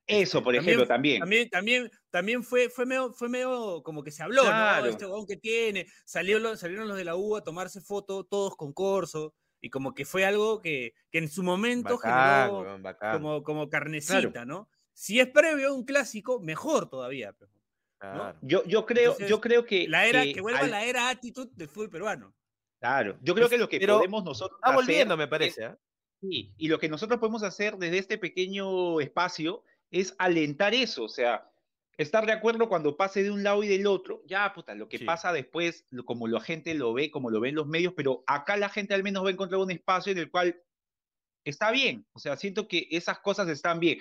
eso, 0.05 0.43
por 0.43 0.55
ejemplo, 0.55 0.85
también. 0.85 1.21
También, 1.21 1.49
también, 1.49 1.91
también 2.11 2.43
fue, 2.43 2.69
fue, 2.69 2.85
medio, 2.85 3.13
fue 3.13 3.29
medio 3.29 3.81
como 3.81 4.03
que 4.03 4.11
se 4.11 4.21
habló, 4.21 4.43
Claro. 4.43 4.85
¿no? 4.85 4.91
Este 4.91 5.05
huevón 5.05 5.25
que 5.25 5.37
tiene. 5.37 5.87
Salió 6.05 6.55
salieron 6.55 6.87
los 6.87 6.97
de 6.97 7.05
la 7.05 7.15
U 7.15 7.35
a 7.35 7.43
tomarse 7.43 7.81
foto, 7.81 8.25
todos 8.25 8.55
con 8.55 8.73
Corso. 8.73 9.33
Y 9.61 9.69
como 9.69 9.93
que 9.93 10.05
fue 10.05 10.25
algo 10.25 10.59
que, 10.59 10.93
que 11.11 11.19
en 11.19 11.29
su 11.29 11.43
momento 11.43 11.97
Bacán, 11.97 12.49
generó 12.49 12.61
weón, 12.61 12.83
como, 13.13 13.43
como 13.43 13.69
carnecita, 13.69 14.43
¿no? 14.43 14.67
Si 14.93 15.19
es 15.19 15.27
previo 15.27 15.69
a 15.69 15.73
un 15.73 15.85
clásico, 15.85 16.39
mejor 16.39 16.89
todavía. 16.89 17.33
Claro. 17.99 18.35
Yo, 18.41 18.63
yo, 18.65 18.85
creo, 18.85 19.11
Entonces, 19.11 19.29
yo 19.29 19.39
creo 19.39 19.65
que. 19.65 19.87
La 19.87 20.07
era, 20.07 20.23
que 20.23 20.33
que 20.33 20.41
vuelva 20.41 20.61
al- 20.61 20.71
la 20.71 20.83
era 20.85 21.09
actitud 21.09 21.47
del 21.53 21.69
fútbol 21.69 21.89
peruano. 21.91 22.33
Claro, 22.79 23.17
yo 23.21 23.35
creo 23.35 23.47
que 23.47 23.59
lo 23.59 23.69
que 23.69 23.79
Pero 23.79 23.97
podemos 23.97 24.23
nosotros. 24.23 24.57
Está 24.57 24.69
hacer 24.71 24.75
volviendo, 24.83 25.15
me 25.15 25.27
parece. 25.27 25.65
¿ah? 25.65 25.77
Sí, 26.19 26.53
y 26.57 26.67
lo 26.67 26.79
que 26.79 26.89
nosotros 26.89 27.19
podemos 27.19 27.43
hacer 27.43 27.77
desde 27.77 27.99
este 27.99 28.17
pequeño 28.17 28.99
espacio 28.99 29.63
es 29.91 30.15
alentar 30.17 30.73
eso, 30.73 31.03
o 31.03 31.09
sea, 31.09 31.50
estar 32.01 32.25
de 32.25 32.31
acuerdo 32.31 32.67
cuando 32.69 32.97
pase 32.97 33.23
de 33.23 33.31
un 33.31 33.43
lado 33.43 33.63
y 33.63 33.67
del 33.67 33.87
otro. 33.87 34.21
Ya, 34.25 34.51
puta, 34.53 34.75
lo 34.75 34.87
que 34.89 34.97
Sí. 34.99 35.05
pasa 35.05 35.31
después, 35.33 35.85
como 36.05 36.27
la 36.27 36.39
gente 36.41 36.73
lo 36.73 36.93
ve, 36.93 37.11
como 37.11 37.29
lo 37.29 37.39
ven 37.39 37.55
los 37.55 37.67
medios, 37.67 37.93
pero 37.95 38.23
acá 38.27 38.57
la 38.57 38.69
gente 38.69 38.93
al 38.93 39.03
menos 39.03 39.23
va 39.23 39.29
a 39.29 39.33
encontrar 39.33 39.61
un 39.61 39.71
espacio 39.71 40.11
en 40.11 40.17
el 40.17 40.29
cual 40.31 40.61
está 41.43 41.71
bien, 41.71 42.05
o 42.13 42.19
sea, 42.19 42.37
siento 42.37 42.67
que 42.67 42.87
esas 42.91 43.19
cosas 43.19 43.47
están 43.49 43.79
bien. 43.79 43.99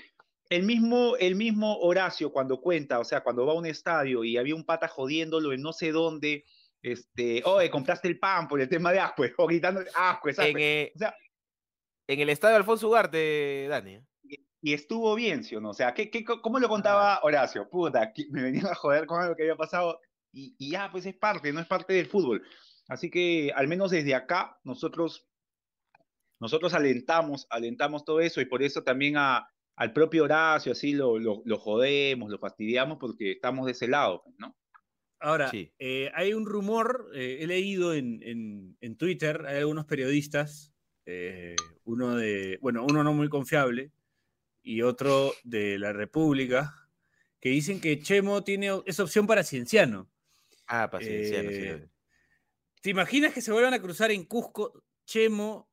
El 0.48 0.64
mismo, 0.64 1.16
el 1.16 1.36
mismo 1.36 1.78
Horacio 1.78 2.32
cuando 2.32 2.60
cuenta, 2.60 2.98
o 2.98 3.04
sea, 3.04 3.22
cuando 3.22 3.46
va 3.46 3.52
a 3.52 3.56
un 3.56 3.66
estadio 3.66 4.24
y 4.24 4.36
había 4.36 4.54
un 4.56 4.64
pata 4.64 4.88
jodiéndolo 4.88 5.52
en 5.52 5.62
no 5.62 5.72
sé 5.72 5.92
dónde, 5.92 6.44
este, 6.82 7.42
oye, 7.44 7.70
compraste 7.70 8.08
el 8.08 8.18
pan 8.18 8.48
por 8.48 8.60
el 8.60 8.68
tema 8.68 8.90
de 8.92 8.98
Ascue, 8.98 9.32
o 9.38 9.46
gritando 9.46 9.82
Ascue, 9.94 10.32
En, 10.38 10.58
eh, 10.58 10.92
o 10.94 10.98
sea, 10.98 11.14
en 12.08 12.20
el 12.20 12.30
estadio 12.30 12.56
Alfonso 12.56 12.88
Ugarte, 12.88 13.68
Dani. 13.68 14.00
Y 14.62 14.72
estuvo 14.74 15.14
bien, 15.14 15.42
¿sí 15.44 15.56
o 15.56 15.60
no? 15.60 15.70
O 15.70 15.74
sea, 15.74 15.94
¿qué, 15.94 16.10
qué, 16.10 16.24
¿cómo 16.24 16.58
lo 16.58 16.68
contaba 16.68 17.20
Horacio? 17.22 17.68
Puta, 17.70 18.12
me 18.30 18.42
venían 18.42 18.66
a 18.66 18.74
joder 18.74 19.06
con 19.06 19.20
algo 19.22 19.34
que 19.36 19.42
había 19.44 19.56
pasado 19.56 20.00
y, 20.32 20.54
y 20.58 20.70
ya, 20.72 20.90
pues 20.90 21.06
es 21.06 21.14
parte, 21.16 21.52
no 21.52 21.60
es 21.60 21.66
parte 21.66 21.94
del 21.94 22.06
fútbol. 22.06 22.42
Así 22.88 23.10
que 23.10 23.52
al 23.54 23.68
menos 23.68 23.90
desde 23.90 24.14
acá 24.14 24.58
nosotros, 24.64 25.28
nosotros 26.40 26.74
alentamos, 26.74 27.46
alentamos 27.50 28.04
todo 28.04 28.20
eso 28.20 28.40
y 28.40 28.46
por 28.46 28.62
eso 28.62 28.82
también 28.82 29.16
a, 29.16 29.48
al 29.76 29.92
propio 29.92 30.24
Horacio 30.24 30.72
así 30.72 30.92
lo, 30.92 31.18
lo, 31.18 31.42
lo 31.44 31.58
jodemos, 31.58 32.30
lo 32.30 32.38
fastidiamos 32.38 32.98
porque 32.98 33.32
estamos 33.32 33.66
de 33.66 33.72
ese 33.72 33.88
lado, 33.88 34.22
pues, 34.24 34.36
¿no? 34.38 34.56
Ahora, 35.22 35.50
Sí. 35.50 35.70
eh, 35.78 36.10
hay 36.14 36.32
un 36.32 36.46
rumor, 36.46 37.10
eh, 37.14 37.38
he 37.40 37.46
leído 37.46 37.92
en, 37.92 38.22
en- 38.22 38.76
en 38.80 38.96
Twitter, 38.96 39.44
hay 39.46 39.58
algunos 39.58 39.84
periodistas, 39.84 40.72
eh, 41.04 41.56
uno 41.84 42.16
de, 42.16 42.58
bueno, 42.62 42.84
uno 42.88 43.04
no 43.04 43.12
muy 43.12 43.28
confiable 43.28 43.92
y 44.62 44.82
otro 44.82 45.32
de 45.44 45.78
la 45.78 45.92
República, 45.92 46.74
que 47.40 47.48
dicen 47.50 47.80
que 47.80 48.00
Chemo 48.00 48.44
tiene, 48.44 48.70
es 48.86 49.00
opción 49.00 49.26
para 49.26 49.42
Cienciano. 49.44 50.10
Ah, 50.66 50.88
paciencia. 50.90 51.42
no 51.42 51.50
sé. 51.50 51.70
Eh, 51.70 51.88
¿Te 52.82 52.90
imaginas 52.90 53.34
que 53.34 53.40
se 53.42 53.52
vuelvan 53.52 53.74
a 53.74 53.80
cruzar 53.82 54.10
en 54.10 54.24
Cusco 54.24 54.84
Chemo 55.06 55.70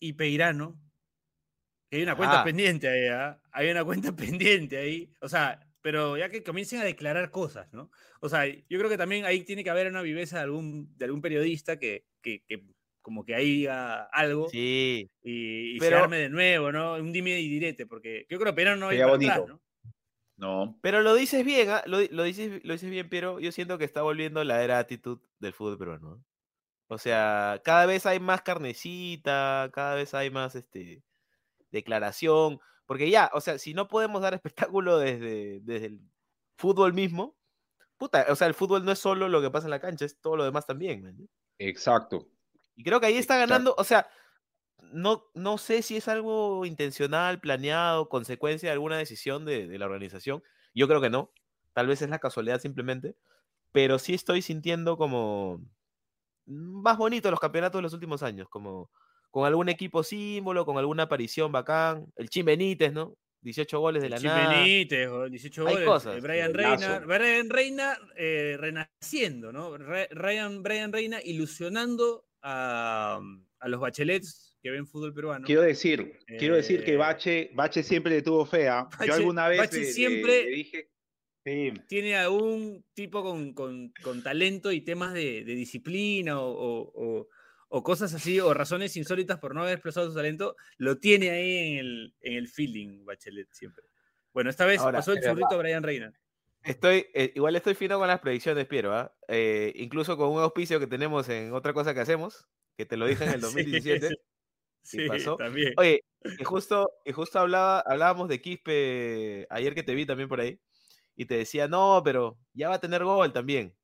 y 0.00 0.12
Peirano? 0.14 0.80
Que 1.90 1.98
hay 1.98 2.02
una 2.02 2.16
cuenta 2.16 2.40
Ah. 2.40 2.44
pendiente 2.44 2.88
ahí, 2.88 3.06
¿ah? 3.08 3.40
Hay 3.52 3.70
una 3.70 3.84
cuenta 3.84 4.14
pendiente 4.16 4.76
ahí. 4.78 5.12
O 5.20 5.28
sea, 5.28 5.60
pero 5.80 6.16
ya 6.16 6.28
que 6.30 6.42
comiencen 6.42 6.80
a 6.80 6.84
declarar 6.84 7.30
cosas, 7.30 7.72
¿no? 7.72 7.90
O 8.20 8.28
sea, 8.28 8.46
yo 8.46 8.78
creo 8.78 8.88
que 8.88 8.96
también 8.98 9.24
ahí 9.26 9.44
tiene 9.44 9.62
que 9.62 9.70
haber 9.70 9.86
una 9.88 10.02
viveza 10.02 10.38
de 10.38 10.42
algún, 10.44 10.96
de 10.96 11.04
algún 11.04 11.20
periodista 11.20 11.78
que, 11.78 12.06
que, 12.22 12.42
que 12.46 12.64
como 13.04 13.22
que 13.24 13.34
ahí 13.34 13.58
diga 13.58 14.04
algo 14.04 14.48
Sí, 14.48 15.10
y, 15.22 15.76
y 15.76 15.78
pero- 15.78 15.98
se 15.98 16.02
arme 16.04 16.16
de 16.16 16.30
nuevo, 16.30 16.72
¿no? 16.72 16.94
Un 16.94 17.12
dime 17.12 17.38
y 17.38 17.48
direte, 17.48 17.86
porque 17.86 18.26
yo 18.30 18.38
creo 18.38 18.52
que 18.52 18.56
Peirano 18.56 18.90
no 18.90 19.08
bonito. 19.08 19.46
¿no? 19.46 19.60
No. 20.36 20.78
pero 20.82 21.02
lo 21.02 21.14
dices 21.14 21.44
bien, 21.44 21.68
¿ah? 21.70 21.82
lo, 21.86 22.00
lo 22.10 22.22
dices, 22.24 22.64
lo 22.64 22.72
dices 22.72 22.90
bien, 22.90 23.08
pero 23.08 23.38
yo 23.38 23.52
siento 23.52 23.78
que 23.78 23.84
está 23.84 24.02
volviendo 24.02 24.42
la 24.42 24.64
era 24.64 24.78
actitud 24.78 25.20
del 25.38 25.52
fútbol 25.52 25.78
peruano. 25.78 26.16
¿no? 26.16 26.24
O 26.88 26.98
sea, 26.98 27.60
cada 27.62 27.86
vez 27.86 28.06
hay 28.06 28.20
más 28.20 28.40
carnecita, 28.42 29.70
cada 29.72 29.94
vez 29.94 30.14
hay 30.14 30.30
más 30.30 30.54
este 30.54 31.04
declaración, 31.70 32.58
porque 32.86 33.10
ya, 33.10 33.30
o 33.34 33.40
sea, 33.40 33.58
si 33.58 33.74
no 33.74 33.86
podemos 33.86 34.22
dar 34.22 34.34
espectáculo 34.42 34.98
desde, 34.98 35.60
desde 35.60 35.86
el 35.86 36.00
fútbol 36.56 36.94
mismo, 36.94 37.36
puta, 37.98 38.26
o 38.30 38.34
sea, 38.34 38.46
el 38.46 38.54
fútbol 38.54 38.84
no 38.84 38.92
es 38.92 38.98
solo 38.98 39.28
lo 39.28 39.42
que 39.42 39.50
pasa 39.50 39.66
en 39.66 39.72
la 39.72 39.80
cancha, 39.80 40.04
es 40.04 40.18
todo 40.20 40.36
lo 40.36 40.44
demás 40.44 40.66
también. 40.66 41.02
¿me 41.02 41.14
Exacto. 41.58 42.28
Y 42.76 42.82
creo 42.84 43.00
que 43.00 43.06
ahí 43.06 43.16
está 43.16 43.36
ganando, 43.38 43.74
o 43.78 43.84
sea, 43.84 44.08
no, 44.92 45.24
no 45.34 45.58
sé 45.58 45.82
si 45.82 45.96
es 45.96 46.08
algo 46.08 46.64
intencional, 46.66 47.40
planeado, 47.40 48.08
consecuencia 48.08 48.68
de 48.68 48.72
alguna 48.74 48.98
decisión 48.98 49.44
de, 49.44 49.66
de 49.66 49.78
la 49.78 49.86
organización. 49.86 50.42
Yo 50.74 50.86
creo 50.88 51.00
que 51.00 51.10
no. 51.10 51.32
Tal 51.72 51.86
vez 51.86 52.02
es 52.02 52.10
la 52.10 52.18
casualidad 52.18 52.60
simplemente. 52.60 53.16
Pero 53.72 53.98
sí 53.98 54.14
estoy 54.14 54.42
sintiendo 54.42 54.96
como 54.96 55.60
más 56.46 56.96
bonito 56.98 57.30
los 57.30 57.40
campeonatos 57.40 57.78
de 57.78 57.82
los 57.82 57.92
últimos 57.94 58.22
años, 58.22 58.48
como 58.48 58.90
con 59.30 59.46
algún 59.46 59.68
equipo 59.68 60.02
símbolo, 60.04 60.64
con 60.64 60.78
alguna 60.78 61.04
aparición 61.04 61.50
bacán. 61.50 62.06
El 62.16 62.28
Chim 62.28 62.46
Benítez, 62.46 62.92
¿no? 62.92 63.16
18 63.40 63.80
goles 63.80 64.02
de 64.02 64.10
la 64.10 64.18
nada. 64.20 64.48
Benítez, 64.60 65.08
o 65.08 65.28
18 65.28 65.66
Hay 65.66 65.72
goles. 65.74 65.88
cosas, 65.88 66.16
eh, 66.16 66.20
Brian. 66.20 66.54
Reina, 66.54 66.98
Brian 67.00 67.50
Reina 67.50 67.98
eh, 68.16 68.56
renaciendo, 68.58 69.52
¿no? 69.52 69.76
Re- 69.76 70.08
Ryan, 70.12 70.62
Brian 70.62 70.92
Reina 70.92 71.18
ilusionando 71.22 72.24
a, 72.44 73.20
a 73.58 73.68
los 73.68 73.80
bachelets 73.80 74.56
que 74.62 74.70
ven 74.70 74.86
fútbol 74.86 75.12
peruano. 75.14 75.46
Quiero 75.46 75.62
decir, 75.62 76.18
quiero 76.38 76.54
decir 76.56 76.84
que 76.84 76.92
Eh, 76.94 76.96
Bache, 76.96 77.50
Bache 77.54 77.82
siempre 77.82 78.12
le 78.12 78.22
tuvo 78.22 78.44
fea. 78.46 78.84
Bache- 78.84 79.06
Yo 79.08 79.14
alguna 79.14 79.48
vez 79.48 79.58
Bache 79.58 79.78
le- 79.80 79.84
siempre- 79.92 80.44
le 80.44 80.50
dije, 80.50 80.90
sí, 81.44 81.72
Tiene 81.88 82.16
a 82.18 82.30
un 82.30 82.84
tipo 82.94 83.22
con, 83.22 83.52
con- 83.54 83.92
con 84.02 84.22
talento 84.22 84.70
y 84.72 84.80
temas 84.82 85.12
de, 85.14 85.44
de 85.44 85.54
disciplina 85.54 86.38
o, 86.40 86.50
o- 86.50 86.92
o- 86.94 87.28
o 87.68 87.82
cosas 87.82 88.14
así, 88.14 88.38
o 88.40 88.54
razones 88.54 88.96
insólitas 88.96 89.38
por 89.40 89.54
no 89.54 89.62
haber 89.62 89.74
expresado 89.74 90.08
su 90.08 90.14
talento, 90.14 90.54
lo 90.78 90.98
tiene 90.98 91.30
ahí 91.30 91.56
en 91.72 91.78
el, 91.78 92.14
en 92.20 92.32
el 92.34 92.48
feeling, 92.48 93.04
Bachelet 93.04 93.48
siempre. 93.52 93.84
Bueno, 94.32 94.48
esta 94.50 94.64
vez 94.64 94.80
Ahora, 94.80 94.98
pasó 94.98 95.12
el 95.12 95.22
zurrito 95.22 95.54
a 95.54 95.56
Brian 95.56 95.82
Reina. 95.82 96.12
Estoy, 96.64 97.06
eh, 97.14 97.32
igual 97.34 97.56
estoy 97.56 97.74
fino 97.74 97.98
con 97.98 98.08
las 98.08 98.20
predicciones, 98.20 98.66
Piero, 98.66 98.94
¿ah? 98.94 99.14
Eh, 99.28 99.72
incluso 99.76 100.16
con 100.16 100.30
un 100.30 100.40
auspicio 100.40 100.80
que 100.80 100.86
tenemos 100.86 101.28
en 101.28 101.52
otra 101.52 101.72
cosa 101.74 101.92
que 101.92 102.00
hacemos, 102.00 102.46
que 102.76 102.86
te 102.86 102.96
lo 102.96 103.06
dije 103.06 103.24
en 103.24 103.30
el 103.34 103.40
Sí, 103.42 103.46
2017. 103.46 104.08
Sí, 104.08 104.14
Sí, 104.82 105.08
pasó. 105.08 105.36
también. 105.36 105.72
Oye, 105.76 106.00
y 106.38 106.44
justo, 106.44 106.90
y 107.04 107.12
justo 107.12 107.38
hablaba, 107.38 107.80
hablábamos 107.80 108.28
de 108.28 108.40
Quispe 108.40 109.46
ayer 109.50 109.74
que 109.74 109.82
te 109.82 109.94
vi 109.94 110.04
también 110.06 110.28
por 110.28 110.40
ahí, 110.40 110.58
y 111.16 111.26
te 111.26 111.36
decía, 111.36 111.68
no, 111.68 112.02
pero 112.04 112.38
ya 112.54 112.68
va 112.70 112.76
a 112.76 112.80
tener 112.80 113.04
gol 113.04 113.32
también. 113.32 113.74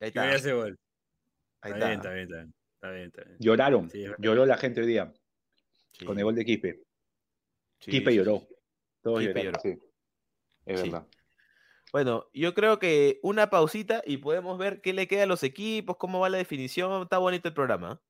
Ahí 0.00 0.08
está. 0.08 0.34
ese 0.34 0.52
gol. 0.52 0.76
Ahí 1.60 1.72
Está 1.72 1.86
bien, 1.88 1.98
está. 2.00 2.12
bien, 2.12 2.22
está 2.24 2.36
bien. 2.36 2.54
Está 2.74 2.90
bien, 2.90 3.06
está 3.06 3.24
bien. 3.24 3.36
lloraron. 3.38 3.90
Sí. 3.90 4.04
Lloró 4.18 4.46
la 4.46 4.56
gente 4.58 4.80
hoy 4.80 4.86
día. 4.88 5.12
con 6.06 6.18
el 6.18 6.24
gol 6.24 6.34
de 6.34 6.44
Kipe 6.44 6.82
sí, 7.80 8.00
lloró. 8.16 8.38
sí. 8.40 8.54
Todos 9.02 9.20
Kipe 9.20 9.44
lloraron, 9.44 9.52
lloró. 9.52 9.60
sí. 9.62 9.82
Es 10.66 10.80
Sí. 10.80 10.90
verdad. 10.90 11.06
Bueno, 11.92 12.30
yo 12.32 12.54
creo 12.54 12.78
que 12.78 13.20
una 13.22 13.50
pausita 13.50 14.02
y 14.06 14.16
podemos 14.16 14.56
ver 14.56 14.80
qué 14.80 14.94
le 14.94 15.06
queda 15.06 15.24
a 15.24 15.26
los 15.26 15.42
equipos, 15.42 15.98
cómo 15.98 16.20
va 16.20 16.30
la 16.30 16.38
definición. 16.38 17.02
Está 17.02 17.18
bonito 17.18 17.48
el 17.48 17.54
programa. 17.54 18.00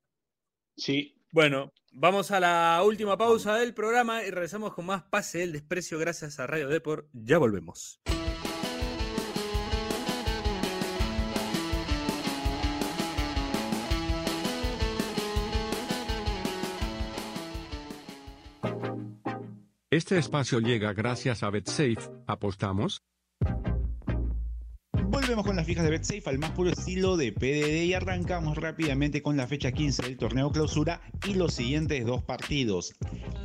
Sí. 0.77 1.19
Bueno, 1.33 1.73
vamos 1.93 2.31
a 2.31 2.39
la 2.39 2.81
última 2.85 3.19
pausa 3.19 3.57
del 3.57 3.75
programa 3.75 4.23
y 4.23 4.31
regresamos 4.31 4.75
con 4.75 4.87
más 4.87 5.03
Pase 5.05 5.39
del 5.39 5.53
Desprecio 5.53 5.99
gracias 5.99 6.39
a 6.39 6.47
Radio 6.47 6.69
Deport. 6.69 7.09
Ya 7.13 7.39
volvemos. 7.39 8.01
Este 19.91 20.19
espacio 20.19 20.61
llega 20.61 20.93
gracias 20.93 21.43
a 21.43 21.51
BetSafe. 21.51 21.99
¿Apostamos? 22.27 23.03
Volvemos 25.13 25.45
con 25.45 25.57
las 25.57 25.67
fijas 25.67 25.85
de 25.85 25.91
BetSafe 25.91 26.23
al 26.25 26.39
más 26.39 26.53
puro 26.53 26.71
estilo 26.71 27.19
de 27.19 27.33
PDD 27.33 27.85
y 27.85 27.93
arrancamos 27.93 28.57
rápidamente 28.57 29.21
con 29.21 29.37
la 29.37 29.47
fecha 29.47 29.71
15 29.71 30.05
del 30.05 30.17
torneo 30.17 30.51
clausura 30.51 31.03
y 31.29 31.35
los 31.35 31.53
siguientes 31.53 32.07
dos 32.07 32.23
partidos. 32.23 32.95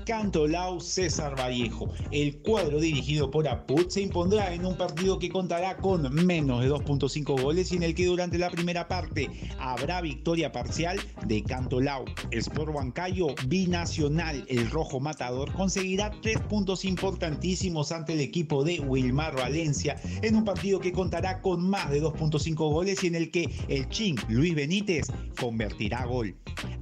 Cantolao 0.08 0.80
César 0.80 1.38
Vallejo. 1.38 1.90
El 2.12 2.38
cuadro 2.38 2.80
dirigido 2.80 3.30
por 3.30 3.46
Aput 3.46 3.90
se 3.90 4.00
impondrá 4.00 4.54
en 4.54 4.66
un 4.66 4.78
partido 4.78 5.20
que 5.20 5.28
contará 5.28 5.76
con 5.76 6.14
menos 6.26 6.62
de 6.62 6.70
2.5 6.70 7.42
goles 7.42 7.74
y 7.74 7.76
en 7.76 7.84
el 7.84 7.94
que 7.94 8.06
durante 8.06 8.38
la 8.38 8.50
primera 8.50 8.88
parte 8.88 9.30
habrá 9.60 10.00
victoria 10.00 10.54
parcial 10.54 10.98
de 11.26 11.44
Cantolao. 11.44 12.06
Sport 12.32 12.74
Huancayo 12.74 13.36
binacional. 13.48 14.46
El 14.48 14.72
rojo 14.72 15.02
matador 15.02 15.52
conseguirá 15.52 16.12
tres 16.22 16.40
puntos 16.40 16.86
importantísimos 16.86 17.92
ante 17.92 18.14
el 18.14 18.22
equipo 18.22 18.64
de 18.64 18.80
Wilmar 18.80 19.36
Valencia 19.36 20.02
en 20.22 20.38
un 20.38 20.46
partido 20.46 20.80
que 20.80 20.94
contará 20.94 21.42
con 21.42 21.70
más 21.70 21.92
de 21.92 22.02
2.5 22.02 22.56
goles 22.56 23.04
y 23.04 23.08
en 23.08 23.16
el 23.16 23.30
que 23.30 23.50
el 23.68 23.90
Chin 23.90 24.16
Luis 24.30 24.56
Benítez 24.56 25.08
convertirá 25.38 26.06
gol. 26.06 26.34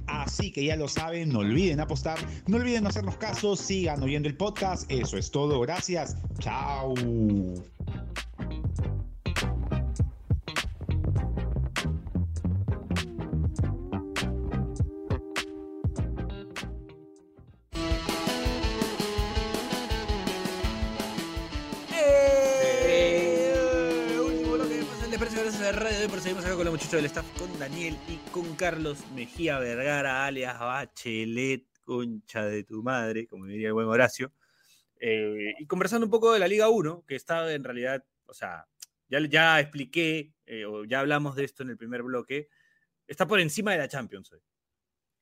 Así 0.06 0.52
que 0.52 0.64
ya 0.64 0.76
lo 0.76 0.88
saben, 0.88 1.30
no 1.30 1.40
olviden 1.40 1.80
apostar, 1.80 2.18
no 2.46 2.56
olviden 2.56 2.86
hacernos 2.86 3.15
caso, 3.18 3.56
sigan 3.56 4.02
oyendo 4.02 4.28
el 4.28 4.36
podcast. 4.36 4.90
Eso 4.90 5.16
es 5.16 5.30
todo, 5.30 5.60
gracias. 5.60 6.16
Chao. 6.38 6.94
¡Eh! 21.92 22.66
Seguimos 26.20 26.44
acá 26.44 26.56
con 26.56 26.64
los 26.64 26.72
muchachos 26.72 26.92
del 26.92 27.04
staff, 27.04 27.26
con 27.38 27.58
Daniel 27.58 27.96
y 28.08 28.16
con 28.30 28.56
Carlos 28.56 28.98
Mejía 29.14 29.58
Vergara, 29.58 30.26
alias 30.26 30.58
Bachelet, 30.58 31.64
concha 31.86 32.44
de 32.44 32.64
tu 32.64 32.82
madre, 32.82 33.26
como 33.26 33.46
diría 33.46 33.68
el 33.68 33.74
buen 33.74 33.86
Horacio. 33.88 34.34
Eh, 35.00 35.54
y 35.58 35.66
conversando 35.66 36.06
un 36.06 36.10
poco 36.10 36.34
de 36.34 36.38
la 36.40 36.48
Liga 36.48 36.68
1, 36.68 37.04
que 37.06 37.16
está 37.16 37.52
en 37.54 37.64
realidad, 37.64 38.04
o 38.26 38.34
sea, 38.34 38.66
ya, 39.08 39.20
ya 39.20 39.60
expliqué, 39.60 40.34
eh, 40.46 40.66
o 40.66 40.84
ya 40.84 41.00
hablamos 41.00 41.36
de 41.36 41.44
esto 41.44 41.62
en 41.62 41.70
el 41.70 41.78
primer 41.78 42.02
bloque, 42.02 42.50
está 43.06 43.26
por 43.26 43.40
encima 43.40 43.72
de 43.72 43.78
la 43.78 43.88
Champions 43.88 44.32
hoy. 44.32 44.40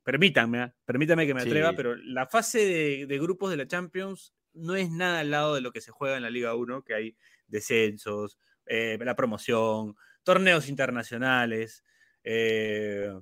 Permítanme, 0.03 0.61
¿ah? 0.61 0.77
permítanme 0.85 1.27
que 1.27 1.35
me 1.35 1.43
Sí. 1.43 1.49
atreva, 1.49 1.73
pero 1.75 1.95
la 1.97 2.27
fase 2.27 2.59
de, 2.67 3.07
de 3.07 3.19
grupos 3.19 3.51
de 3.51 3.57
la 3.59 3.67
Champions 3.69 4.35
no 4.55 4.77
es 4.77 4.91
nada 4.91 5.21
al 5.21 5.31
lado 5.31 5.55
de 5.55 5.61
lo 5.61 5.73
que 5.73 5.81
se 5.81 5.93
juega 5.93 6.17
en 6.17 6.23
la 6.23 6.31
Liga 6.31 6.55
1, 6.55 6.83
que 6.85 6.95
hay 6.95 7.17
descensos, 7.47 8.39
eh, 8.67 8.99
la 9.01 9.17
promoción, 9.17 9.97
torneos 10.23 10.69
internacionales, 10.69 11.85
eh, 12.23 13.12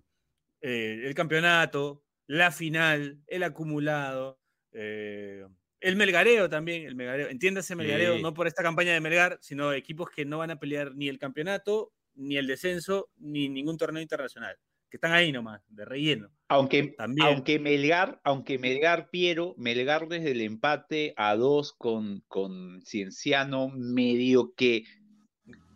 eh, 0.61 1.03
el 1.05 1.15
campeonato, 1.15 2.02
la 2.27 2.51
final, 2.53 3.21
el 3.27 3.43
acumulado, 3.43 4.41
eh, 4.73 5.45
el 5.81 5.97
melgareo 5.97 6.49
también, 6.49 6.87
el 6.87 6.95
melgareo, 6.95 7.29
entiéndase 7.29 7.75
melgareo, 7.77 8.17
Sí. 8.17 8.23
no 8.23 8.35
por 8.35 8.47
esta 8.47 8.63
campaña 8.63 8.93
de 8.93 9.01
Melgar, 9.01 9.39
sino 9.41 9.73
equipos 9.73 10.11
que 10.11 10.25
no 10.25 10.39
van 10.39 10.51
a 10.53 10.59
pelear 10.61 10.95
ni 10.95 11.09
el 11.09 11.19
campeonato, 11.19 11.93
ni 12.15 12.37
el 12.37 12.47
descenso, 12.47 13.11
ni 13.17 13.49
ningún 13.49 13.77
torneo 13.79 14.03
internacional, 14.03 14.57
que 14.91 14.97
están 14.99 15.13
ahí 15.13 15.33
nomás, 15.33 15.63
de 15.69 15.85
relleno. 15.85 16.31
Aunque, 16.49 16.95
También. 16.97 17.27
aunque 17.27 17.59
Melgar, 17.59 18.21
aunque 18.25 18.59
Melgar 18.59 19.11
Piero, 19.11 19.55
Melgar 19.57 20.07
desde 20.09 20.33
el 20.33 20.43
empate 20.43 21.15
a 21.17 21.35
dos 21.37 21.73
con, 21.73 22.21
con 22.29 22.83
Cienciano, 22.85 23.71
medio 23.71 24.55
que 24.55 24.85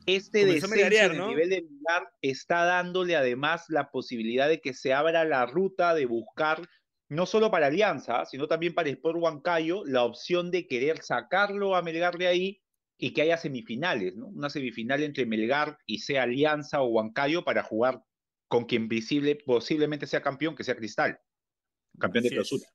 este 0.07 0.41
Comenzó 0.41 0.69
descenso 0.69 0.69
melgarear, 0.69 1.07
en 1.07 1.13
el 1.13 1.19
¿no? 1.19 1.29
nivel 1.29 1.51
de 1.51 1.63
Melgar 1.63 2.09
está 2.23 2.65
dándole 2.65 3.17
además 3.17 3.65
la 3.69 3.91
posibilidad 3.91 4.49
de 4.49 4.61
que 4.61 4.73
se 4.73 4.95
abra 4.95 5.25
la 5.25 5.47
ruta 5.47 5.95
de 5.95 6.07
buscar, 6.07 6.63
no 7.09 7.27
solo 7.27 7.51
para 7.51 7.67
Alianza, 7.67 8.25
sino 8.25 8.49
también 8.49 8.75
para 8.75 8.89
Sport 8.89 9.19
Huancayo, 9.21 9.85
la 9.85 10.05
opción 10.05 10.51
de 10.51 10.67
querer 10.67 11.03
sacarlo 11.03 11.77
a 11.77 11.83
Melgar 11.83 12.17
de 12.19 12.29
ahí 12.29 12.63
y 12.99 13.13
que 13.13 13.23
haya 13.23 13.37
semifinales, 13.37 14.17
¿no? 14.17 14.29
Una 14.29 14.49
semifinal 14.49 15.03
entre 15.03 15.27
Melgar 15.27 15.79
y 15.87 15.99
sea 15.99 16.23
Alianza 16.23 16.81
o 16.81 16.87
Huancayo 16.87 17.45
para 17.45 17.63
jugar 17.63 18.03
con 18.49 18.65
quien 18.65 18.89
visible, 18.89 19.37
posiblemente 19.37 20.07
sea 20.07 20.23
campeón, 20.23 20.55
que 20.55 20.65
sea 20.65 20.77
Cristal, 20.77 21.19
campeón 21.99 22.23
de 22.23 22.29
Así 22.29 22.35
clausura. 22.37 22.69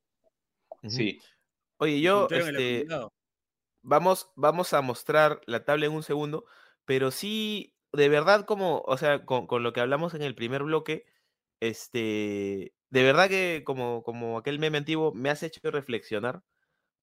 Ujú. 0.84 0.92
Sí. 0.92 1.20
Oye, 1.78 2.02
yo, 2.02 2.28
este, 2.30 2.86
vamos, 3.82 4.30
vamos 4.36 4.74
a 4.74 4.82
mostrar 4.82 5.42
la 5.46 5.66
tabla 5.66 5.88
en 5.88 5.94
un 5.94 6.04
segundo, 6.04 6.46
pero 6.86 7.12
sí, 7.12 7.76
de 7.94 8.10
verdad, 8.10 8.46
como, 8.46 8.82
o 8.86 8.98
sea, 8.98 9.26
con, 9.26 9.48
con 9.48 9.64
lo 9.64 9.74
que 9.74 9.82
hablamos 9.82 10.14
en 10.14 10.22
el 10.24 10.36
primer 10.36 10.64
bloque, 10.64 11.06
este, 11.60 12.74
de 12.90 13.04
verdad 13.04 13.30
que 13.30 13.64
como, 13.66 14.04
como 14.04 14.38
aquel 14.38 14.60
meme 14.60 14.80
antiguo 14.80 15.14
me 15.14 15.30
has 15.30 15.44
hecho 15.44 15.62
reflexionar, 15.72 16.44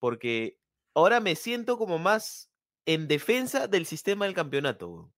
porque 0.01 0.59
ahora 0.95 1.20
me 1.20 1.37
siento 1.37 1.79
como 1.79 1.99
más 1.99 2.51
en 2.87 3.09
defensa 3.09 3.68
del 3.68 3.87
sistema 3.87 4.26
del 4.26 4.35
campeonato, 4.35 5.12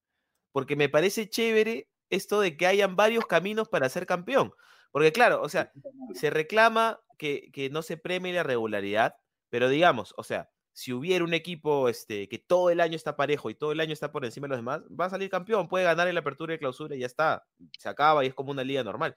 porque 0.53 0.77
me 0.77 0.89
parece 0.89 1.29
chévere 1.29 1.89
esto 2.11 2.41
de 2.41 2.57
que 2.57 2.67
hayan 2.67 2.97
varios 2.97 3.27
caminos 3.27 3.69
para 3.69 3.89
ser 3.89 4.07
campeón, 4.07 4.53
porque 4.93 5.13
claro, 5.13 5.43
o 5.43 5.49
sea, 5.49 5.73
se 6.15 6.31
reclama 6.31 7.01
que, 7.19 7.51
que 7.53 7.71
no 7.71 7.83
se 7.83 7.97
premie 7.97 8.33
la 8.33 8.43
regularidad, 8.43 9.15
pero 9.51 9.69
digamos, 9.69 10.15
o 10.17 10.25
sea, 10.25 10.51
si 10.73 10.93
hubiera 10.93 11.25
un 11.25 11.35
equipo 11.35 11.89
este, 11.89 12.29
que 12.29 12.39
todo 12.39 12.71
el 12.71 12.81
año 12.81 12.97
está 12.97 13.17
parejo 13.17 13.51
y 13.51 13.55
todo 13.55 13.73
el 13.73 13.81
año 13.81 13.93
está 13.93 14.13
por 14.13 14.25
encima 14.25 14.47
de 14.47 14.51
los 14.51 14.59
demás, 14.59 14.83
va 14.89 15.07
a 15.07 15.11
salir 15.11 15.31
campeón, 15.31 15.69
puede 15.69 15.85
ganar 15.85 16.09
en 16.09 16.15
la 16.15 16.21
apertura 16.21 16.55
y 16.55 16.59
clausura 16.59 16.97
y 16.97 17.01
ya 17.01 17.07
está, 17.07 17.47
se 17.79 17.89
acaba 17.89 18.25
y 18.25 18.29
es 18.29 18.35
como 18.35 18.51
una 18.53 18.65
liga 18.65 18.85
normal. 18.85 19.17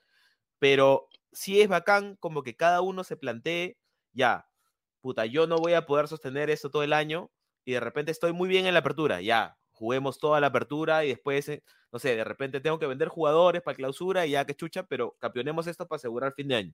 Pero 0.60 1.10
sí 1.32 1.62
es 1.62 1.70
bacán 1.70 2.16
como 2.18 2.44
que 2.44 2.56
cada 2.56 2.82
uno 2.82 3.04
se 3.04 3.18
plantee, 3.18 3.78
ya, 4.14 4.48
puta, 5.02 5.26
yo 5.26 5.48
no 5.48 5.58
voy 5.58 5.74
a 5.74 5.86
poder 5.86 6.08
sostener 6.08 6.50
esto 6.50 6.72
todo 6.72 6.84
el 6.84 6.94
año 6.94 7.32
y 7.66 7.74
de 7.74 7.80
repente 7.80 8.12
estoy 8.12 8.34
muy 8.34 8.50
bien 8.50 8.66
en 8.66 8.74
la 8.74 8.80
apertura, 8.82 9.22
ya, 9.22 9.58
juguemos 9.72 10.20
toda 10.20 10.40
la 10.40 10.48
apertura 10.48 11.06
y 11.06 11.10
después, 11.10 11.50
eh, 11.50 11.64
no 11.92 12.00
sé, 12.00 12.16
de 12.16 12.24
repente 12.24 12.62
tengo 12.62 12.80
que 12.80 12.88
vender 12.88 13.10
jugadores 13.10 13.62
para 13.62 13.76
clausura 13.76 14.26
y 14.26 14.32
ya 14.32 14.46
que 14.46 14.56
chucha, 14.56 14.84
pero 14.84 15.16
campeonemos 15.20 15.68
esto 15.68 15.88
para 15.88 15.98
asegurar 15.98 16.34
fin 16.34 16.48
de 16.48 16.56
año. 16.56 16.74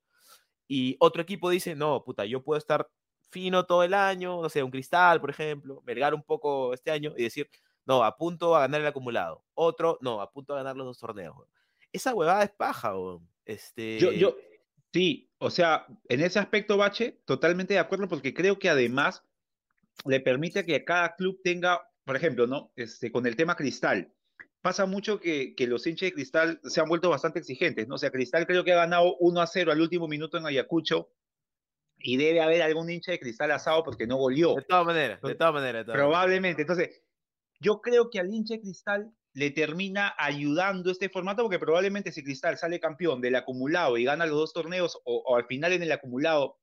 Y 0.67 0.97
otro 0.99 1.21
equipo 1.23 1.49
dice, 1.49 1.75
no, 1.75 2.03
puta, 2.03 2.25
yo 2.25 2.43
puedo 2.43 2.59
estar 2.59 2.88
fino 3.30 3.65
todo 3.65 3.84
el 3.84 3.93
año, 3.93 4.41
no 4.41 4.49
sé, 4.49 4.63
un 4.63 4.71
cristal, 4.71 5.21
por 5.21 5.30
ejemplo, 5.30 5.82
vergar 5.86 6.13
un 6.13 6.23
poco 6.23 6.73
este 6.73 6.91
año 6.91 7.13
y 7.17 7.23
decir, 7.23 7.49
no, 7.86 8.03
apunto 8.03 8.55
a 8.55 8.61
ganar 8.61 8.82
el 8.82 8.88
acumulado. 8.88 9.43
Otro, 9.53 9.97
no, 10.01 10.21
apunto 10.21 10.53
a 10.53 10.57
ganar 10.57 10.75
los 10.75 10.86
dos 10.86 10.99
torneos. 10.99 11.36
Esa 11.91 12.13
huevada 12.13 12.43
es 12.43 12.51
paja. 12.51 12.93
Este... 13.45 13.99
Yo, 13.99 14.11
yo, 14.11 14.36
sí, 14.93 15.32
o 15.39 15.49
sea, 15.49 15.88
en 16.07 16.21
ese 16.21 16.39
aspecto, 16.39 16.77
Bache, 16.77 17.19
totalmente 17.25 17.73
de 17.73 17.80
acuerdo, 17.80 18.07
porque 18.07 18.34
creo 18.34 18.59
que 18.59 18.69
además 18.69 19.23
le 20.05 20.19
permite 20.19 20.65
que 20.65 20.84
cada 20.86 21.15
club 21.15 21.41
tenga, 21.43 21.82
por 22.05 22.15
ejemplo, 22.15 22.47
¿no? 22.47 22.71
Este, 22.75 23.11
con 23.11 23.25
el 23.25 23.36
tema 23.36 23.55
Cristal. 23.55 24.13
Pasa 24.61 24.86
mucho 24.86 25.19
que, 25.19 25.55
que 25.55 25.67
los 25.67 25.88
hinchas 25.88 26.07
de 26.07 26.13
Cristal 26.13 26.59
se 26.63 26.82
han 26.82 26.89
vuelto 26.89 27.09
bastante 27.09 27.39
exigentes, 27.39 27.88
¿no? 27.88 27.95
O 27.95 27.97
sea, 27.97 28.11
Cristal 28.11 28.45
creo 28.45 28.63
que 28.63 28.73
ha 28.73 28.77
ganado 28.77 29.15
1 29.17 29.41
a 29.41 29.47
0 29.47 29.71
al 29.71 29.82
último 29.82 30.07
minuto 30.07 30.38
en 30.38 30.45
Ayacucho 30.45 31.09
y 31.99 32.17
debe 32.17 32.41
haber 32.41 32.61
algún 32.61 32.89
hincha 32.89 33.11
de 33.11 33.19
Cristal 33.19 33.51
asado 33.51 33.83
porque 33.83 34.07
no 34.07 34.17
goleó. 34.17 34.55
De 34.55 34.61
todas 34.63 34.85
maneras, 34.85 35.21
de 35.21 35.35
todas 35.35 35.53
maneras. 35.53 35.85
Probablemente. 35.85 36.61
Entonces, 36.61 37.01
yo 37.59 37.81
creo 37.81 38.09
que 38.09 38.19
al 38.19 38.33
hincha 38.33 38.55
de 38.55 38.61
Cristal 38.61 39.11
le 39.33 39.51
termina 39.51 40.15
ayudando 40.17 40.91
este 40.91 41.09
formato 41.09 41.43
porque 41.43 41.59
probablemente 41.59 42.11
si 42.11 42.23
Cristal 42.23 42.57
sale 42.57 42.79
campeón 42.79 43.21
del 43.21 43.35
acumulado 43.35 43.97
y 43.97 44.03
gana 44.03 44.25
los 44.25 44.37
dos 44.37 44.53
torneos 44.53 44.99
o, 45.05 45.23
o 45.25 45.35
al 45.35 45.45
final 45.45 45.73
en 45.73 45.83
el 45.83 45.91
acumulado 45.91 46.57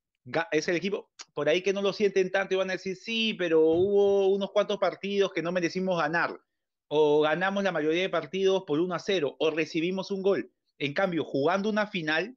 es 0.51 0.67
el 0.67 0.75
equipo 0.75 1.09
por 1.35 1.49
ahí 1.49 1.63
que 1.63 1.73
no 1.73 1.81
lo 1.83 1.93
sienten 1.93 2.33
tanto 2.33 2.55
y 2.55 2.57
van 2.57 2.71
a 2.71 2.73
decir 2.73 2.97
sí, 2.97 3.35
pero 3.35 3.61
hubo 3.61 4.27
unos 4.29 4.51
cuantos 4.51 4.79
partidos 4.79 5.33
que 5.33 5.43
no 5.43 5.53
merecimos 5.53 5.97
ganar 5.99 6.41
o 6.89 7.21
ganamos 7.21 7.63
la 7.63 7.71
mayoría 7.71 8.03
de 8.03 8.09
partidos 8.09 8.65
por 8.67 8.81
1 8.81 8.93
a 8.95 8.99
0 8.99 9.37
o 9.39 9.51
recibimos 9.53 10.11
un 10.11 10.23
gol. 10.23 10.53
En 10.79 10.93
cambio, 10.95 11.25
jugando 11.25 11.69
una 11.71 11.87
final, 11.87 12.37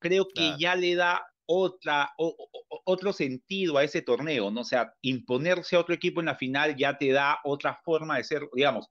creo 0.00 0.26
que 0.26 0.34
Claro. 0.34 0.56
ya 0.58 0.74
le 0.74 0.94
da 0.96 1.31
otra, 1.46 2.10
o- 2.18 2.36
otro 2.84 3.12
sentido 3.12 3.78
a 3.78 3.84
ese 3.84 4.02
torneo, 4.02 4.50
¿no? 4.50 4.62
O 4.62 4.64
sea, 4.64 4.94
imponerse 5.02 5.76
a 5.76 5.80
otro 5.80 5.94
equipo 5.94 6.20
en 6.20 6.26
la 6.26 6.36
final 6.36 6.76
ya 6.76 6.98
te 6.98 7.10
da 7.12 7.38
otra 7.44 7.74
forma 7.84 8.16
de 8.18 8.24
ser, 8.24 8.42
digamos, 8.54 8.88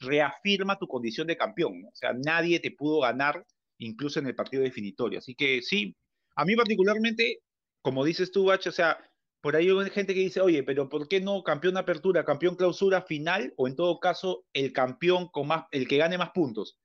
reafirma 0.00 0.78
tu 0.78 0.86
condición 0.86 1.26
de 1.26 1.36
campeón, 1.36 1.82
¿no? 1.82 1.88
O 1.88 1.94
sea, 1.94 2.12
nadie 2.14 2.60
te 2.60 2.70
pudo 2.70 3.00
ganar 3.00 3.44
incluso 3.78 4.18
en 4.20 4.26
el 4.26 4.34
partido 4.34 4.62
definitorio. 4.62 5.18
Así 5.18 5.34
que 5.34 5.62
sí, 5.62 5.96
a 6.36 6.44
mí 6.44 6.54
particularmente, 6.56 7.40
como 7.82 8.04
dices 8.04 8.30
tú, 8.32 8.46
Bach, 8.46 8.66
o 8.66 8.72
sea, 8.72 8.98
por 9.40 9.56
ahí 9.56 9.68
hay 9.70 9.90
gente 9.90 10.14
que 10.14 10.20
dice, 10.20 10.40
oye, 10.40 10.62
pero 10.62 10.88
¿por 10.88 11.08
qué 11.08 11.20
no 11.20 11.42
campeón 11.42 11.76
apertura, 11.76 12.24
campeón 12.24 12.56
clausura 12.56 13.02
final 13.02 13.54
o 13.56 13.68
en 13.68 13.76
todo 13.76 13.98
caso 14.00 14.44
el 14.52 14.72
campeón 14.72 15.28
con 15.28 15.46
más, 15.48 15.64
el 15.70 15.88
que 15.88 15.98
gane 15.98 16.18
más 16.18 16.30
puntos? 16.30 16.78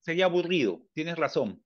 Sería 0.00 0.26
aburrido, 0.26 0.82
tienes 0.94 1.16
razón. 1.18 1.62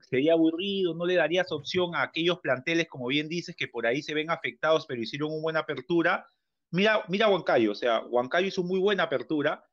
Sería 0.00 0.32
aburrido, 0.32 0.94
no 0.94 1.06
le 1.06 1.14
darías 1.14 1.52
opción 1.52 1.94
a 1.94 2.02
aquellos 2.02 2.40
planteles, 2.40 2.88
como 2.88 3.06
bien 3.06 3.28
dices, 3.28 3.54
que 3.54 3.68
por 3.68 3.86
ahí 3.86 4.02
se 4.02 4.14
ven 4.14 4.30
afectados, 4.30 4.86
pero 4.86 5.02
hicieron 5.02 5.32
una 5.32 5.42
buena 5.42 5.58
apertura. 5.60 6.26
Mira, 6.70 7.04
mira 7.08 7.28
Huancayo, 7.28 7.72
o 7.72 7.74
sea, 7.74 8.00
Huancayo 8.06 8.46
hizo 8.46 8.62
muy 8.62 8.78
buena 8.78 9.04
apertura, 9.04 9.64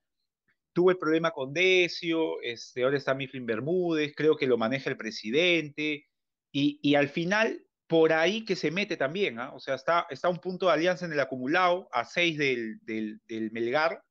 tuvo 0.74 0.92
el 0.92 0.98
problema 0.98 1.32
con 1.32 1.54
Decio, 1.54 2.42
este, 2.42 2.84
ahora 2.84 2.98
está 2.98 3.14
Mifflin 3.14 3.46
Bermúdez, 3.46 4.14
creo 4.16 4.36
que 4.36 4.48
lo 4.48 4.58
maneja 4.58 4.90
el 4.90 4.98
presidente, 4.98 6.08
y, 6.52 6.80
y 6.82 6.96
al 6.96 7.10
final 7.10 7.68
por 7.88 8.12
ahí 8.14 8.44
que 8.44 8.56
se 8.56 8.70
mete 8.70 8.98
también, 8.98 9.40
¿ah? 9.40 9.54
o 9.54 9.60
sea, 9.60 9.76
está, 9.76 10.06
está 10.10 10.28
un 10.28 10.38
punto 10.38 10.68
de 10.68 10.74
alianza 10.74 11.06
en 11.06 11.14
el 11.14 11.20
acumulado, 11.20 11.88
a 11.92 12.04
seis 12.04 12.38
del, 12.38 12.80
del, 12.82 13.22
del 13.28 13.52
Melgar, 13.52 14.04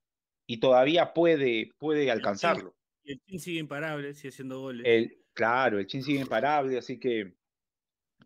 y 0.47 0.59
todavía 0.59 1.13
puede, 1.13 1.71
puede 1.77 2.09
alcanzarlo. 2.09 2.75
Y 3.03 3.13
el 3.13 3.21
Chin 3.21 3.39
sigue 3.39 3.59
imparable, 3.59 4.13
sigue 4.13 4.29
haciendo 4.29 4.59
goles. 4.59 4.85
El, 4.85 5.17
claro, 5.37 5.77
el 5.77 5.85
Chin 5.85 6.03
sigue 6.03 6.19
imparable, 6.19 6.79
así 6.79 6.99
que 6.99 7.35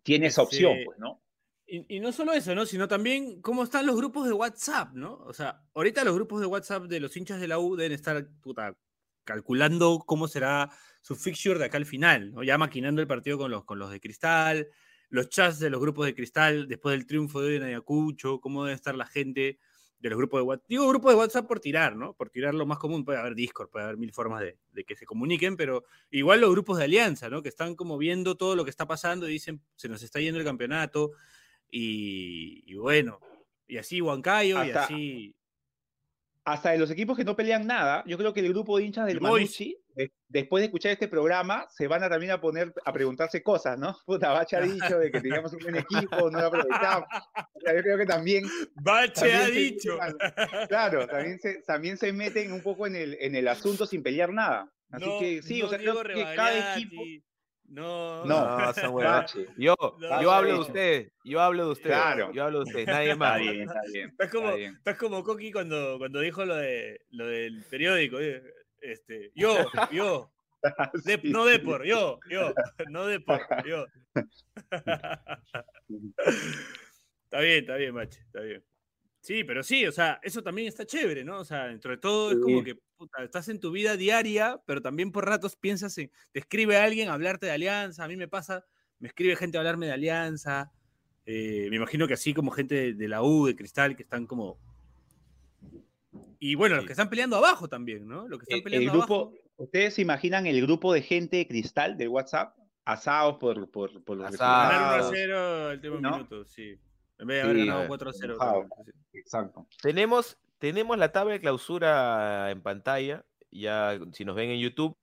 tiene 0.02 0.28
esa 0.28 0.44
opción, 0.44 0.78
pues, 0.86 0.98
¿no? 0.98 1.22
Y, 1.68 1.98
y 1.98 2.00
no 2.00 2.14
solo 2.14 2.32
eso, 2.32 2.56
¿no? 2.56 2.66
Sino 2.66 2.88
también 2.88 3.42
cómo 3.42 3.64
están 3.64 3.86
los 3.86 3.98
grupos 3.98 4.26
de 4.28 4.34
WhatsApp, 4.34 4.94
¿no? 4.94 5.16
O 5.26 5.34
sea, 5.34 5.62
ahorita 5.74 6.06
los 6.06 6.16
grupos 6.16 6.40
de 6.40 6.48
WhatsApp 6.48 6.84
de 6.86 7.02
los 7.02 7.16
hinchas 7.18 7.42
de 7.42 7.50
la 7.50 7.60
U 7.60 7.76
deben 7.76 7.92
estar, 7.92 8.26
puta, 8.42 8.78
calculando 9.26 10.00
cómo 10.06 10.30
será 10.30 10.70
su 11.02 11.18
fixture 11.18 11.60
de 11.60 11.66
acá 11.66 11.78
al 11.78 11.86
final, 11.86 12.32
¿no? 12.32 12.44
Ya 12.44 12.58
maquinando 12.58 13.02
el 13.02 13.08
partido 13.08 13.38
con 13.38 13.52
los, 13.52 13.66
con 13.66 13.78
los 13.78 13.92
de 13.92 14.00
Cristal, 14.00 14.70
los 15.10 15.28
chats 15.28 15.60
de 15.60 15.70
los 15.70 15.82
grupos 15.82 16.06
de 16.06 16.16
Cristal 16.16 16.70
después 16.70 16.94
del 16.94 17.06
triunfo 17.06 17.42
de 17.42 17.50
hoy 17.50 17.56
en 17.58 17.64
Ayacucho, 17.64 18.40
cómo 18.40 18.64
debe 18.64 18.76
estar 18.76 18.96
la 18.96 19.06
gente 19.06 19.60
de 20.02 20.10
los 20.10 20.18
grupos 20.18 20.40
de 20.40 20.44
WhatsApp. 20.44 20.66
Digo 20.68 20.88
grupos 20.88 21.14
de 21.14 21.18
WhatsApp 21.18 21.48
por 21.48 21.60
tirar, 21.60 21.96
¿no? 21.96 22.14
Por 22.14 22.30
tirar 22.30 22.54
lo 22.54 22.66
más 22.66 22.80
común. 22.80 23.06
Puede 23.06 23.20
haber 23.20 23.36
Discord, 23.36 23.70
puede 23.70 23.86
haber 23.86 23.98
mil 23.98 24.12
formas 24.12 24.42
de, 24.42 24.58
de 24.72 24.84
que 24.84 24.96
se 24.96 25.06
comuniquen, 25.06 25.56
pero 25.56 25.84
igual 26.10 26.42
los 26.42 26.52
grupos 26.52 26.80
de 26.80 26.86
alianza, 26.86 27.30
¿no? 27.30 27.42
Que 27.42 27.50
están 27.50 27.76
como 27.76 27.98
viendo 27.98 28.36
todo 28.36 28.56
lo 28.56 28.64
que 28.64 28.72
está 28.72 28.88
pasando 28.88 29.30
y 29.30 29.34
dicen, 29.34 29.62
se 29.76 29.88
nos 29.88 30.02
está 30.02 30.20
yendo 30.20 30.40
el 30.40 30.46
campeonato. 30.46 31.12
Y, 31.70 32.64
y 32.66 32.76
bueno, 32.76 33.20
y 33.68 33.78
así 33.78 34.02
Huancayo, 34.02 34.64
y 34.66 34.72
así. 34.72 35.36
Hasta 36.44 36.72
de 36.72 36.80
los 36.80 36.90
equipos 36.90 37.16
que 37.16 37.24
no 37.24 37.36
pelean 37.36 37.68
nada, 37.68 38.04
yo 38.08 38.18
creo 38.18 38.34
que 38.34 38.40
el 38.40 38.50
grupo 38.50 38.78
de 38.78 38.86
hinchas 38.86 39.06
del. 39.06 39.22
Manucci, 39.22 39.78
de- 39.96 40.12
después 40.28 40.62
de 40.62 40.66
escuchar 40.66 40.92
este 40.94 41.08
programa, 41.08 41.68
se 41.70 41.88
van 41.88 42.04
a 42.04 42.10
también 42.10 42.32
a 42.32 42.42
poner 42.42 42.74
a 42.86 42.94
preguntarse 42.94 43.42
cosas, 43.44 43.78
¿no? 43.80 43.96
Puta, 44.06 44.32
Bacha 44.32 44.58
ha 44.58 44.62
dicho 44.96 45.00
de 45.00 45.12
que 45.12 45.22
teníamos 45.22 45.54
un 45.54 45.60
buen 45.60 45.76
equipo, 45.78 46.30
no 46.30 46.40
lo 46.40 46.48
aprovechamos. 46.48 47.08
O 47.54 47.60
sea, 47.60 47.76
yo 47.76 47.82
creo 47.82 47.98
que 47.98 48.06
también 48.06 48.44
Bache 48.76 49.14
También 49.14 49.38
ha 49.42 49.46
se- 49.46 49.52
dicho. 49.52 49.98
Claro, 50.70 51.08
también 51.08 51.40
se, 51.40 51.62
también 51.64 51.98
se 51.98 52.12
meten 52.14 52.52
un 52.52 52.62
poco 52.62 52.88
en 52.88 52.96
el, 52.96 53.18
en 53.20 53.36
el 53.36 53.48
asunto 53.48 53.86
sin 53.86 54.04
pelear 54.04 54.32
nada. 54.34 54.72
Así 54.92 55.06
No, 55.06 55.20
que 55.20 55.42
sí, 55.42 55.62
o 55.62 55.66
no 55.66 55.70
sea, 55.70 55.80
creo 55.80 56.04
que 56.04 56.24
cada 56.36 56.76
equipo. 56.78 57.02
No, 57.66 58.26
No, 58.26 58.58
No, 58.60 58.74
huevada. 58.92 59.22
Bache, 59.22 59.46
Yo, 59.58 59.76
Bache 59.80 60.24
yo 60.24 60.32
ha 60.32 60.38
hablo 60.40 60.54
de 60.54 60.60
ustedes, 60.60 61.12
yo 61.24 61.40
hablo 61.40 61.66
de 61.68 61.72
ustedes, 61.72 61.96
Claro. 61.96 62.32
yo 62.34 62.44
hablo 62.44 62.60
de 62.60 62.64
ustedes, 62.66 62.88
nadie 62.88 63.16
más. 63.16 63.40
Está 63.40 63.52
bien, 63.52 63.62
está 63.70 63.82
bien. 63.94 64.10
Estás 64.10 64.30
como, 64.32 64.46
está 64.48 64.58
bien. 64.58 64.76
estás 64.76 64.98
como 64.98 65.24
Coqui 65.24 65.52
cuando, 65.54 65.98
cuando 65.98 66.20
dijo 66.20 66.44
lo, 66.44 66.56
de, 66.58 67.00
lo 67.12 67.28
del 67.28 67.64
periódico. 67.70 68.20
eh, 68.20 68.44
Este, 68.82 69.32
yo, 69.36 69.58
yo, 69.92 70.32
de- 71.06 71.22
no. 71.24 71.46
Depor, 71.46 71.86
yo, 71.86 72.20
yo, 72.30 72.54
no 72.90 73.06
Depor, 73.06 73.42
yo. 73.66 73.86
está 77.26 77.40
bien, 77.40 77.60
está 77.60 77.76
bien, 77.76 77.94
Mache, 77.94 78.20
está 78.22 78.42
bien. 78.42 78.64
Sí, 79.22 79.44
pero 79.44 79.62
sí, 79.62 79.86
o 79.86 79.92
sea, 79.92 80.20
eso 80.24 80.42
también 80.42 80.68
está 80.68 80.84
chévere, 80.84 81.24
¿no? 81.24 81.40
O 81.40 81.46
sea, 81.46 81.68
dentro 81.68 81.92
de 81.92 81.98
todo 81.98 82.32
es 82.32 82.40
como 82.40 82.64
que 82.64 82.76
puta, 82.98 83.24
estás 83.24 83.50
en 83.50 83.60
tu 83.60 83.72
vida 83.72 83.96
diaria, 83.96 84.60
pero 84.66 84.82
también 84.82 85.12
por 85.12 85.28
ratos 85.28 85.56
piensas 85.56 85.96
en, 86.00 86.12
te 86.32 86.40
escribe 86.40 86.78
alguien 86.78 87.10
a 87.10 87.14
hablarte 87.14 87.46
de 87.46 87.52
alianza, 87.52 88.04
a 88.04 88.08
mí 88.08 88.16
me 88.16 88.28
pasa, 88.28 88.66
me 88.98 89.10
escribe 89.10 89.36
gente 89.36 89.58
a 89.58 89.62
hablarme 89.62 89.86
de 89.86 89.92
alianza, 89.92 90.72
eh, 91.28 91.68
me 91.70 91.76
imagino 91.76 92.08
que 92.08 92.16
así 92.16 92.34
como 92.34 92.50
gente 92.50 92.74
de, 92.74 92.94
de 92.94 93.08
la 93.08 93.22
U, 93.22 93.46
de 93.46 93.56
Cristal, 93.56 93.96
que 93.96 94.04
están 94.04 94.26
como... 94.26 94.60
Y 96.44 96.56
bueno, 96.56 96.76
los 96.76 96.86
que 96.86 96.94
están 96.94 97.08
peleando 97.10 97.38
abajo 97.38 97.70
también, 97.70 98.08
¿no? 98.08 98.28
Los 98.28 98.40
que 98.40 98.44
están 98.46 98.56
El, 98.56 98.60
el 98.60 98.64
peleando 98.64 98.92
grupo, 98.98 99.14
abajo. 99.16 99.34
¿ustedes 99.58 99.94
se 99.94 100.02
imaginan 100.02 100.48
el 100.48 100.60
grupo 100.64 100.92
de 100.92 101.04
gente 101.04 101.38
de 101.38 101.48
cristal 101.48 101.98
del 101.98 102.08
WhatsApp? 102.10 102.58
Asados 102.84 103.38
por, 103.38 103.70
por, 103.70 104.04
por 104.04 104.18
los 104.18 104.26
Asados. 104.34 104.74
Ganar 104.74 104.82
1 104.82 104.90
a 104.90 104.98
resultados. 104.98 105.14
0 105.16 105.70
el 105.70 105.76
último 105.78 106.00
¿no? 106.02 106.12
minuto, 106.14 106.46
sí. 106.46 106.80
En 107.20 107.28
vez 107.28 107.38
de 107.38 107.42
haber 107.44 107.56
Sí, 107.58 107.66
ganado 107.68 107.84
eh, 107.84 107.88
4 107.90 108.10
a 108.10 108.14
0. 108.14 108.34
enojado. 108.34 108.68
también, 108.76 108.96
sí. 109.12 109.18
Exacto. 109.20 109.68
Tenemos, 109.84 110.38
tenemos 110.58 110.98
la 110.98 111.12
tabla 111.12 111.34
de 111.34 111.40
clausura 111.42 112.50
en 112.50 112.64
pantalla. 112.64 113.24
Ya, 113.52 114.00
si 114.12 114.26
nos 114.26 114.36
ven 114.36 114.50
en 114.50 114.60
YouTube, 114.60 114.98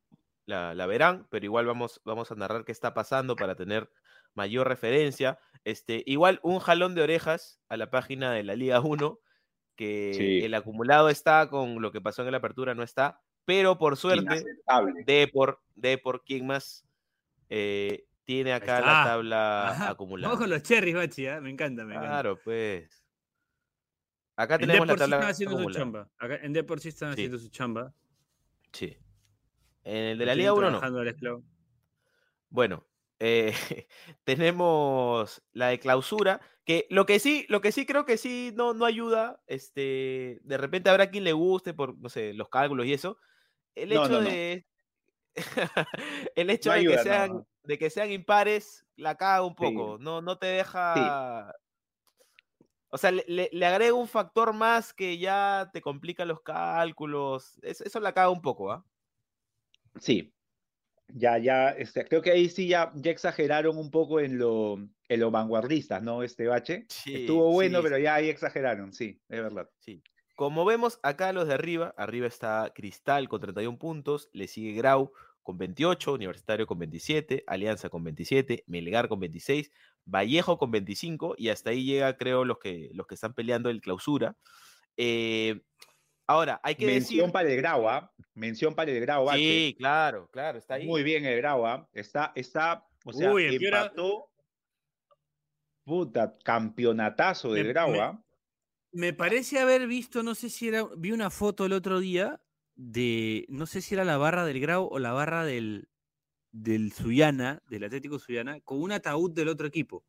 la, 0.45 0.75
la 0.75 0.87
verán, 0.87 1.29
pero 1.31 1.45
igual 1.45 1.67
vamos, 1.67 2.01
vamos 2.05 2.33
a 2.33 2.35
narrar 2.35 2.65
qué 2.65 2.73
está 2.73 2.95
pasando 2.95 3.37
para 3.37 3.55
tener 3.55 3.89
mayor 4.35 4.67
referencia. 4.67 5.39
Este, 5.65 6.03
igual 6.05 6.41
un 6.43 6.59
jalón 6.59 6.97
de 6.97 7.03
orejas 7.03 7.61
a 7.69 7.77
la 7.77 7.91
página 7.91 8.33
de 8.33 8.43
la 8.43 8.57
Liga 8.57 8.81
1, 8.81 9.21
que 9.79 10.13
Sí. 10.15 10.45
el 10.45 10.53
acumulado 10.55 11.09
está 11.09 11.49
con 11.49 11.81
lo 11.81 11.93
que 11.93 12.01
pasó 12.01 12.23
en 12.25 12.33
la 12.33 12.39
apertura, 12.39 12.75
no 12.75 12.83
está, 12.83 13.23
pero 13.45 13.79
por 13.79 13.97
suerte. 13.97 14.45
Depor, 15.07 15.61
Depor, 15.77 16.25
¿quién 16.27 16.47
más 16.49 16.85
eh, 17.49 18.05
tiene 18.25 18.53
acá 18.53 18.81
la 18.81 19.05
tabla 19.05 19.69
Ajá, 19.71 19.91
acumulada? 19.91 20.29
Vamos 20.35 20.41
con 20.43 20.51
los 20.51 20.63
cherries, 20.65 20.97
Bachi, 20.97 21.29
¿ah? 21.29 21.41
me 21.41 21.51
encanta, 21.51 21.85
me 21.85 21.93
encanta. 21.95 22.09
Claro, 22.11 22.39
pues. 22.45 23.05
Acá 24.37 24.57
En 24.57 24.61
tenemos 24.63 24.87
la 24.89 24.93
sí 24.95 24.99
tabla 24.99 25.17
están 25.17 25.31
haciendo 25.31 25.59
su 25.63 25.71
chamba. 25.71 26.11
Acá 26.19 26.37
en 26.43 26.53
Depor 26.53 26.81
sí 26.81 26.89
están 26.89 27.11
Sí. 27.11 27.21
haciendo 27.23 27.39
su 27.39 27.49
chamba. 27.49 27.95
Sí. 28.73 28.99
En 29.85 29.97
el 30.05 30.19
de 30.19 30.27
la 30.27 30.35
Liga 30.35 30.53
1 30.53 30.71
no. 30.73 30.81
Bueno, 32.51 32.85
eh, 33.21 33.53
tenemos 34.25 35.43
la 35.53 35.69
de 35.69 35.79
clausura, 35.81 36.41
que 36.65 36.87
lo 36.91 37.07
que 37.07 37.19
sí, 37.19 37.47
lo 37.49 37.61
que 37.61 37.73
sí 37.73 37.87
creo 37.87 38.05
que 38.05 38.17
sí 38.19 38.53
no, 38.55 38.75
no 38.75 38.85
ayuda, 38.85 39.43
este, 39.47 40.41
de 40.43 40.57
repente 40.59 40.91
habrá 40.91 41.11
quien 41.11 41.25
le 41.25 41.33
guste 41.33 41.75
por, 41.75 41.99
no 41.99 42.09
sé, 42.09 42.35
los 42.35 42.49
cálculos 42.49 42.87
y 42.87 42.93
eso. 42.95 43.19
El 43.75 43.93
hecho 43.93 44.09
no, 44.09 44.21
no. 44.23 44.31
de 44.31 44.67
el 46.35 46.51
hecho 46.51 46.73
de, 46.73 46.85
que 46.87 46.99
sean, 46.99 47.47
de 47.63 47.79
que 47.79 47.91
sean 47.91 48.11
impares 48.11 48.87
la 48.97 49.17
caga 49.17 49.43
un 49.45 49.51
Sí. 49.51 49.57
poco, 49.57 49.99
no, 49.99 50.21
no 50.23 50.39
te 50.39 50.47
deja. 50.47 51.55
O 52.91 52.97
sea, 52.99 53.11
le, 53.13 53.25
le- 53.53 53.67
agrega 53.67 53.93
un 53.95 54.09
factor 54.09 54.53
más 54.55 54.95
que 54.95 55.19
ya 55.19 55.71
te 55.73 55.83
complica 55.83 56.25
los 56.25 56.41
cálculos. 56.43 57.59
es- 57.63 57.81
Eso, 57.83 58.01
la 58.01 58.13
caga 58.15 58.31
un 58.31 58.41
poco, 58.43 58.73
¿ah? 58.73 58.85
Sí. 60.01 60.33
Ya, 61.15 61.39
ya, 61.39 61.71
este, 61.71 62.05
creo 62.05 62.21
que 62.21 62.31
ahí 62.31 62.49
sí 62.49 62.69
ya, 62.69 62.93
ya 62.95 63.11
exageraron 63.11 63.79
un 63.79 63.91
poco 63.91 64.21
en 64.21 64.39
lo, 64.39 64.77
en 65.09 65.21
lo 65.21 65.31
vanguardistas, 65.31 66.03
¿no? 66.03 66.23
Este 66.23 66.47
bache. 66.47 66.85
Sí, 66.89 67.23
Estuvo 67.23 67.51
bueno, 67.51 67.79
sí, 67.79 67.85
pero 67.85 67.99
ya 67.99 68.15
ahí 68.15 68.29
exageraron, 68.29 68.93
sí, 68.93 69.21
es 69.29 69.43
verdad. 69.43 69.71
Sí. 69.81 70.03
Como 70.37 70.65
vemos 70.65 71.01
acá 71.03 71.33
los 71.33 71.49
de 71.49 71.55
arriba, 71.55 71.95
arriba 71.97 72.27
está 72.27 72.71
Cristal 72.75 73.29
con 73.29 73.41
31 73.41 73.79
puntos, 73.79 74.29
le 74.33 74.47
sigue 74.47 74.73
Grau 74.73 75.13
con 75.43 75.57
28, 75.57 76.13
Universitario 76.13 76.67
con 76.67 76.79
27, 76.79 77.43
Alianza 77.47 77.89
con 77.89 78.05
27, 78.05 78.65
Melgar 78.67 79.09
con 79.09 79.19
26, 79.19 79.73
Vallejo 80.05 80.59
con 80.59 80.71
25 80.71 81.35
y 81.39 81.49
hasta 81.49 81.71
ahí 81.71 81.85
llega 81.85 82.17
creo 82.17 82.45
los 82.45 82.59
que, 82.59 82.91
los 82.93 83.07
que 83.07 83.15
están 83.15 83.33
peleando 83.33 83.71
el 83.71 83.81
clausura. 83.81 84.37
Eh, 84.97 85.63
ahora, 86.29 86.61
hay 86.63 86.77
que 86.77 86.87
Mención 86.87 87.19
decir... 87.21 87.33
para 87.33 87.51
el 87.51 87.57
Grau, 87.57 87.89
¿ah? 87.89 88.13
Mención 88.35 88.75
para 88.75 88.91
el 88.93 89.01
Grau, 89.01 89.25
bache. 89.25 89.39
Sí, 89.39 89.75
claro, 89.77 90.29
claro, 90.31 90.59
está 90.59 90.75
ahí. 90.75 90.87
Muy 90.87 91.03
bien 91.03 91.25
el 91.25 91.37
Grau, 91.39 91.67
¿ah? 91.67 91.89
Está, 91.93 92.31
está, 92.37 92.87
o 93.05 93.13
sea, 93.13 93.33
Uy. 93.33 93.59
Puta, 95.85 96.37
campeonatazo 96.45 97.53
del 97.53 97.67
Me- 97.67 97.73
Grau, 97.73 97.91
me- 97.91 98.01
¿ah? 98.01 98.23
Me 98.93 99.13
parece 99.13 99.59
haber 99.59 99.87
visto, 99.87 100.23
no 100.23 100.35
sé 100.35 100.49
si 100.49 100.69
era, 100.69 100.87
vi 100.97 101.13
una 101.13 101.31
foto 101.31 101.67
el 101.67 101.73
otro 101.73 101.99
día 102.01 102.41
de, 102.75 103.45
no 103.49 103.67
sé 103.67 103.81
si 103.83 103.95
era 103.95 104.05
la 104.05 104.17
barra 104.17 104.45
del 104.47 104.61
Grau 104.61 104.89
o 104.91 104.99
la 104.99 105.13
barra 105.13 105.45
del, 105.45 105.89
del 106.53 106.93
Suyana, 106.93 107.63
del 107.69 107.85
Atlético 107.85 108.19
Suyana, 108.19 108.61
con 108.61 108.81
un 108.81 108.93
ataúd 108.93 109.33
del 109.33 109.49
otro 109.49 109.67
equipo. 109.67 110.05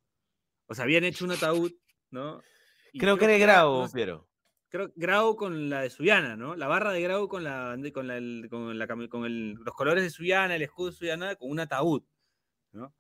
O 0.67 0.75
sea, 0.75 0.83
habían 0.85 1.03
hecho 1.03 1.25
un 1.25 1.31
ataúd, 1.31 1.73
¿no? 2.11 2.41
Y 2.93 2.99
Creo 2.99 3.17
que 3.17 3.25
era 3.25 3.33
el 3.35 3.41
Grau, 3.41 3.79
no 3.79 3.87
sé, 3.87 3.95
Piero. 3.95 4.28
Creo 4.69 4.91
Grau 4.95 5.35
con 5.35 5.69
la 5.69 5.81
de 5.81 5.89
Suyana, 5.89 6.35
¿no? 6.35 6.55
La 6.55 6.67
barra 6.67 6.91
de 6.91 7.01
Grau 7.01 7.27
con 7.27 7.43
la 7.43 7.77
con 7.93 8.07
la, 8.07 8.15
con 8.49 8.77
la 8.79 8.87
con 8.87 9.25
el- 9.25 9.53
los 9.53 9.75
colores 9.75 10.03
de 10.03 10.09
Suyana, 10.09 10.55
el 10.55 10.61
escudo 10.61 10.91
de 10.91 10.95
Suyana, 10.95 11.35
con 11.35 11.49
un 11.51 11.59
ataúd, 11.59 12.03
¿no? 12.71 12.93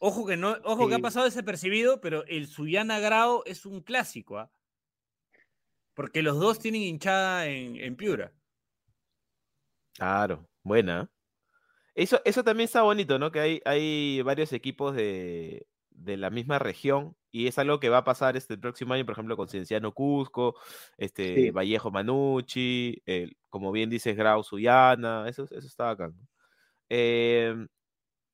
Ojo 0.00 0.26
que 0.26 0.36
no, 0.36 0.56
ojo 0.64 0.88
que 0.88 0.94
ha 0.94 0.98
pasado 0.98 1.26
desapercibido, 1.26 2.00
pero 2.00 2.24
el 2.26 2.46
Suyana 2.46 2.98
Grau 3.00 3.42
es 3.46 3.66
un 3.66 3.82
clásico, 3.82 4.38
¿ah? 4.38 4.50
Porque 5.94 6.22
los 6.22 6.38
dos 6.38 6.58
tienen 6.58 6.82
hinchada 6.82 7.46
en, 7.46 7.76
en 7.76 7.96
Piura. 7.96 8.32
Claro, 9.94 10.48
buena. 10.62 11.10
Eso, 11.94 12.20
eso 12.24 12.42
también 12.42 12.66
está 12.66 12.82
bonito, 12.82 13.18
¿no? 13.18 13.30
Que 13.30 13.40
hay, 13.40 13.60
hay 13.64 14.22
varios 14.22 14.52
equipos 14.52 14.94
de, 14.94 15.66
de 15.90 16.16
la 16.16 16.30
misma 16.30 16.58
región 16.58 17.16
y 17.32 17.46
es 17.48 17.58
algo 17.58 17.80
que 17.80 17.88
va 17.90 17.98
a 17.98 18.04
pasar 18.04 18.36
este 18.36 18.54
el 18.54 18.60
próximo 18.60 18.94
año, 18.94 19.04
por 19.06 19.12
ejemplo, 19.14 19.36
con 19.36 19.48
Cienciano 19.48 19.92
Cusco, 19.94 20.56
este, 20.98 21.50
Sí. 21.50 21.50
Vallejo 21.52 21.90
Manucci, 21.90 23.02
el- 23.06 23.36
como 23.50 23.72
bien 23.72 23.90
dices, 23.90 24.16
Grau 24.16 24.42
Suyana, 24.44 25.28
eso, 25.28 25.44
eso 25.44 25.58
está. 25.66 25.94
¿no? 25.96 26.14
Em, 26.90 27.68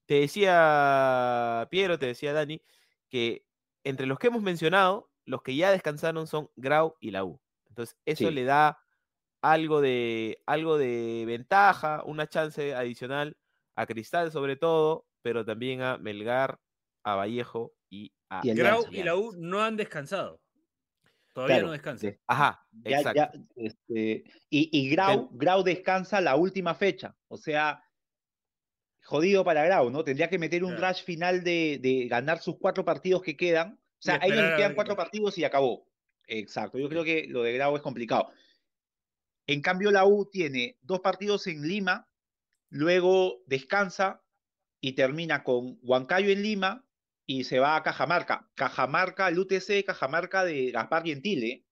te 0.07 0.21
decía 0.23 1.69
Piero, 1.71 1.99
te 1.99 2.07
decía 2.07 2.33
Dani, 2.33 2.63
que 3.11 3.47
entre 3.85 4.07
los 4.07 4.19
que 4.19 4.29
hemos 4.29 4.43
mencionado, 4.43 5.11
los 5.27 5.43
que 5.43 5.57
ya 5.57 5.71
descansaron 5.73 6.27
son 6.29 6.51
Grau 6.57 6.97
y 7.01 7.11
la 7.13 7.25
U. 7.25 7.41
Entonces, 7.69 7.97
eso 8.07 8.31
Sí. 8.31 8.35
le 8.35 8.45
da 8.45 8.79
algo 9.43 9.81
de, 9.83 10.43
algo 10.47 10.79
de 10.79 11.25
ventaja, 11.27 12.03
una 12.07 12.29
chance 12.29 12.75
adicional 12.75 13.37
a 13.77 13.87
Cristal 13.87 14.33
sobre 14.33 14.57
todo, 14.57 15.07
pero 15.23 15.45
también 15.47 15.83
a 15.83 15.99
Melgar, 15.99 16.61
a 17.05 17.17
Vallejo 17.17 17.75
y 17.91 18.13
a 18.29 18.41
Y 18.45 18.51
el 18.51 18.57
Grau 18.59 18.79
Alianza. 18.79 18.99
y 18.99 19.03
la 19.03 19.17
U 19.17 19.33
no 19.37 19.63
han 19.63 19.77
descansado. 19.77 20.41
Todavía 21.33 21.57
Claro, 21.57 21.67
no 21.67 21.73
descansan. 21.73 22.11
de- 22.11 22.21
Ajá, 22.27 22.67
ya- 22.73 22.97
exacto. 22.99 23.17
ya, 23.17 23.33
este, 23.57 24.25
y, 24.49 24.71
y 24.79 24.91
Grau, 24.91 25.29
Grau 25.33 25.63
descansa 25.63 26.21
la 26.21 26.35
última 26.37 26.75
fecha. 26.75 27.15
O 27.29 27.37
sea, 27.37 27.83
jodido 29.05 29.45
para 29.45 29.65
Grau, 29.65 29.91
¿no? 29.91 30.03
Tendría 30.03 30.29
que 30.31 30.39
meter 30.39 30.65
un 30.65 30.75
Claro. 30.77 30.89
rush 30.95 31.05
final 31.05 31.45
de, 31.45 31.79
de 31.81 32.09
ganar 32.09 32.39
sus 32.39 32.57
cuatro 32.59 32.85
partidos 32.85 33.23
que 33.23 33.37
quedan. 33.37 33.75
O 33.75 34.03
sea, 34.03 34.15
a 34.15 34.17
ellos 34.19 34.29
esperar 34.31 34.45
les 34.45 34.53
a 34.55 34.57
quedan 34.57 34.75
cuatro 34.75 34.97
partidos 34.97 35.37
y 35.39 35.45
acabó. 35.45 35.87
Exacto. 36.27 36.79
Yo 36.79 36.89
creo 36.89 37.05
que 37.05 37.27
lo 37.29 37.43
de 37.43 37.53
Grau 37.53 37.77
es 37.77 37.83
complicado. 37.83 38.31
En 39.47 39.61
cambio, 39.63 39.91
la 39.93 40.05
U 40.07 40.29
tiene 40.29 40.79
dos 40.83 41.01
partidos 41.01 41.47
en 41.47 41.63
Lima, 41.69 42.09
luego 42.71 43.43
descansa 43.47 44.25
y 44.81 44.93
termina 44.95 45.45
con 45.45 45.79
Huancayo 45.83 46.31
en 46.31 46.43
Lima 46.43 46.86
y 47.27 47.45
se 47.45 47.59
va 47.59 47.77
a 47.77 47.83
Cajamarca. 47.83 48.49
Cajamarca, 48.55 49.29
el 49.29 49.39
UTC, 49.39 49.85
Cajamarca 49.85 50.45
de 50.45 50.71
Gaspar 50.71 51.05
Gentile. 51.05 51.65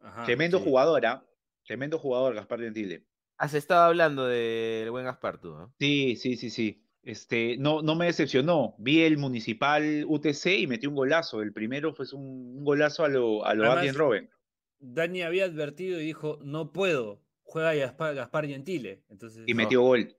Ajá, 0.00 0.24
Tremendo 0.24 0.58
sí. 0.58 0.64
jugador, 0.64 1.06
¿ah? 1.06 1.24
Tremendo 1.64 1.98
jugador, 1.98 2.34
Gaspar 2.34 2.60
Gentile. 2.60 3.04
Has 3.36 3.54
estado 3.54 3.84
hablando 3.84 4.26
del 4.26 4.90
buen 4.90 5.04
Gaspar, 5.04 5.38
tú, 5.38 5.50
¿no? 5.50 5.74
Sí, 5.78 6.16
sí, 6.16 6.36
sí, 6.36 6.50
sí. 6.50 6.82
Este, 7.02 7.56
no, 7.58 7.82
no 7.82 7.94
me 7.96 8.06
decepcionó. 8.06 8.74
Vi 8.78 9.02
el 9.02 9.18
Municipal 9.18 10.04
UTC 10.06 10.46
y 10.58 10.66
metí 10.66 10.86
un 10.86 10.94
golazo. 10.94 11.42
El 11.42 11.52
primero 11.52 11.92
fue 11.92 12.06
un, 12.12 12.56
un 12.58 12.64
golazo 12.64 13.04
a 13.04 13.08
lo, 13.08 13.44
a 13.44 13.54
lo 13.54 13.70
Además, 13.70 13.96
Robben. 13.96 14.30
Dani 14.78 15.22
había 15.22 15.44
advertido 15.44 16.00
y 16.00 16.04
dijo, 16.06 16.38
no 16.42 16.72
puedo, 16.72 17.22
juega 17.42 17.74
Gaspar, 17.74 18.14
Gaspar 18.14 18.46
Gentile. 18.46 19.02
Entonces, 19.08 19.44
Y 19.46 19.54
metió 19.54 19.82
gol. 19.82 20.16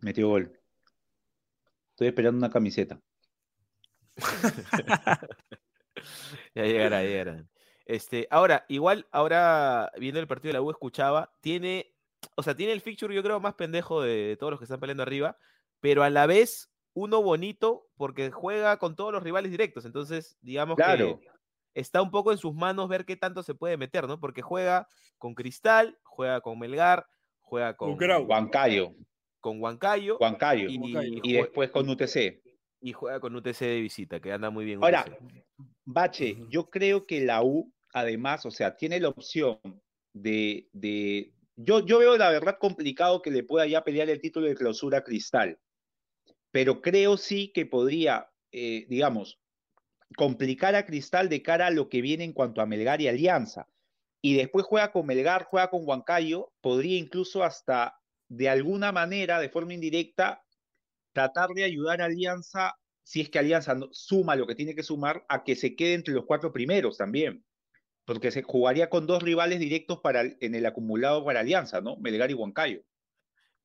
Metió 0.00 0.28
gol. 0.28 0.52
Estoy 1.90 2.08
esperando 2.08 2.38
una 2.38 2.50
camiseta. 2.50 3.00
Ya 6.54 6.64
llegará, 6.64 7.02
llegará. 7.02 7.44
Este, 7.84 8.26
ahora, 8.30 8.64
igual, 8.68 9.06
ahora 9.10 9.90
viendo 9.98 10.20
el 10.20 10.26
partido 10.26 10.50
de 10.50 10.52
la 10.54 10.62
U, 10.62 10.70
escuchaba, 10.70 11.32
tiene, 11.40 11.92
o 12.36 12.42
sea, 12.42 12.54
tiene 12.54 12.72
el 12.72 12.80
fixture, 12.80 13.14
yo 13.14 13.22
creo, 13.22 13.40
más 13.40 13.54
pendejo 13.54 14.00
de 14.00 14.36
todos 14.38 14.50
los 14.52 14.60
que 14.60 14.64
están 14.64 14.80
peleando 14.80 15.02
arriba, 15.02 15.36
pero 15.80 16.02
a 16.02 16.10
la 16.10 16.26
vez 16.26 16.70
uno 16.94 17.22
bonito 17.22 17.88
porque 17.96 18.30
juega 18.30 18.78
con 18.78 18.96
todos 18.96 19.12
los 19.12 19.22
rivales 19.22 19.50
directos. 19.50 19.84
Entonces, 19.84 20.36
digamos 20.40 20.76
Claro. 20.76 21.20
que 21.20 21.28
está 21.74 22.00
un 22.02 22.10
poco 22.10 22.32
en 22.32 22.38
sus 22.38 22.54
manos 22.54 22.88
ver 22.88 23.04
qué 23.04 23.16
tanto 23.16 23.42
se 23.42 23.54
puede 23.54 23.76
meter, 23.76 24.06
¿no? 24.08 24.18
Porque 24.20 24.42
juega 24.42 24.88
con 25.18 25.34
Cristal, 25.34 25.98
juega 26.02 26.40
con 26.40 26.58
Melgar, 26.58 27.06
juega 27.40 27.76
con. 27.76 27.96
Huancayo. 27.98 28.94
con 29.40 29.60
Huancayo 29.60 30.16
Huancayo. 30.18 30.68
y. 30.68 30.74
Y 30.76 30.94
jue- 30.94 31.42
después 31.42 31.70
con 31.70 31.88
UTC. 31.88 32.40
Y 32.80 32.92
juega 32.92 33.20
con 33.20 33.36
UTC 33.36 33.58
de 33.60 33.80
visita, 33.80 34.20
que 34.20 34.32
anda 34.32 34.50
muy 34.50 34.64
bien. 34.64 34.82
Ahora. 34.82 35.04
Bache, 35.84 36.36
yo 36.48 36.70
creo 36.70 37.06
que 37.06 37.20
la 37.20 37.42
U, 37.42 37.72
además, 37.92 38.46
o 38.46 38.50
sea, 38.50 38.76
tiene 38.76 39.00
la 39.00 39.08
opción 39.08 39.58
de, 40.12 40.68
de... 40.72 41.32
Yo, 41.56 41.84
yo 41.84 41.98
veo 41.98 42.16
la 42.16 42.30
verdad 42.30 42.58
complicado 42.58 43.22
que 43.22 43.30
le 43.30 43.42
pueda 43.42 43.66
ya 43.66 43.84
pelear 43.84 44.08
el 44.08 44.20
título 44.20 44.46
de 44.46 44.54
clausura 44.54 44.98
a 44.98 45.04
Cristal, 45.04 45.58
pero 46.50 46.80
creo 46.80 47.16
sí 47.16 47.52
que 47.52 47.66
podría, 47.66 48.30
eh, 48.52 48.86
digamos, 48.88 49.40
complicar 50.16 50.74
a 50.74 50.86
Cristal 50.86 51.28
de 51.28 51.42
cara 51.42 51.66
a 51.66 51.70
lo 51.70 51.88
que 51.88 52.00
viene 52.00 52.24
en 52.24 52.32
cuanto 52.32 52.60
a 52.60 52.66
Melgar 52.66 53.00
y 53.00 53.08
Alianza. 53.08 53.68
Y 54.22 54.36
después 54.36 54.66
juega 54.66 54.92
con 54.92 55.06
Melgar, 55.06 55.44
juega 55.44 55.70
con 55.70 55.86
Huancayo, 55.86 56.52
podría 56.60 56.98
incluso 56.98 57.42
hasta 57.42 58.00
de 58.28 58.48
alguna 58.48 58.92
manera, 58.92 59.40
de 59.40 59.48
forma 59.48 59.74
indirecta, 59.74 60.44
tratar 61.12 61.50
de 61.50 61.64
ayudar 61.64 62.00
a 62.02 62.06
Alianza, 62.06 62.74
si 63.02 63.20
es 63.20 63.30
que 63.30 63.38
Alianza 63.38 63.74
no- 63.74 63.88
suma 63.92 64.36
lo 64.36 64.46
que 64.46 64.54
tiene 64.54 64.74
que 64.74 64.82
sumar, 64.82 65.24
a 65.28 65.42
que 65.44 65.56
se 65.56 65.74
quede 65.74 65.94
entre 65.94 66.14
los 66.14 66.24
cuatro 66.26 66.52
primeros 66.52 66.96
también. 66.96 67.44
Porque 68.04 68.30
se 68.30 68.42
jugaría 68.42 68.88
con 68.90 69.06
dos 69.06 69.22
rivales 69.22 69.58
directos 69.60 70.00
para, 70.00 70.22
el- 70.22 70.36
en 70.40 70.54
el 70.54 70.66
acumulado 70.66 71.24
para 71.24 71.40
Alianza, 71.40 71.80
¿no? 71.80 71.96
Melgar 71.96 72.30
y 72.30 72.34
Huancayo. 72.34 72.82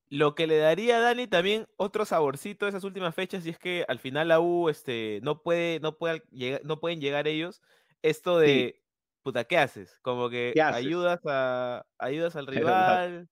Lo 0.07 0.35
que 0.35 0.45
le 0.45 0.57
daría 0.57 0.97
a 0.97 0.99
Dani 1.01 1.25
también 1.27 1.65
otro 1.77 2.05
saborcito 2.05 2.65
a 2.65 2.69
esas 2.69 2.83
últimas 2.83 3.15
fechas, 3.15 3.45
y 3.45 3.49
es 3.49 3.57
que 3.57 3.85
al 3.87 3.97
final 3.99 4.27
la 4.27 4.39
U 4.39 4.69
este, 4.69 5.19
no, 5.23 5.41
puede, 5.41 5.79
no, 5.79 5.97
puede, 5.97 6.21
llegar- 6.31 6.61
no 6.63 6.79
pueden 6.79 7.01
llegar 7.01 7.27
ellos. 7.27 7.61
Esto 8.03 8.37
de, 8.37 8.83
puta, 9.23 9.45
¿qué 9.45 9.57
haces? 9.57 9.97
Como 10.03 10.29
que 10.29 10.51
¿Qué 10.53 10.61
haces? 10.61 10.85
ayudas, 10.85 11.19
a, 11.25 11.85
ayudas 11.97 12.35
al 12.35 12.45
rival. 12.99 13.27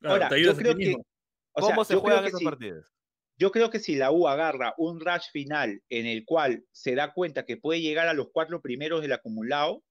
Claro, 0.00 0.14
Ahora, 0.14 0.28
te 0.28 0.34
yo 0.34 0.50
ayudas 0.50 0.54
a 0.56 0.58
ti 0.58 0.64
creo 0.64 0.76
que- 0.76 0.86
mismo. 0.86 1.06
O 1.52 1.62
sea, 1.62 1.70
¿Cómo 1.70 1.84
se 1.84 1.96
juegan 1.96 2.24
esos 2.26 2.42
partidos? 2.42 2.92
Yo 3.38 3.50
creo 3.52 3.70
que 3.70 3.80
si 3.80 3.96
la 3.96 4.10
U 4.12 4.28
agarra 4.28 4.74
un 4.78 5.00
rush 5.00 5.30
final 5.32 5.82
en 5.90 6.06
el 6.06 6.24
cual 6.24 6.64
se 6.72 6.94
da 6.94 7.12
cuenta 7.12 7.44
que 7.44 7.56
puede 7.58 7.80
llegar 7.82 8.08
a 8.08 8.14
los 8.14 8.28
cuatro 8.32 8.60
primeros 8.62 9.02
del 9.02 9.12
acumulado, 9.12 9.82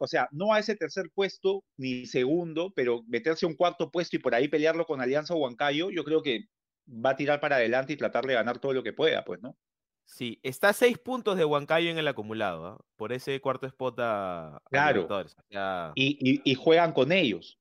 o 0.00 0.06
sea, 0.06 0.28
no 0.32 0.52
a 0.52 0.58
ese 0.60 0.76
tercer 0.76 1.06
puesto 1.14 1.64
ni 1.78 2.06
segundo, 2.06 2.72
pero 2.76 3.02
meterse 3.08 3.46
a 3.46 3.48
un 3.48 3.56
cuarto 3.56 3.90
puesto 3.90 4.16
y 4.16 4.20
por 4.20 4.34
ahí 4.34 4.48
pelearlo 4.48 4.86
con 4.86 5.00
Alianza 5.00 5.34
o 5.34 5.38
Huancayo, 5.38 5.90
yo 5.90 6.04
creo 6.04 6.22
que 6.22 6.46
va 6.88 7.10
a 7.10 7.16
tirar 7.16 7.40
para 7.40 7.56
adelante 7.56 7.94
y 7.94 7.96
tratar 7.96 8.26
de 8.26 8.34
ganar 8.34 8.58
todo 8.60 8.72
lo 8.74 8.82
que 8.82 8.92
pueda, 8.92 9.24
pues, 9.24 9.40
¿no? 9.42 9.56
Sí, 10.04 10.38
está 10.44 10.68
a 10.68 10.72
seis 10.72 10.98
puntos 10.98 11.36
de 11.36 11.44
Huancayo 11.44 11.90
en 11.90 11.98
el 11.98 12.06
acumulado, 12.06 12.66
¿ah? 12.66 12.78
por 12.96 13.12
ese 13.12 13.40
cuarto 13.40 13.66
spot 13.66 13.98
a, 13.98 14.56
a 14.58 14.60
Claro. 14.70 14.94
Libertadores. 15.02 15.34
O 15.36 15.42
sea, 15.50 15.92
Y, 15.96 16.16
y- 16.20 16.42
y 16.44 16.54
juegan 16.54 16.92
con 16.92 17.10
ellos. 17.10 17.58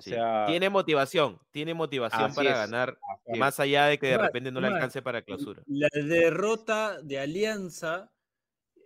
O 0.00 0.02
sí. 0.02 0.10
sea, 0.10 0.46
Tiene 0.46 0.68
motivación, 0.70 1.38
tiene 1.50 1.74
motivación 1.74 2.34
para 2.34 2.50
es. 2.50 2.56
ganar, 2.56 2.98
es. 3.26 3.38
más 3.38 3.60
allá 3.60 3.86
de 3.86 3.98
que 3.98 4.06
de 4.08 4.18
repente 4.18 4.50
no 4.50 4.60
le 4.60 4.66
alcance 4.68 5.02
para 5.02 5.22
clausura. 5.22 5.62
La 5.66 5.88
derrota 5.94 7.00
de 7.02 7.18
Alianza 7.18 8.10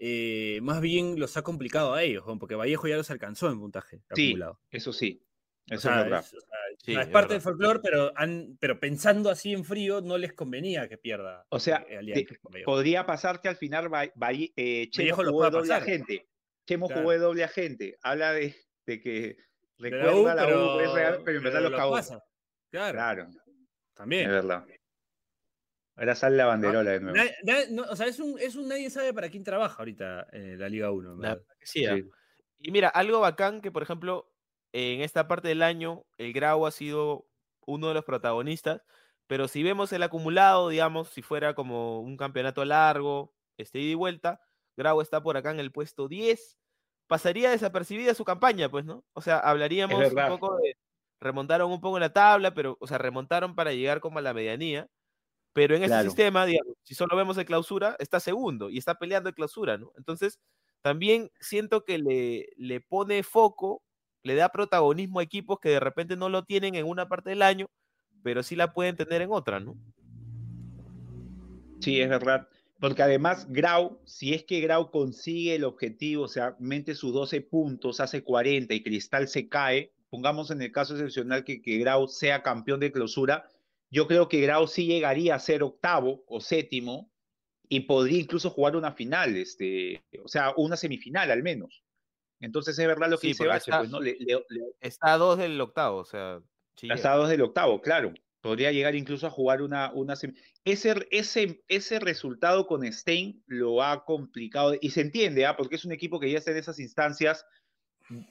eh, 0.00 0.58
más 0.62 0.80
bien 0.80 1.18
los 1.20 1.36
ha 1.36 1.42
complicado 1.42 1.94
a 1.94 2.02
ellos, 2.02 2.24
porque 2.40 2.56
Vallejo 2.56 2.88
ya 2.88 2.96
los 2.96 3.10
alcanzó 3.10 3.48
en 3.50 3.60
puntaje 3.60 4.00
Sí, 4.14 4.30
acumulado. 4.30 4.60
eso 4.70 4.92
sí, 4.92 5.22
O 5.70 5.74
eso 5.74 5.82
sea, 5.82 5.98
es 5.98 6.04
verdad. 6.04 6.20
es, 6.20 6.34
o 6.34 6.40
sea, 6.40 6.48
Sí, 6.78 6.94
no 6.94 7.00
es 7.00 7.06
es 7.06 7.12
parte 7.12 7.28
verdad. 7.28 7.34
del 7.36 7.40
folclore, 7.40 7.78
pero, 7.80 8.12
han- 8.16 8.56
pero 8.60 8.80
pensando 8.80 9.30
así 9.30 9.52
en 9.52 9.64
frío, 9.64 10.00
no 10.00 10.18
les 10.18 10.32
convenía 10.32 10.88
que 10.88 10.98
pierda. 10.98 11.46
O 11.48 11.60
sea, 11.60 11.86
eh. 11.88 12.26
Podría 12.64 13.06
pasar 13.06 13.40
que 13.40 13.48
al 13.48 13.56
final 13.56 13.92
Va- 13.94 14.10
Valle- 14.16 14.52
eh, 14.56 14.88
Chemo 14.90 15.16
Vallejo 15.16 15.30
jugó 15.30 15.50
doble 15.50 15.68
pasar. 15.68 15.82
agente. 15.82 16.28
Chemo 16.66 16.86
Claro. 16.88 17.00
jugó 17.02 17.12
de 17.12 17.18
doble 17.18 17.44
agente. 17.44 17.96
Habla 18.02 18.32
de, 18.32 18.56
de 18.86 19.00
que 19.00 19.36
De 19.78 19.90
la 19.90 19.96
recuerda 19.96 20.20
U, 20.20 20.24
la 20.36 20.46
pero, 20.46 20.76
U, 20.76 20.80
es 20.80 20.92
real, 20.92 21.22
pero 21.24 21.38
en 21.38 21.44
verdad 21.44 21.58
pero 21.62 21.70
los 21.70 21.90
pasa. 21.90 22.24
Claro, 22.70 22.92
Claro, 22.96 23.22
es 23.28 23.36
también. 23.94 24.28
verdad. 24.30 24.64
Ahora 25.96 26.14
sale 26.16 26.36
la 26.36 26.46
banderola 26.46 26.90
de 26.90 27.00
nuevo. 27.00 27.16
Na- 27.16 27.24
na- 27.44 27.66
no, 27.70 27.82
o 27.84 27.94
sea, 27.94 28.06
es 28.06 28.18
un, 28.18 28.36
es 28.40 28.56
un 28.56 28.66
nadie 28.68 28.90
sabe 28.90 29.14
para 29.14 29.28
quién 29.30 29.44
trabaja 29.44 29.76
ahorita 29.78 30.26
eh, 30.32 30.56
la 30.58 30.68
Liga 30.68 30.90
1. 30.90 31.12
en 31.12 31.20
La 31.20 31.40
sí, 31.62 31.86
¿ah? 31.86 31.94
Sí. 31.96 32.10
Y 32.58 32.70
mira, 32.72 32.88
algo 32.88 33.20
bacán 33.20 33.60
que, 33.60 33.70
por 33.70 33.82
ejemplo, 33.84 34.32
en 34.72 35.02
esta 35.02 35.28
parte 35.28 35.46
del 35.48 35.62
año, 35.62 36.04
el 36.18 36.32
Grau 36.32 36.66
ha 36.66 36.72
sido 36.72 37.28
uno 37.66 37.88
de 37.88 37.94
los 37.94 38.04
protagonistas, 38.04 38.82
pero 39.28 39.46
si 39.46 39.62
vemos 39.62 39.92
el 39.92 40.02
acumulado, 40.02 40.68
digamos, 40.68 41.10
si 41.10 41.22
fuera 41.22 41.54
como 41.54 42.00
un 42.00 42.16
campeonato 42.16 42.64
largo, 42.64 43.32
este 43.56 43.78
ida 43.78 43.92
y 43.92 43.94
vuelta, 43.94 44.40
Grau 44.76 45.00
está 45.00 45.22
por 45.22 45.36
acá 45.36 45.52
en 45.52 45.60
el 45.60 45.70
puesto 45.70 46.08
10, 46.08 46.58
pasaría 47.06 47.50
desapercibida 47.50 48.14
su 48.14 48.24
campaña, 48.24 48.70
pues, 48.70 48.84
¿no? 48.84 49.04
O 49.12 49.20
sea, 49.20 49.38
hablaríamos 49.38 50.12
un 50.12 50.28
poco 50.28 50.56
de, 50.56 50.76
remontaron 51.20 51.70
un 51.70 51.80
poco 51.80 51.96
en 51.96 52.02
la 52.02 52.12
tabla, 52.12 52.54
pero, 52.54 52.76
o 52.80 52.86
sea, 52.86 52.98
remontaron 52.98 53.54
para 53.54 53.72
llegar 53.72 54.00
como 54.00 54.18
a 54.18 54.22
la 54.22 54.34
medianía, 54.34 54.88
pero 55.52 55.76
en 55.76 55.82
ese 55.82 55.90
Claro. 55.92 56.04
sistema, 56.04 56.46
digamos, 56.46 56.74
si 56.82 56.94
solo 56.94 57.16
vemos 57.16 57.38
el 57.38 57.46
clausura, 57.46 57.96
está 57.98 58.20
segundo 58.20 58.70
y 58.70 58.78
está 58.78 58.96
peleando 58.96 59.28
el 59.28 59.34
clausura, 59.34 59.78
¿no? 59.78 59.92
Entonces, 59.96 60.38
también 60.82 61.30
siento 61.40 61.84
que 61.84 61.98
le, 61.98 62.48
le 62.56 62.80
pone 62.80 63.22
foco, 63.22 63.82
le 64.22 64.34
da 64.34 64.50
protagonismo 64.50 65.20
a 65.20 65.22
equipos 65.22 65.58
que 65.60 65.70
de 65.70 65.80
repente 65.80 66.16
no 66.16 66.28
lo 66.28 66.44
tienen 66.44 66.74
en 66.74 66.86
una 66.86 67.08
parte 67.08 67.30
del 67.30 67.42
año, 67.42 67.66
pero 68.22 68.42
sí 68.42 68.56
la 68.56 68.72
pueden 68.72 68.96
tener 68.96 69.22
en 69.22 69.32
otra, 69.32 69.60
¿no? 69.60 69.76
Sí, 71.80 72.00
es 72.00 72.08
verdad. 72.08 72.48
Porque 72.88 73.02
además 73.02 73.46
Grau, 73.50 74.00
si 74.04 74.34
es 74.34 74.44
que 74.44 74.60
Grau 74.60 74.90
consigue 74.90 75.54
el 75.54 75.64
objetivo, 75.64 76.24
o 76.24 76.28
sea, 76.28 76.54
mente 76.58 76.94
sus 76.94 77.12
12 77.12 77.40
puntos, 77.40 78.00
hace 78.00 78.22
40 78.22 78.74
y 78.74 78.82
Cristal 78.82 79.26
se 79.28 79.48
cae, 79.48 79.92
pongamos 80.10 80.50
en 80.50 80.60
el 80.62 80.70
caso 80.70 80.94
excepcional 80.94 81.44
que, 81.44 81.62
que 81.62 81.78
Grau 81.78 82.08
sea 82.08 82.42
campeón 82.42 82.80
de 82.80 82.92
clausura, 82.92 83.48
yo 83.90 84.06
creo 84.06 84.28
que 84.28 84.40
Grau 84.40 84.66
sí 84.66 84.86
llegaría 84.86 85.34
a 85.34 85.38
ser 85.38 85.62
octavo 85.62 86.24
o 86.26 86.40
séptimo 86.40 87.10
y 87.68 87.80
podría 87.80 88.18
incluso 88.20 88.50
jugar 88.50 88.76
una 88.76 88.92
final, 88.92 89.34
este, 89.36 90.04
o 90.22 90.28
sea, 90.28 90.52
una 90.56 90.76
semifinal 90.76 91.30
al 91.30 91.42
menos. 91.42 91.82
Entonces 92.40 92.78
es 92.78 92.86
verdad 92.86 93.08
lo 93.08 93.16
que 93.16 93.28
Sí, 93.28 93.28
dice 93.28 93.46
Bache, 93.46 93.70
está- 93.70 93.78
pues 93.78 93.90
no, 93.90 94.00
le- 94.00 94.16
le- 94.20 94.44
le- 94.50 94.74
Está 94.80 95.14
a 95.14 95.16
dos 95.18 95.38
del 95.38 95.58
octavo, 95.60 95.98
o 95.98 96.04
sea. 96.04 96.40
sí 96.76 96.86
llega. 96.86 96.96
Pasados 96.96 97.28
del 97.30 97.40
octavo, 97.40 97.80
claro. 97.80 98.12
Podría 98.44 98.72
llegar 98.72 98.94
incluso 98.94 99.26
a 99.26 99.30
jugar 99.30 99.62
una, 99.62 99.90
una 99.94 100.12
ese, 100.66 101.06
ese, 101.10 101.64
ese 101.66 101.98
resultado 101.98 102.66
con 102.66 102.84
Stein 102.92 103.42
lo 103.46 103.82
ha 103.82 104.04
complicado 104.04 104.74
y 104.78 104.90
se 104.90 105.00
entiende, 105.00 105.46
¿ah? 105.46 105.56
porque 105.56 105.76
es 105.76 105.86
un 105.86 105.92
equipo 105.92 106.20
que 106.20 106.30
ya 106.30 106.36
está 106.36 106.50
en 106.50 106.58
esas 106.58 106.78
instancias, 106.78 107.46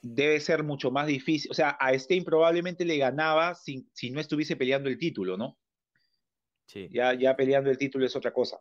debe 0.03 0.39
ser 0.39 0.61
mucho 0.61 0.91
más 0.91 1.07
difícil. 1.07 1.49
O 1.49 1.55
sea, 1.55 1.72
a 1.80 1.97
Stein 1.97 2.24
probablemente 2.24 2.86
le 2.86 2.97
ganaba 2.97 3.55
si, 3.55 3.89
si 3.91 4.11
no 4.11 4.20
estuviese 4.20 4.55
peleando 4.55 4.88
el 4.88 4.99
título, 4.99 5.36
¿no? 5.36 5.57
Sí. 6.68 6.89
Ya, 6.91 7.16
ya 7.16 7.36
peleando 7.36 7.72
el 7.72 7.80
título 7.80 8.05
es 8.05 8.16
otra 8.16 8.34
cosa. 8.34 8.59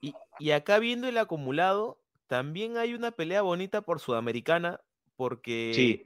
Y, 0.00 0.14
y 0.40 0.50
acá 0.50 0.80
viendo 0.80 1.06
el 1.06 1.16
acumulado, 1.18 2.02
también 2.26 2.76
hay 2.76 2.94
una 2.94 3.12
pelea 3.12 3.42
bonita 3.42 3.82
por 3.82 4.00
Sudamericana, 4.00 4.80
porque 5.14 5.70
Sí. 5.76 6.04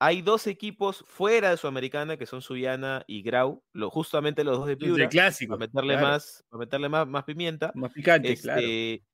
Hay 0.00 0.22
dos 0.22 0.46
equipos 0.46 1.04
fuera 1.08 1.50
de 1.50 1.56
Sudamericana, 1.56 2.16
que 2.16 2.26
son 2.26 2.40
Suyana 2.42 3.04
y 3.06 3.22
Grau, 3.22 3.64
lo, 3.72 3.90
justamente 3.90 4.44
los 4.44 4.58
dos 4.58 4.66
de 4.66 4.74
Los 4.74 4.80
de 4.80 4.86
Piura, 4.86 5.08
clásico. 5.08 5.56
para 5.56 5.66
meterle, 5.66 5.94
claro. 5.94 6.08
más, 6.08 6.44
para 6.48 6.58
meterle 6.60 6.88
más, 6.88 7.06
más 7.08 7.24
pimienta, 7.24 7.72
Más 7.74 7.92
picante, 7.92 8.36
claro. 8.36 8.60
este, 8.60 9.04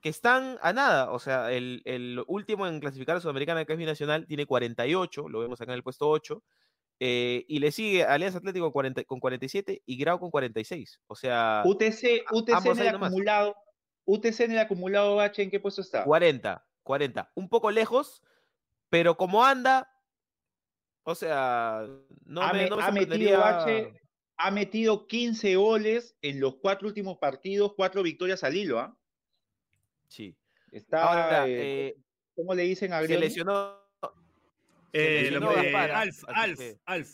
que 0.00 0.08
están 0.08 0.58
a 0.62 0.72
nada. 0.72 1.10
O 1.12 1.18
sea, 1.18 1.52
el, 1.52 1.82
el 1.84 2.22
último 2.26 2.66
en 2.66 2.80
clasificar 2.80 3.16
a 3.16 3.20
Sudamericana, 3.20 3.64
que 3.66 3.72
es 3.74 3.78
Binacional, 3.78 4.26
tiene 4.26 4.46
48, 4.46 5.28
lo 5.28 5.40
vemos 5.40 5.60
acá 5.60 5.72
en 5.72 5.76
el 5.76 5.82
puesto 5.82 6.08
8. 6.08 6.42
eh, 7.00 7.44
y 7.48 7.58
le 7.60 7.70
sigue 7.72 8.04
Alianza 8.04 8.38
Atlético 8.38 8.66
con, 8.66 8.72
40 8.72 9.04
con 9.04 9.20
47 9.20 9.82
y 9.86 9.96
Grau 9.98 10.18
con 10.18 10.30
46. 10.30 11.00
O 11.06 11.16
sea, 11.16 11.62
UTC, 11.66 12.24
UTC 12.30 12.66
en 12.66 12.78
el 12.78 12.88
acumulado, 12.88 13.56
UTC 14.04 14.40
en 14.40 14.52
el 14.52 14.58
acumulado, 14.58 15.16
Bache, 15.16 15.42
¿en 15.42 15.50
qué 15.50 15.60
puesto 15.60 15.80
está? 15.82 16.04
40, 16.04 16.66
40. 16.82 17.30
Un 17.34 17.48
poco 17.48 17.70
lejos, 17.70 18.22
pero 18.90 19.16
como 19.16 19.44
anda, 19.44 19.89
o 21.02 21.14
sea, 21.14 21.86
no 22.24 22.42
ha, 22.42 22.52
me, 22.52 22.68
no 22.68 22.76
me 22.76 22.82
ha 22.82 22.90
metido 22.92 23.42
ha 24.42 24.50
metido 24.50 25.06
15 25.06 25.56
goles 25.56 26.16
en 26.22 26.40
los 26.40 26.56
cuatro 26.56 26.88
últimos 26.88 27.18
partidos, 27.18 27.74
cuatro 27.76 28.02
victorias 28.02 28.42
al 28.42 28.56
hilo, 28.56 28.78
¿ah? 28.78 28.96
Sí. 30.08 30.34
Está, 30.72 31.02
Ahora, 31.04 31.46
eh, 31.48 31.88
eh, 31.88 31.96
¿cómo 32.34 32.54
le 32.54 32.62
dicen 32.62 32.92
a 32.94 33.00
se 33.00 33.04
Grioni? 33.04 33.22
lesionó. 33.26 33.78
se 34.92 35.18
Eh, 35.18 35.22
lesionó 35.24 35.52
eh, 35.52 35.54
Gaspar. 35.56 35.90
Alf, 35.90 36.24
Alf, 36.28 36.58
que- 36.58 36.78
Alf. 36.86 37.10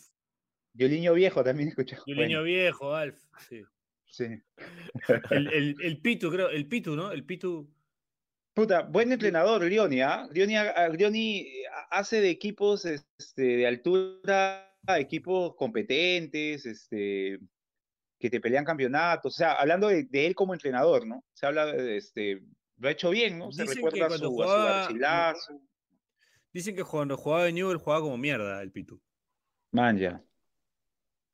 Violiño 0.73 1.13
viejo 1.15 1.43
también 1.43 1.69
escuchó. 1.69 1.97
Y 2.05 2.13
un 2.13 2.17
niño 2.19 2.39
Bueno, 2.39 2.43
viejo, 2.43 2.93
Alf. 2.95 3.19
Sí. 3.49 3.63
sí. 4.05 4.25
El, 5.31 5.47
el, 5.53 5.75
el 5.81 6.01
Pitu, 6.01 6.31
creo. 6.31 6.49
El 6.49 6.67
Pitu, 6.67 6.95
¿no? 6.95 7.11
El 7.11 7.25
Pitu. 7.25 7.67
Puta, 8.57 8.81
buen 8.81 9.11
entrenador, 9.11 9.63
Grioni, 9.63 10.01
¿ah? 10.01 10.27
Grioni, 10.31 11.41
eh, 11.41 11.63
hace 11.91 12.21
de 12.21 12.31
equipos 12.31 12.85
este, 12.85 13.43
de 13.43 13.67
altura, 13.67 14.75
equipos 14.97 15.55
competentes, 15.55 16.65
este, 16.65 17.37
que 18.19 18.29
te 18.31 18.41
pelean 18.41 18.65
campeonatos. 18.65 19.35
O 19.35 19.37
sea, 19.37 19.53
hablando 19.53 19.89
de, 19.89 20.05
de 20.05 20.25
él 20.25 20.33
como 20.33 20.55
entrenador, 20.55 21.05
¿no? 21.05 21.23
Se 21.35 21.45
habla 21.45 21.67
de, 21.67 21.97
este, 21.97 22.41
lo 22.77 22.87
ha 22.87 22.93
hecho 22.93 23.11
bien, 23.11 23.37
¿no? 23.37 23.51
Se 23.51 23.61
Dicen 23.61 23.75
recuerda 23.75 24.07
a 24.07 24.09
su, 24.09 24.15
a 24.15 24.17
su 24.17 24.31
jugaba-. 24.31 25.35
Dicen 26.51 26.75
que 26.75 26.83
cuando 26.83 27.15
jugaba 27.15 27.43
de 27.43 27.53
Newell 27.53 27.77
jugaba 27.77 28.01
como 28.01 28.17
mierda 28.17 28.63
el 28.63 28.71
Pitu. 28.71 28.99
Man, 29.71 29.99
ya. 29.99 30.19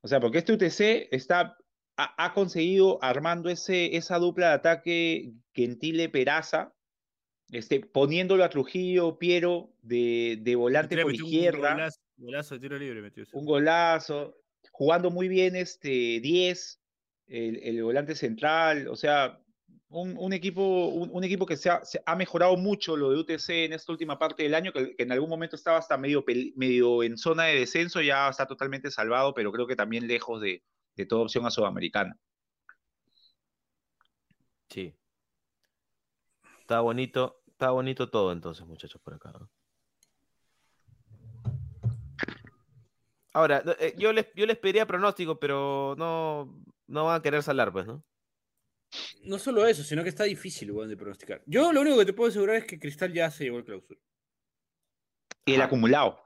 O 0.02 0.10
sea, 0.10 0.20
porque 0.20 0.40
este 0.40 0.52
UTC 0.52 1.08
está, 1.10 1.56
ha, 1.96 2.26
ha 2.26 2.34
conseguido 2.34 3.02
armando 3.02 3.50
ese, 3.50 3.96
esa 3.96 4.20
dupla 4.20 4.50
de 4.50 4.54
ataque 4.56 5.34
Gentile-Peraza, 5.54 6.74
este, 7.54 7.80
poniéndolo 7.82 8.43
a 8.43 8.49
Trujillo, 8.49 9.18
Piero, 9.20 9.74
de, 9.82 10.39
de 10.41 10.56
volante 10.56 10.97
por 10.97 11.12
un 11.12 11.16
izquierda, 11.16 11.74
Golazo, 11.74 11.99
golazo 12.18 12.56
de 12.56 12.62
tiro 12.62 12.78
libre 12.80 13.01
metió. 13.01 13.24
ese. 13.24 13.38
un 13.38 13.45
golazo, 13.45 14.38
jugando 14.72 15.12
muy 15.12 15.28
bien 15.28 15.56
este 15.56 16.20
10, 16.20 16.82
el, 17.28 17.60
el 17.64 17.84
volante 17.84 18.16
central, 18.16 18.88
o 18.88 18.95
sea, 18.95 19.39
un, 19.89 20.18
un 20.18 20.34
equipo, 20.34 20.88
un, 20.88 21.12
un 21.14 21.24
equipo 21.24 21.45
que 21.45 21.56
se 21.56 21.70
ha, 21.70 21.86
se 21.86 22.01
ha 22.04 22.16
mejorado 22.16 22.58
mucho 22.58 22.97
lo 22.97 23.12
de 23.12 23.20
UTC 23.20 23.49
en 23.49 23.74
esta 23.74 23.91
última 23.91 24.18
parte 24.18 24.41
del 24.41 24.56
año, 24.56 24.74
que, 24.74 24.95
que 24.95 25.04
en 25.04 25.12
algún 25.12 25.30
momento 25.30 25.56
estaba 25.56 25.78
hasta 25.78 25.97
medio, 25.97 26.26
medio 26.56 27.04
en 27.04 27.18
zona 27.18 27.43
de 27.45 27.60
descenso, 27.60 28.01
ya 28.01 28.30
está 28.30 28.47
totalmente 28.47 28.89
salvado, 28.89 29.34
pero 29.36 29.51
creo 29.51 29.68
que 29.68 29.76
también 29.76 30.08
lejos 30.08 30.41
de, 30.41 30.64
de 30.95 31.06
toda 31.06 31.22
opción 31.22 31.45
a 31.45 31.51
Sudamericana. 31.51 32.18
Sí. 34.70 34.95
Está 36.62 36.80
bonito, 36.80 37.43
está 37.64 37.72
bonito 37.72 38.09
todo 38.09 38.34
entonces, 38.34 38.66
muchachos, 38.66 39.01
por 39.01 39.14
acá. 39.14 39.32
¿no? 39.32 39.49
Ahora, 43.32 43.64
eh, 43.80 43.95
yo 43.97 44.11
les, 44.11 44.28
yo 44.36 44.45
les 44.45 44.57
pediría 44.57 44.86
pronóstico, 44.86 45.39
pero 45.39 45.95
no, 45.97 46.61
no 46.88 47.05
van 47.05 47.20
a 47.20 47.22
querer 47.24 47.41
salar, 47.41 47.72
pues, 47.72 47.88
¿no? 47.88 48.03
No 49.24 49.39
solo 49.39 49.66
eso, 49.66 49.82
sino 49.82 50.03
que 50.03 50.09
está 50.09 50.26
difícil 50.26 50.74
de 50.88 50.97
pronosticar. 50.97 51.41
Yo 51.45 51.72
lo 51.72 51.82
único 51.82 51.97
que 51.97 52.05
te 52.05 52.14
puedo 52.14 52.30
asegurar 52.30 52.57
es 52.57 52.66
que 52.66 52.78
Cristal 52.78 53.14
ya 53.14 53.32
se 53.32 53.45
llevó 53.45 53.59
el 53.59 53.64
clausura. 53.66 53.99
Y 55.45 55.53
el 55.53 55.61
Ajá. 55.61 55.68
acumulado. 55.68 56.22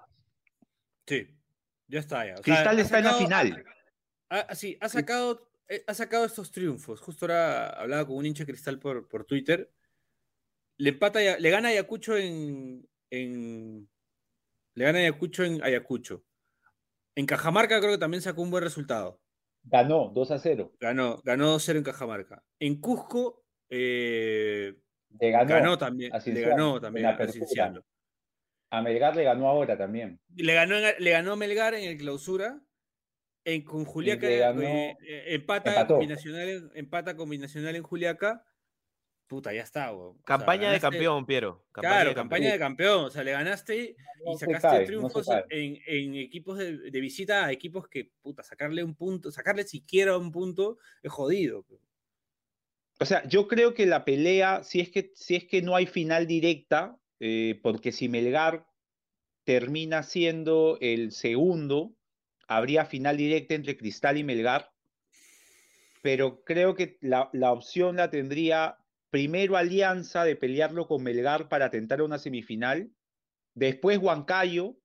Sí, 1.06 1.40
ya 1.88 2.00
está 2.00 2.26
ya. 2.26 2.34
O 2.34 2.36
sea, 2.38 2.44
Cristal 2.44 2.78
ha 2.78 2.82
está 2.82 2.98
en 2.98 3.06
la 3.06 3.14
final. 3.14 3.66
ha- 4.30 4.40
ha- 4.40 4.56
sí, 4.56 4.76
ha 4.82 4.90
sacado, 4.90 5.50
eh, 5.70 5.84
ha 5.86 5.94
sacado 5.94 6.26
estos 6.26 6.52
triunfos. 6.52 7.00
Justo 7.00 7.26
ahora 7.26 7.70
hablaba 7.70 8.08
con 8.08 8.18
un 8.18 8.26
hincha 8.26 8.44
de 8.44 8.52
Cristal 8.52 8.80
por, 8.80 9.08
por 9.08 9.24
Twitter. 9.24 9.72
Le 10.78 10.90
empata, 10.90 11.20
le 11.40 11.50
gana 11.50 11.70
a 11.70 11.72
Ayacucho 11.72 12.18
en, 12.18 12.88
en- 13.12 13.90
le 14.76 14.84
gana 14.86 15.00
a 15.00 15.02
Ayacucho 15.02 15.44
en 15.44 15.64
Ayacucho. 15.64 16.24
En 17.16 17.26
Cajamarca 17.26 17.80
creo 17.80 17.94
que 17.94 17.98
también 17.98 18.22
sacó 18.22 18.44
un 18.44 18.52
buen 18.52 18.64
resultado. 18.64 19.20
Ganó 19.64 20.12
2 20.14 20.32
a 20.32 20.40
0. 20.40 20.74
Ganó, 20.80 21.20
ganó 21.24 21.56
2-0 21.56 21.78
en 21.78 21.84
Cajamarca. 21.84 22.44
En 22.60 22.80
Cusco 22.80 23.44
eh, 23.70 24.76
Le 25.20 25.32
ganó, 25.32 25.78
también. 25.78 26.14
a 26.14 26.20
Le 26.20 26.42
ganó 26.42 26.80
también 26.80 27.06
a. 27.08 27.28
Cienciano. 27.28 27.82
A 28.70 28.82
Melgar 28.82 29.16
le 29.16 29.24
ganó 29.24 29.48
ahora 29.48 29.78
también. 29.78 30.20
Le 30.36 30.54
ganó, 30.54 30.76
le 31.00 31.10
ganó 31.12 31.36
Melgar 31.36 31.74
en 31.74 31.90
el 31.90 31.98
clausura. 31.98 32.62
En, 33.46 33.64
con 33.64 33.84
Juliaca 33.86 34.28
ganó- 34.28 34.62
eh, 34.62 34.98
eh, 35.02 35.24
empata, 35.36 35.72
empató. 35.72 35.96
combinacional, 35.96 36.72
empata 36.76 37.16
combinacional 37.16 37.76
en 37.76 37.84
Juliaca. 37.84 38.46
Puta, 39.28 39.54
ya 39.54 39.62
está, 39.62 39.92
weón. 39.92 40.12
O 40.12 40.14
sea, 40.14 40.24
Campaña 40.24 40.72
de 40.72 40.80
campeón, 40.80 41.26
Piero. 41.26 41.66
Campaña 41.74 41.94
claro, 41.96 42.10
de 42.10 42.16
campaña 42.16 42.50
campeón. 42.50 42.54
de 42.54 42.60
campeón. 42.60 43.06
O 43.06 43.10
sea, 43.10 43.24
le 43.24 43.32
ganaste 43.32 43.78
y 43.78 43.96
No 44.26 44.38
sacaste 44.38 44.86
triunfos 44.86 45.28
en, 45.50 45.80
en 45.86 46.16
equipos 46.16 46.58
de, 46.58 46.78
de 46.90 47.02
visita 47.02 47.46
a 47.46 47.52
equipos 47.52 47.90
que, 47.90 48.12
puta, 48.22 48.42
sacarle 48.44 48.84
un 48.84 48.96
punto, 48.96 49.30
sacarle 49.30 49.66
siquiera 49.66 50.18
un 50.18 50.32
punto 50.32 50.80
es 51.04 51.12
jodido. 51.12 51.66
O 53.00 53.06
sea, 53.06 53.28
yo 53.28 53.48
creo 53.48 53.74
que 53.74 53.86
la 53.86 54.06
pelea, 54.06 54.64
si 54.64 54.80
es 54.80 54.90
que, 54.90 55.12
si 55.14 55.36
es 55.36 55.44
que 55.44 55.62
no 55.62 55.76
hay 55.76 55.86
final 55.86 56.26
directa, 56.26 56.98
eh, 57.20 57.60
porque 57.62 57.92
si 57.92 58.08
Melgar 58.08 58.66
termina 59.44 60.04
siendo 60.04 60.78
el 60.80 61.12
segundo, 61.12 61.94
habría 62.48 62.86
final 62.86 63.18
directa 63.18 63.56
entre 63.56 63.78
Cristal 63.78 64.18
y 64.18 64.24
Melgar, 64.24 64.72
pero 66.02 66.44
creo 66.44 66.76
que 66.76 66.98
la, 67.02 67.30
la 67.34 67.52
opción 67.52 67.98
la 67.98 68.10
tendría 68.10 68.78
primero 69.10 69.58
Alianza 69.58 70.24
de 70.24 70.36
pelearlo 70.36 70.88
con 70.88 71.04
Melgar 71.04 71.50
para 71.50 71.70
tentar 71.72 72.02
una 72.02 72.18
semifinal, 72.20 72.92
después 73.54 73.98
Huancayo, 73.98 74.78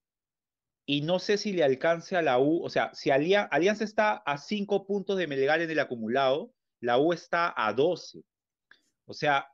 y 0.84 1.02
no 1.02 1.18
sé 1.18 1.38
si 1.38 1.52
le 1.52 1.62
alcance 1.62 2.16
a 2.16 2.22
la 2.22 2.38
U, 2.38 2.62
o 2.64 2.68
sea, 2.68 2.92
si 2.94 3.10
Alia- 3.10 3.48
Alianza 3.50 3.84
está 3.84 4.14
a 4.16 4.36
cinco 4.38 4.86
puntos 4.86 5.16
de 5.16 5.26
Melgar 5.28 5.60
en 5.60 5.70
el 5.70 5.78
acumulado, 5.78 6.52
la 6.80 6.98
U 6.98 7.12
está 7.12 7.52
a 7.56 7.72
12. 7.72 8.22
O 9.04 9.14
sea, 9.14 9.48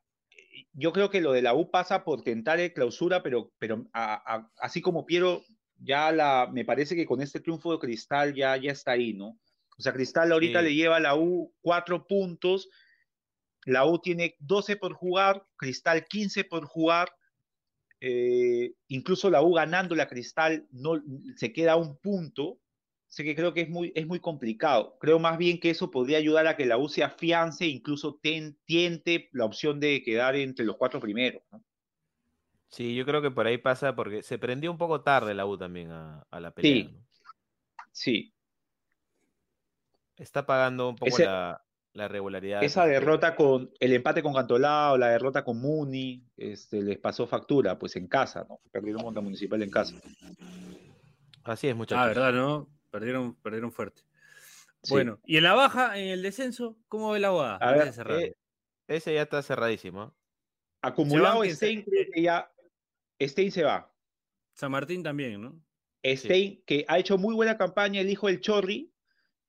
yo 0.73 0.93
creo 0.93 1.11
que 1.11 1.21
lo 1.21 1.33
de 1.33 1.43
la 1.43 1.55
U 1.55 1.71
pasa 1.71 2.03
por 2.05 2.23
tentar 2.23 2.61
el 2.61 2.73
clausura, 2.73 3.23
pero, 3.23 3.53
pero 3.59 3.87
a- 3.93 4.14
a- 4.37 4.51
así 4.59 4.81
como 4.81 5.05
Piero, 5.05 5.43
ya 5.77 6.11
la, 6.12 6.49
me 6.53 6.64
parece 6.64 6.97
que 6.97 7.07
con 7.07 7.21
este 7.21 7.41
triunfo 7.41 7.73
de 7.73 7.79
Cristal 7.79 8.35
ya, 8.35 8.57
ya 8.57 8.73
está 8.73 8.93
ahí, 8.93 9.12
¿no? 9.12 9.39
O 9.79 9.83
sea, 9.83 9.93
Cristal 9.93 10.33
ahorita 10.33 10.61
Sí. 10.61 10.64
le 10.66 10.75
lleva 10.75 10.97
a 10.97 11.01
la 11.01 11.14
U 11.14 11.55
cuatro 11.61 12.07
puntos, 12.07 12.69
la 13.69 13.85
U 13.85 13.99
tiene 13.99 14.35
12 14.39 14.77
por 14.77 14.95
jugar, 14.95 15.45
Cristal 15.57 16.07
15 16.07 16.45
por 16.45 16.64
jugar, 16.66 17.12
eh, 18.01 18.73
incluso 18.89 19.29
la 19.29 19.43
U 19.43 19.53
ganando 19.55 19.95
la 19.95 20.09
Cristal 20.09 20.66
no, 20.71 21.03
se 21.37 21.53
queda 21.53 21.73
a 21.73 21.77
un 21.77 21.97
punto, 21.99 22.59
sé 23.09 23.25
que 23.25 23.35
creo 23.35 23.53
que 23.53 23.62
es 23.62 23.69
muy, 23.69 23.93
es 23.95 24.07
muy 24.07 24.21
complicado. 24.21 24.97
Creo 25.01 25.19
más 25.19 25.37
bien 25.37 25.61
que 25.61 25.71
eso 25.71 25.91
podría 25.91 26.19
ayudar 26.19 26.47
a 26.47 26.57
que 26.57 26.64
la 26.66 26.79
U 26.79 26.89
se 26.89 27.03
afiance 27.05 27.64
e 27.64 27.69
incluso 27.69 28.19
ten- 28.23 28.57
tiente 28.64 29.29
la 29.33 29.45
opción 29.45 29.81
de 29.81 30.03
quedar 30.03 30.37
entre 30.37 30.64
los 30.64 30.77
cuatro 30.77 30.99
primeros. 31.01 31.43
¿no? 31.53 31.62
Sí, 32.71 32.95
yo 32.95 33.05
creo 33.05 33.21
que 33.21 33.31
por 33.31 33.47
ahí 33.47 33.59
pasa 33.59 33.95
porque 33.95 34.23
se 34.23 34.39
prendió 34.39 34.71
un 34.71 34.79
poco 34.79 35.03
tarde 35.03 35.35
la 35.35 35.47
U 35.47 35.59
también 35.59 35.91
a, 35.91 36.23
a 36.31 36.41
la 36.41 36.51
pelea. 36.53 36.87
Sí. 36.87 36.93
¿no? 36.95 37.07
Sí, 37.93 38.33
Está 40.16 40.47
pagando 40.47 40.89
un 40.89 40.97
poco 40.97 41.11
Ese- 41.11 41.25
la, 41.27 41.62
la 41.99 42.09
regularidad. 42.09 42.62
esa 42.64 42.86
derrota 42.86 43.34
con 43.36 43.70
el 43.80 43.92
empate 43.92 44.22
con 44.22 44.32
Cantolao, 44.32 44.96
la 44.96 45.09
derrota 45.09 45.44
con 45.44 45.61
Muni, 45.61 46.24
este, 46.36 46.80
les 46.82 46.99
pasó 46.99 47.26
factura, 47.26 47.78
pues 47.78 47.96
en 47.96 48.07
casa, 48.09 48.46
¿no? 48.49 48.61
Perdieron 48.70 49.03
contra 49.03 49.20
Municipal 49.20 49.62
en 49.62 49.70
casa. 49.70 49.94
Así 51.44 51.68
es, 51.68 51.76
muchachos. 51.76 52.03
Ah, 52.03 52.07
verdad, 52.07 52.32
¿no? 52.32 52.68
Perdieron, 52.90 53.34
perdieron 53.36 53.72
fuerte. 53.72 54.03
Sí. 54.82 54.94
Bueno, 54.94 55.18
y 55.26 55.36
en 55.36 55.42
la 55.42 55.55
baja, 55.55 55.99
en 55.99 56.09
el 56.09 56.22
descenso, 56.22 56.78
¿cómo 56.88 57.11
ve 57.11 57.18
la 57.18 57.32
UA? 57.32 57.57
A 57.57 57.72
ver. 57.72 57.92
Eh, 58.20 58.34
ese 58.86 59.14
ya 59.14 59.22
está 59.22 59.42
cerradísimo. 59.42 60.14
acumulado 60.80 61.42
se- 61.44 61.55
Stein, 61.57 61.82
creo 61.82 62.07
que 62.14 62.22
ya 62.22 62.51
Stein 63.20 63.51
se 63.51 63.64
va. 63.64 63.92
San 64.55 64.70
Martín 64.70 65.03
también, 65.03 65.40
¿no? 65.42 65.61
Stein, 66.05 66.62
que 66.64 66.84
ha 66.88 66.99
hecho 66.99 67.18
muy 67.18 67.34
buena 67.34 67.59
campaña, 67.59 68.01
el 68.01 68.09
hijo 68.09 68.28
del 68.28 68.40
Chorri, 68.40 68.92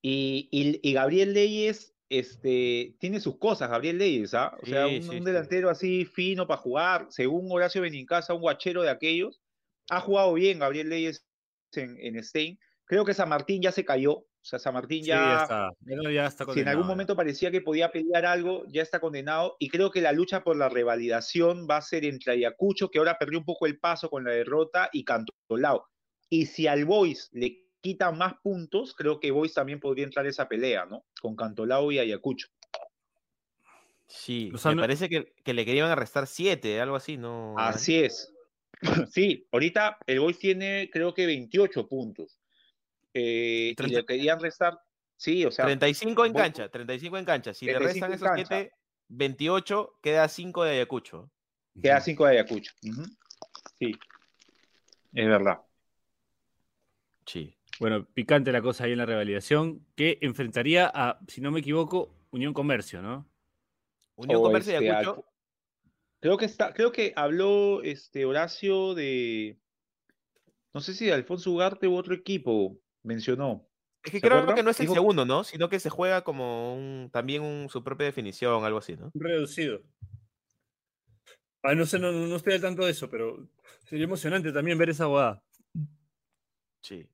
y, 0.02 0.48
y- 0.50 0.80
y 0.82 0.92
Gabriel 0.92 1.32
Leyes, 1.32 1.94
este, 2.10 2.96
tiene 2.98 3.20
sus 3.20 3.38
cosas, 3.38 3.70
Gabriel 3.70 3.96
Leyes, 3.96 4.34
¿ah? 4.34 4.54
O 4.62 4.66
sea, 4.66 4.86
un, 4.86 5.02
sí, 5.02 5.08
un 5.08 5.18
sí. 5.18 5.24
delantero 5.24 5.70
así 5.70 6.04
fino 6.04 6.46
para 6.46 6.60
jugar, 6.60 7.06
según 7.08 7.50
Horacio 7.50 7.80
Benincasa, 7.80 8.34
un 8.34 8.42
guachero 8.42 8.82
de 8.82 8.90
aquellos. 8.90 9.40
Ha 9.88 10.00
jugado 10.00 10.34
bien 10.34 10.58
Gabriel 10.58 10.90
Leyes 10.90 11.24
en, 11.72 11.96
en 11.98 12.22
Stein. 12.22 12.58
Creo 12.84 13.04
que 13.04 13.14
San 13.14 13.28
Martín 13.28 13.62
ya 13.62 13.72
se 13.72 13.84
cayó, 13.84 14.26
o 14.42 14.44
sea, 14.44 14.58
San 14.58 14.72
Martín 14.72 15.04
ya, 15.04 15.42
está. 15.42 15.70
Ya, 16.10 16.26
está 16.26 16.50
si 16.52 16.60
en 16.60 16.68
algún 16.68 16.86
momento 16.86 17.14
parecía 17.14 17.50
que 17.50 17.60
podía 17.60 17.92
pelear 17.92 18.24
algo, 18.24 18.64
ya 18.68 18.82
está 18.82 18.98
condenado. 18.98 19.56
Y 19.58 19.68
creo 19.68 19.90
que 19.90 20.00
la 20.00 20.12
lucha 20.12 20.42
por 20.42 20.56
la 20.56 20.70
revalidación 20.70 21.66
va 21.70 21.76
a 21.76 21.82
ser 21.82 22.06
entre 22.06 22.32
Ayacucho, 22.32 22.90
que 22.90 22.98
ahora 22.98 23.18
perdió 23.18 23.38
un 23.38 23.44
poco 23.44 23.66
el 23.66 23.78
paso 23.78 24.08
con 24.08 24.24
la 24.24 24.32
derrota, 24.32 24.88
y 24.92 25.04
Cantolao. 25.04 25.86
Y 26.30 26.46
si 26.46 26.66
al 26.66 26.86
Boys 26.86 27.28
le 27.32 27.69
quitan 27.80 28.18
más 28.18 28.34
puntos, 28.42 28.94
creo 28.94 29.20
que 29.20 29.30
Boys 29.30 29.54
también 29.54 29.80
podría 29.80 30.04
entrar 30.04 30.24
en 30.26 30.30
esa 30.30 30.48
pelea, 30.48 30.84
¿no? 30.86 31.04
Con 31.20 31.34
Cantolao 31.36 31.90
y 31.92 31.98
Ayacucho. 31.98 32.48
Sí, 34.06 34.50
O 34.54 34.58
sea, 34.58 34.72
me 34.72 34.76
no- 34.76 34.82
parece 34.82 35.08
que, 35.08 35.32
que 35.44 35.54
le 35.54 35.64
querían 35.64 35.88
arrestar 35.88 36.26
siete, 36.26 36.80
algo 36.80 36.96
así, 36.96 37.16
¿no? 37.16 37.54
Así 37.58 37.98
es. 38.02 38.32
Sí, 39.12 39.46
ahorita 39.52 39.98
el 40.06 40.20
Boys 40.20 40.38
tiene 40.38 40.88
creo 40.92 41.12
que 41.12 41.26
28 41.26 41.86
puntos. 41.86 42.38
Eh, 43.12 43.70
y 43.72 43.74
Treinta- 43.74 43.98
le 43.98 44.06
querían 44.06 44.40
restar, 44.40 44.78
sí, 45.16 45.44
o 45.44 45.50
sea, 45.50 45.64
35 45.66 46.24
en 46.24 46.32
voy- 46.32 46.40
cancha, 46.42 46.68
35 46.68 47.18
en 47.18 47.24
cancha. 47.24 47.52
Si 47.54 47.66
le 47.66 47.74
35 47.74 48.06
restan 48.06 48.12
esos 48.14 48.28
cancha. 48.46 48.56
7, 48.68 48.72
28, 49.08 49.98
queda 50.02 50.28
5 50.28 50.64
de 50.64 50.70
Ayacucho. 50.72 51.30
queda 51.80 52.00
5 52.00 52.24
de 52.26 52.30
Ayacucho. 52.32 52.72
Ujú. 52.88 53.02
Sí, 53.78 53.92
es 55.14 55.26
verdad. 55.26 55.58
Sí. 57.26 57.54
Bueno, 57.80 58.06
picante 58.12 58.52
la 58.52 58.60
cosa 58.60 58.84
ahí 58.84 58.92
en 58.92 58.98
la 58.98 59.06
revalidación, 59.06 59.84
que 59.96 60.18
enfrentaría 60.20 60.90
a, 60.94 61.18
si 61.28 61.40
no 61.40 61.50
me 61.50 61.60
equivoco, 61.60 62.14
Unión 62.30 62.52
Comercio, 62.52 63.00
¿no? 63.00 63.26
Unión 64.16 64.42
Comercio 64.42 64.74
este, 64.74 64.84
y 64.84 64.88
Ayacucho. 64.88 65.16
Alfo- 65.16 65.26
Creo 66.20 66.36
que 66.36 66.44
está, 66.44 66.74
creo 66.74 66.92
que 66.92 67.14
habló 67.16 67.82
este 67.82 68.26
Horacio 68.26 68.92
de, 68.94 69.58
no 70.74 70.82
sé 70.82 70.92
si 70.92 71.06
de 71.06 71.14
Alfonso 71.14 71.50
Ugarte 71.50 71.88
u 71.88 71.96
otro 71.96 72.14
equipo 72.14 72.76
mencionó. 73.02 73.66
Es 74.04 74.12
que 74.12 74.20
¿se 74.20 74.28
creo 74.28 74.54
que 74.54 74.62
no 74.62 74.68
es 74.70 74.78
el 74.80 74.86
Dijo- 74.86 74.94
segundo, 74.94 75.24
¿no? 75.24 75.44
Sino 75.44 75.70
que 75.70 75.80
se 75.80 75.88
juega 75.88 76.22
como 76.22 76.74
un, 76.74 77.08
también 77.10 77.42
un, 77.42 77.70
su 77.70 77.82
propia 77.82 78.04
definición, 78.04 78.62
algo 78.64 78.78
así, 78.78 78.96
¿no? 78.96 79.10
Reducido. 79.14 79.80
Ah, 81.62 81.74
no 81.74 81.86
sé, 81.86 81.98
no, 81.98 82.12
no 82.12 82.36
estoy 82.36 82.52
al 82.52 82.60
tanto 82.60 82.84
de 82.84 82.90
eso, 82.90 83.08
pero 83.08 83.48
sería 83.86 84.04
emocionante 84.04 84.52
también 84.52 84.76
ver 84.76 84.90
esa 84.90 85.06
boda. 85.06 85.42
Sí. 86.82 87.08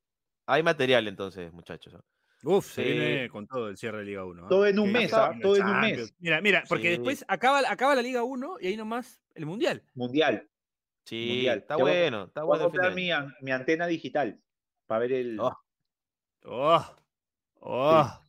Hay 0.46 0.62
material 0.62 1.08
entonces, 1.08 1.52
muchachos. 1.52 1.94
Uf, 2.42 2.66
se 2.74 2.84
Sí. 2.84 2.90
viene 2.92 3.28
con 3.28 3.46
todo 3.46 3.68
el 3.68 3.76
cierre 3.76 3.98
de 3.98 4.04
Liga 4.04 4.24
1. 4.24 4.44
¿ah? 4.44 4.48
Todo 4.48 4.66
en 4.66 4.78
un 4.78 4.92
mes, 4.92 5.10
Todo 5.10 5.56
en 5.56 5.66
un 5.66 5.80
mes. 5.80 6.14
Mira, 6.18 6.40
mira, 6.40 6.62
porque 6.68 6.84
Sí. 6.84 6.88
después 6.90 7.24
acaba, 7.28 7.60
acaba 7.68 7.94
la 7.94 8.02
Liga 8.02 8.22
1 8.22 8.56
y 8.60 8.68
ahí 8.68 8.76
nomás 8.76 9.20
el 9.34 9.46
Mundial. 9.46 9.82
Mundial. 9.94 10.48
Sí, 11.04 11.26
Mundial. 11.28 11.58
está 11.58 11.76
Ya 11.76 11.82
voy 11.82 11.90
a- 11.92 11.94
bueno, 12.00 12.24
está 12.24 12.42
Voy 12.42 12.56
a 12.56 12.58
bueno 12.58 12.70
fin 12.70 12.80
de 12.80 12.88
comprar 12.88 12.94
mi, 12.94 13.44
mi 13.44 13.50
antena 13.52 13.86
digital 13.86 14.40
para 14.86 15.00
ver 15.00 15.12
el, 15.12 15.40
Oh. 15.40 15.56
Oh, 16.44 16.96
oh. 17.60 18.20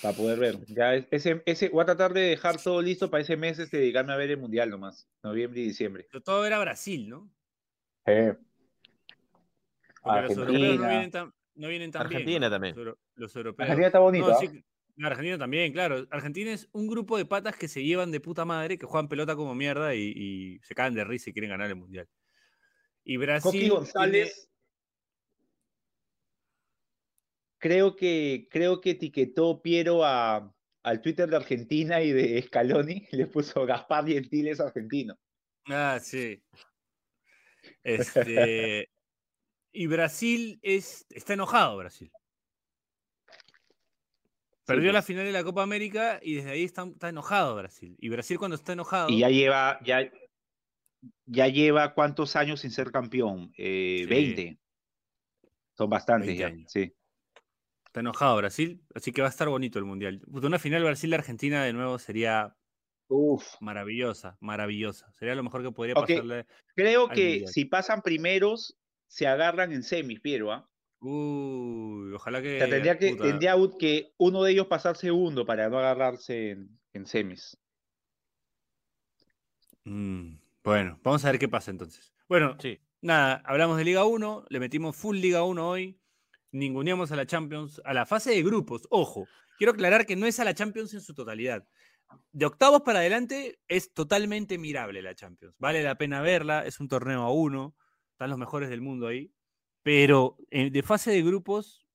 para 0.00 0.16
poder 0.16 0.38
ver. 0.38 0.58
Ya 0.68 0.94
es- 0.94 1.06
ese, 1.10 1.42
ese, 1.46 1.68
voy 1.70 1.82
a 1.82 1.86
tratar 1.86 2.12
de 2.12 2.20
dejar 2.22 2.60
todo 2.62 2.80
listo 2.80 3.10
para 3.10 3.22
ese 3.22 3.36
mes, 3.36 3.58
este, 3.58 3.78
dedicarme 3.78 4.12
a 4.12 4.16
ver 4.16 4.30
el 4.30 4.38
mundial 4.38 4.70
nomás, 4.70 5.08
noviembre 5.22 5.60
y 5.60 5.64
diciembre. 5.64 6.06
Pero 6.10 6.22
todo 6.22 6.44
era 6.46 6.58
Brasil, 6.60 7.08
¿no? 7.08 7.30
Eh, 8.06 8.36
Porque 10.02 10.20
los 10.22 10.30
europeos 10.36 10.58
no 10.60 10.64
Argentina. 10.66 10.88
vienen 10.88 11.10
tan, 11.10 11.34
no 11.54 11.68
vienen 11.68 11.90
tan 11.90 12.08
bien, 12.08 12.16
Argentina 12.16 12.46
¿no? 12.48 12.50
también. 12.54 12.74
Los, 12.74 12.78
euro- 12.86 12.98
los 13.14 13.36
europeos. 13.36 13.60
Argentina 13.68 13.86
está 13.86 13.98
bonito. 14.00 14.28
No, 14.28 14.34
¿ah? 14.34 14.38
sí, 14.40 14.64
Argentina 15.04 15.38
también, 15.38 15.72
claro. 15.72 16.06
Argentina 16.10 16.52
es 16.52 16.68
un 16.72 16.86
grupo 16.88 17.16
de 17.16 17.24
patas 17.24 17.56
que 17.56 17.68
se 17.68 17.82
llevan 17.82 18.10
de 18.10 18.20
puta 18.20 18.44
madre, 18.44 18.78
que 18.78 18.86
juegan 18.86 19.08
pelota 19.08 19.36
como 19.36 19.54
mierda 19.54 19.94
y, 19.94 20.12
y 20.14 20.58
se 20.62 20.74
caen 20.74 20.94
de 20.94 21.04
risa 21.04 21.30
y 21.30 21.32
quieren 21.32 21.50
ganar 21.50 21.68
el 21.68 21.76
mundial. 21.76 22.08
Y 23.04 23.16
Brasil. 23.16 23.42
Coqui 23.42 23.58
tiene- 23.60 23.74
González. 23.74 24.48
Creo 27.58 27.94
que, 27.94 28.48
creo 28.50 28.80
que 28.80 28.90
etiquetó 28.90 29.62
Piero 29.62 30.04
a, 30.04 30.52
al 30.82 31.00
Twitter 31.00 31.28
de 31.30 31.36
Argentina 31.36 32.02
y 32.02 32.10
de 32.12 32.42
Scaloni, 32.42 33.06
le 33.12 33.26
puso 33.26 33.64
Gaspar 33.66 34.06
Gentil 34.06 34.48
es 34.48 34.60
argentino. 34.60 35.16
Ah, 35.66 35.98
sí. 36.02 36.42
Este, 37.84 38.88
y 39.72 39.86
Brasil 39.86 40.58
es, 40.62 41.06
está 41.10 41.34
enojado, 41.34 41.76
Brasil. 41.78 42.10
Perdió 44.64 44.84
pues. 44.90 44.94
la 44.94 45.02
final 45.02 45.24
de 45.24 45.32
la 45.32 45.42
Copa 45.44 45.62
América 45.62 46.20
y 46.22 46.34
desde 46.34 46.50
ahí 46.50 46.64
está, 46.64 46.84
está 46.84 47.08
enojado 47.08 47.56
Brasil. 47.56 47.96
Y 47.98 48.08
Brasil 48.10 48.38
cuando 48.38 48.54
está 48.54 48.72
enojado. 48.74 49.08
Y 49.08 49.18
ya 49.20 49.28
lleva, 49.28 49.80
ya, 49.84 50.08
ya 51.26 51.48
lleva 51.48 51.94
cuántos 51.94 52.36
años 52.36 52.60
sin 52.60 52.70
ser 52.70 52.92
campeón? 52.92 53.52
Eh, 53.56 54.00
Sí. 54.02 54.06
20. 54.06 54.58
Son 55.76 55.90
bastantes 55.90 56.28
20 56.28 56.40
ya, 56.40 56.46
años. 56.48 56.70
sí. 56.72 56.92
Está 57.86 58.00
enojado 58.00 58.36
Brasil, 58.38 58.82
así 58.94 59.12
que 59.12 59.20
va 59.20 59.26
a 59.28 59.30
estar 59.30 59.48
bonito 59.50 59.78
el 59.78 59.84
Mundial. 59.84 60.22
Una 60.26 60.58
final 60.58 60.82
Brasil-Argentina 60.82 61.62
de 61.64 61.74
nuevo 61.74 61.98
sería 61.98 62.56
Uf. 63.08 63.44
maravillosa, 63.60 64.38
maravillosa. 64.40 65.12
Sería 65.12 65.34
lo 65.34 65.42
mejor 65.42 65.62
que 65.62 65.72
podría 65.72 65.94
pasarle. 65.94 66.46
Creo 66.74 67.08
que 67.08 67.24
Mundial. 67.28 67.48
si 67.48 67.64
pasan 67.66 68.00
primeros, 68.00 68.78
se 69.12 69.26
agarran 69.26 69.72
en 69.72 69.82
semis, 69.82 70.20
Piero, 70.20 70.50
¿ah? 70.52 70.66
Uy, 71.00 72.14
ojalá 72.14 72.40
que. 72.40 72.56
O 72.56 72.58
sea, 72.60 72.70
tendría 72.70 72.98
que, 72.98 73.10
puta, 73.10 73.24
tendría 73.24 73.56
que 73.78 74.14
uno 74.16 74.42
de 74.42 74.52
ellos 74.52 74.68
pasar 74.68 74.96
segundo 74.96 75.44
para 75.44 75.68
no 75.68 75.78
agarrarse 75.78 76.52
en, 76.52 76.80
en 76.94 77.04
semis. 77.04 77.58
mm, 79.84 80.36
bueno, 80.64 80.98
vamos 81.02 81.22
a 81.26 81.30
ver 81.30 81.38
qué 81.38 81.48
pasa 81.48 81.70
entonces. 81.70 82.14
Bueno, 82.26 82.56
Sí. 82.58 82.80
nada, 83.02 83.42
hablamos 83.44 83.76
de 83.76 83.84
Liga 83.84 84.04
1, 84.06 84.46
le 84.48 84.60
metimos 84.60 84.96
full 84.96 85.18
Liga 85.18 85.42
1 85.42 85.68
hoy, 85.68 86.00
ninguneamos 86.50 87.12
a 87.12 87.16
la 87.16 87.26
Champions, 87.26 87.82
a 87.84 87.92
la 87.92 88.06
fase 88.06 88.30
de 88.30 88.42
grupos. 88.42 88.86
Ojo, 88.88 89.26
quiero 89.58 89.72
aclarar 89.72 90.06
que 90.06 90.16
no 90.16 90.24
es 90.24 90.40
a 90.40 90.44
la 90.44 90.54
Champions 90.54 90.94
en 90.94 91.02
su 91.02 91.12
totalidad. 91.12 91.66
De 92.30 92.46
octavos 92.46 92.80
para 92.80 93.00
adelante 93.00 93.58
es 93.68 93.92
totalmente 93.92 94.56
mirable 94.56 95.02
la 95.02 95.14
Champions. 95.14 95.54
Vale 95.58 95.82
la 95.82 95.96
pena 95.96 96.22
verla, 96.22 96.64
es 96.64 96.80
un 96.80 96.88
torneo 96.88 97.22
a 97.22 97.30
uno, 97.30 97.74
están 98.22 98.30
los 98.30 98.38
mejores 98.38 98.70
del 98.70 98.80
mundo 98.80 99.08
ahí. 99.08 99.32
Pero 99.82 100.36
eh, 100.50 100.70
de 100.70 100.82
fase 100.84 101.10
de 101.10 101.22
grupos, 101.22 101.88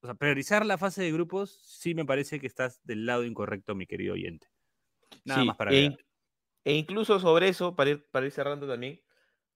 o 0.00 0.06
sea, 0.06 0.14
priorizar 0.14 0.64
la 0.64 0.78
fase 0.78 1.02
de 1.02 1.10
grupos, 1.10 1.60
sí 1.64 1.94
me 1.94 2.04
parece 2.04 2.38
que 2.38 2.46
estás 2.46 2.80
del 2.84 3.06
lado 3.06 3.24
incorrecto, 3.24 3.74
mi 3.74 3.86
querido 3.86 4.14
oyente. 4.14 4.46
Nada 5.24 5.40
Sí, 5.40 5.46
más 5.48 5.56
para 5.56 5.72
e, 5.72 5.96
e 6.64 6.74
incluso 6.74 7.18
sobre 7.18 7.48
eso, 7.48 7.74
para 7.74 7.90
ir, 7.90 8.08
para 8.12 8.26
ir 8.26 8.30
cerrando 8.30 8.68
también, 8.68 9.02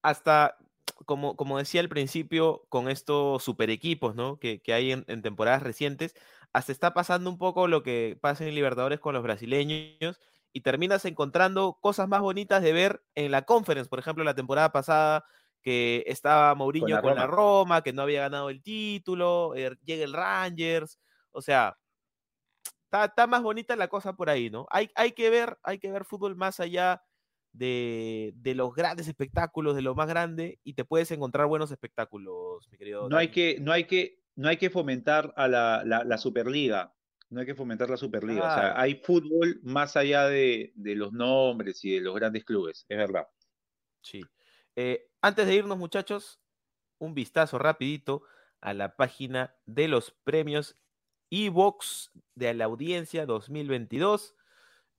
hasta, 0.02 0.58
como, 1.04 1.36
como 1.36 1.56
decía 1.56 1.82
al 1.82 1.88
principio, 1.88 2.66
con 2.68 2.88
estos 2.88 3.44
super 3.44 3.70
equipos 3.70 4.16
¿no? 4.16 4.40
que, 4.40 4.60
que 4.60 4.72
hay 4.72 4.90
en, 4.90 5.04
en 5.06 5.22
temporadas 5.22 5.62
recientes, 5.62 6.16
hasta 6.52 6.72
está 6.72 6.94
pasando 6.94 7.30
un 7.30 7.38
poco 7.38 7.68
lo 7.68 7.84
que 7.84 8.18
pasa 8.20 8.44
en 8.44 8.56
Libertadores 8.56 8.98
con 8.98 9.14
los 9.14 9.22
brasileños 9.22 10.20
y 10.52 10.62
terminas 10.62 11.04
encontrando 11.04 11.78
cosas 11.80 12.08
más 12.08 12.22
bonitas 12.22 12.60
de 12.60 12.72
ver 12.72 13.04
en 13.14 13.30
la 13.30 13.42
conference, 13.42 13.88
por 13.88 14.00
ejemplo, 14.00 14.24
la 14.24 14.34
temporada 14.34 14.72
pasada 14.72 15.24
que 15.66 16.04
estaba 16.06 16.54
Mourinho 16.54 16.94
la 16.94 17.02
con 17.02 17.16
la 17.16 17.26
Roma. 17.26 17.82
Que 17.82 17.92
no 17.92 18.02
había 18.02 18.20
ganado 18.20 18.50
el 18.50 18.62
título, 18.62 19.52
eh, 19.56 19.76
llega 19.84 20.04
el 20.04 20.12
Rangers, 20.12 21.00
o 21.32 21.42
sea, 21.42 21.76
está, 22.84 23.06
está 23.06 23.26
más 23.26 23.42
bonita 23.42 23.74
la 23.74 23.88
cosa 23.88 24.14
por 24.14 24.30
ahí, 24.30 24.48
¿no? 24.48 24.68
Hay, 24.70 24.90
hay, 24.94 25.10
que 25.10 25.28
ver, 25.28 25.58
hay 25.64 25.80
que 25.80 25.90
ver 25.90 26.04
fútbol 26.04 26.36
más 26.36 26.60
allá 26.60 27.02
de, 27.52 28.32
de 28.36 28.54
los 28.54 28.72
grandes 28.76 29.08
espectáculos, 29.08 29.74
de 29.74 29.82
lo 29.82 29.96
más 29.96 30.08
grande, 30.08 30.60
y 30.62 30.74
te 30.74 30.84
puedes 30.84 31.10
encontrar 31.10 31.48
buenos 31.48 31.72
espectáculos, 31.72 32.68
mi 32.70 32.78
querido. 32.78 33.08
No 33.08 33.16
hay 33.16 33.32
que, 33.32 33.58
no 33.60 33.72
hay 33.72 33.84
que, 33.88 34.20
no 34.36 34.48
hay 34.48 34.58
que 34.58 34.70
fomentar 34.70 35.34
a 35.36 35.48
la, 35.48 35.82
la, 35.84 36.04
la 36.04 36.18
Superliga. 36.18 36.94
No 37.28 37.40
hay 37.40 37.46
que 37.46 37.56
fomentar 37.56 37.90
la 37.90 37.96
Superliga. 37.96 38.40
O 38.42 38.54
sea, 38.54 38.80
hay 38.80 39.02
fútbol 39.02 39.58
más 39.64 39.96
allá 39.96 40.28
de, 40.28 40.72
de 40.76 40.94
los 40.94 41.12
nombres 41.12 41.84
y 41.84 41.94
de 41.94 42.00
los 42.02 42.14
grandes 42.14 42.44
clubes. 42.44 42.86
Es 42.88 42.96
verdad. 42.96 43.26
Sí. 44.00 44.20
Eh, 44.76 45.08
antes 45.20 45.46
de 45.46 45.54
irnos, 45.54 45.78
muchachos, 45.78 46.40
un 46.98 47.14
vistazo 47.14 47.58
rapidito 47.58 48.22
a 48.60 48.74
la 48.74 48.96
página 48.96 49.54
de 49.66 49.88
los 49.88 50.10
premios 50.24 50.76
Evox 51.30 52.12
de 52.34 52.54
la 52.54 52.64
audiencia 52.64 53.26
2022. 53.26 54.34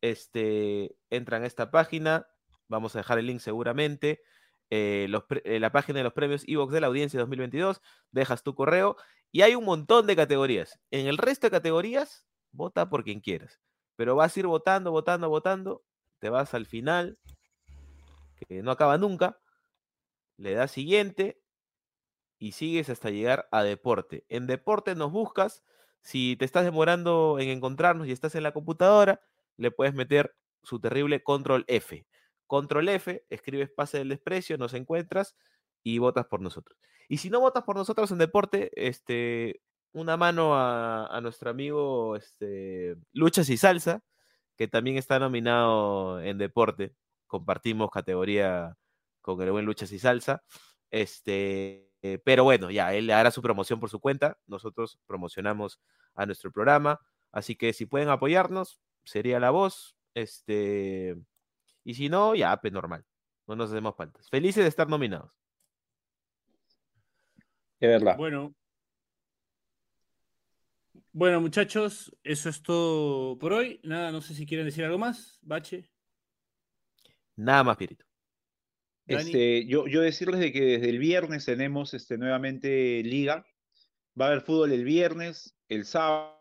Este, 0.02 0.96
entran 1.10 1.44
a 1.44 1.48
esta 1.48 1.72
página, 1.72 2.28
vamos 2.68 2.96
a 2.96 3.00
dejar 3.00 3.20
el 3.20 3.28
link 3.28 3.40
seguramente. 3.40 4.22
eh, 4.70 5.10
eh, 5.46 5.60
la 5.60 5.72
página 5.72 6.00
de 6.00 6.04
los 6.04 6.14
premios 6.14 6.44
Evox 6.48 6.74
de 6.74 6.82
la 6.82 6.88
audiencia 6.88 7.20
2022, 7.20 7.82
dejas 8.12 8.44
tu 8.44 8.54
correo 8.54 8.98
y 9.32 9.42
hay 9.42 9.56
un 9.56 9.66
montón 9.66 10.08
de 10.08 10.16
categorías. 10.16 10.80
En 10.92 11.08
el 11.08 11.18
resto 11.18 11.48
de 11.48 11.52
categorías, 11.52 12.26
vota 12.52 12.90
por 12.90 13.04
quien 13.04 13.22
quieras, 13.22 13.60
pero 13.96 14.16
vas 14.16 14.36
a 14.36 14.40
ir 14.40 14.48
votando, 14.48 14.92
votando, 14.92 15.30
votando, 15.30 15.84
te 16.20 16.30
vas 16.30 16.54
al 16.54 16.66
final, 16.66 17.18
que 18.48 18.62
no 18.62 18.72
acaba 18.72 18.98
nunca, 18.98 19.40
le 20.38 20.54
das 20.54 20.72
siguiente 20.72 21.42
y 22.40 22.54
sigues 22.54 22.90
hasta 22.90 23.10
llegar 23.10 23.48
a 23.52 23.64
deporte. 23.64 24.26
En 24.30 24.48
deporte 24.48 24.96
nos 24.96 25.12
buscas, 25.12 25.64
si 26.02 26.36
te 26.38 26.46
estás 26.46 26.64
demorando 26.66 27.38
en 27.40 27.50
encontrarnos 27.50 28.08
y 28.08 28.12
estás 28.12 28.36
en 28.36 28.44
la 28.44 28.54
computadora, 28.54 29.22
le 29.58 29.72
puedes 29.72 29.94
meter 29.94 30.36
su 30.64 30.80
terrible 30.80 31.24
control 31.24 31.66
F. 31.68 32.06
Control 32.46 32.90
F, 32.90 33.26
escribes 33.30 33.70
pase 33.70 33.98
del 33.98 34.10
desprecio, 34.10 34.58
nos 34.58 34.74
encuentras 34.74 35.36
y 35.84 35.98
votas 36.00 36.28
por 36.28 36.42
nosotros. 36.42 36.78
Y 37.10 37.18
si 37.18 37.30
no 37.30 37.40
votas 37.40 37.64
por 37.64 37.76
nosotros 37.76 38.12
en 38.12 38.20
deporte, 38.20 38.72
este, 38.76 39.62
una 39.94 40.18
mano 40.18 40.56
a, 40.56 41.08
a 41.08 41.22
nuestro 41.22 41.50
amigo 41.50 42.16
este, 42.16 42.96
Luchas 43.14 43.50
y 43.50 43.58
Salsa, 43.58 44.04
que 44.58 44.68
también 44.68 44.98
está 44.98 45.20
nominado 45.20 46.22
en 46.22 46.38
deporte. 46.38 46.96
Compartimos 47.28 47.92
categoría 47.92 48.78
con 49.36 49.46
el 49.46 49.52
buen 49.52 49.66
Luchas 49.66 49.92
y 49.92 50.00
Salsa. 50.00 50.44
Este, 50.90 51.92
eh, 52.02 52.20
pero 52.24 52.44
bueno, 52.44 52.72
ya, 52.72 52.94
él 52.94 53.10
hará 53.12 53.32
su 53.32 53.42
promoción 53.42 53.80
por 53.80 53.90
su 53.90 54.00
cuenta. 54.00 54.38
Nosotros 54.48 55.00
promocionamos 55.08 55.82
a 56.16 56.26
nuestro 56.26 56.52
programa. 56.52 57.00
Así 57.32 57.56
que 57.56 57.74
si 57.74 57.86
pueden 57.86 58.10
apoyarnos, 58.10 58.80
sería 59.04 59.40
la 59.40 59.52
voz. 59.52 59.98
Este, 60.14 61.18
y 61.84 61.94
si 61.94 62.10
no, 62.10 62.36
ya, 62.36 62.56
pues 62.58 62.74
normal. 62.74 63.06
No 63.48 63.56
nos 63.56 63.72
hacemos 63.72 63.96
faltas. 63.96 64.30
Felices 64.30 64.64
de 64.64 64.70
estar 64.70 64.90
nominados. 64.90 65.32
Es 67.80 67.90
verdad. 67.90 68.18
Bueno. 68.18 68.56
Bueno, 71.12 71.42
muchachos, 71.42 72.16
eso 72.24 72.50
es 72.50 72.62
todo 72.62 73.40
por 73.40 73.54
hoy. 73.54 73.80
Nada, 73.84 74.12
no 74.12 74.22
sé 74.22 74.36
si 74.36 74.46
quieren 74.46 74.68
decir 74.68 74.86
algo 74.86 75.00
más. 75.00 75.40
Bache, 75.42 75.90
Nada 77.38 77.64
más, 77.64 77.78
Pirito. 77.78 78.04
Este, 79.08 79.66
yo, 79.66 79.88
yo 79.88 80.02
decirles 80.02 80.40
de 80.40 80.52
que 80.52 80.62
desde 80.62 80.90
el 80.90 81.00
viernes 81.00 81.46
tenemos 81.46 81.94
este, 81.94 82.18
nuevamente 82.18 83.02
liga. 83.04 83.46
Va 84.20 84.26
a 84.26 84.28
haber 84.30 84.42
fútbol 84.42 84.72
el 84.72 84.84
viernes, 84.84 85.56
el 85.70 85.86
sábado. 85.86 86.36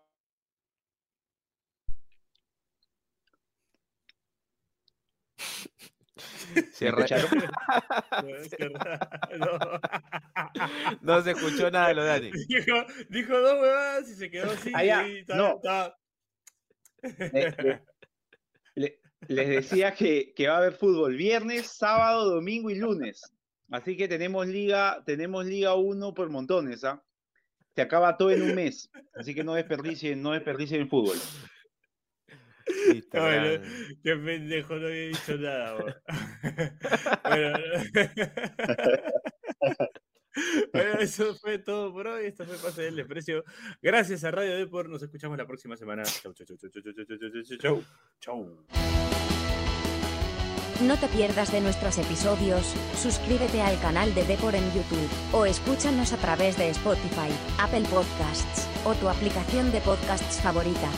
Se. 6.73 6.91
No. 9.39 9.59
No 11.03 11.23
se 11.23 11.33
escuchó 11.33 11.71
nada 11.71 11.89
de 11.89 11.95
lo 11.95 12.03
de 12.03 12.09
Dani. 12.09 12.31
Dijo, 12.49 12.85
dijo 13.11 13.39
dos 13.39 13.61
huevadas 13.61 14.09
y 14.09 14.15
se 14.15 14.31
quedó 14.31 14.51
así. 14.51 14.73
Ah, 14.75 14.85
ya, 14.85 15.07
y 15.07 15.25
ta- 15.25 15.37
no. 15.37 15.61
ta- 15.63 15.97
Eh, 17.03 17.53
eh, 17.59 17.81
les 19.29 19.49
decía 19.49 19.95
que, 19.95 20.33
que 20.35 20.49
va 20.49 20.55
a 20.55 20.59
haber 20.59 20.75
fútbol 20.75 21.17
viernes, 21.17 21.69
sábado, 21.69 22.31
domingo 22.31 22.71
y 22.71 22.77
lunes. 22.77 23.23
Así 23.71 23.97
que 23.97 24.09
tenemos 24.09 24.47
liga, 24.47 25.03
tenemos 25.05 25.45
liga 25.45 25.75
1 25.75 26.15
por 26.15 26.31
montones, 26.31 26.85
¿ah? 26.85 27.03
Se 27.75 27.83
acaba 27.83 28.17
todo 28.17 28.31
en 28.31 28.43
un 28.43 28.55
mes. 28.55 28.91
Así 29.15 29.35
que 29.35 29.45
no 29.45 29.55
desperdicien, 29.55 30.23
no 30.23 30.33
desperdicien 30.33 30.83
el 30.83 30.89
fútbol. 30.89 31.17
Listo, 32.93 33.21
Bueno, 33.21 33.63
qué 34.03 34.17
pendejo, 34.17 34.77
no 34.77 34.87
había 34.87 35.09
dicho 35.09 35.37
nada. 35.37 36.03
bueno, 37.25 37.59
bueno, 40.73 40.95
eso 41.01 41.35
fue 41.37 41.59
todo 41.59 41.93
por 41.93 42.07
hoy. 42.07 42.27
Esto 42.27 42.45
fue 42.45 42.57
Pase 42.57 42.83
del 42.83 42.97
Desprecio. 42.97 43.45
Gracias 43.83 44.25
a 44.25 44.31
Radio 44.31 44.57
Deport. 44.57 44.89
Nos 44.89 45.03
escuchamos 45.03 45.37
la 45.39 45.47
próxima 45.47 45.77
semana. 45.77 46.03
Chau, 46.05 46.33
chau, 46.33 46.47
chau, 46.47 46.57
chau, 46.57 46.71
chau, 46.71 46.83
chau, 46.83 46.95
chau, 47.07 47.19
chau, 47.19 47.43
chau, 47.43 47.59
chau. 47.59 47.85
Chau. 48.21 48.67
No 50.83 50.99
te 50.99 51.09
pierdas 51.09 51.53
de 51.53 51.63
nuestros 51.63 51.97
episodios, 51.97 52.75
suscríbete 53.01 53.63
al 53.63 53.81
canal 53.81 54.15
de 54.15 54.25
Depor 54.25 54.55
en 54.55 54.67
YouTube, 54.75 55.09
o 55.33 55.47
escúchanos 55.47 56.13
a 56.13 56.19
través 56.19 56.59
de 56.59 56.69
Spotify, 56.69 57.31
Apple 57.59 57.85
Podcasts, 57.89 58.69
o 58.85 58.95
tu 58.95 59.09
aplicación 59.09 59.73
de 59.73 59.81
podcasts 59.81 60.39
favorita. 60.43 60.91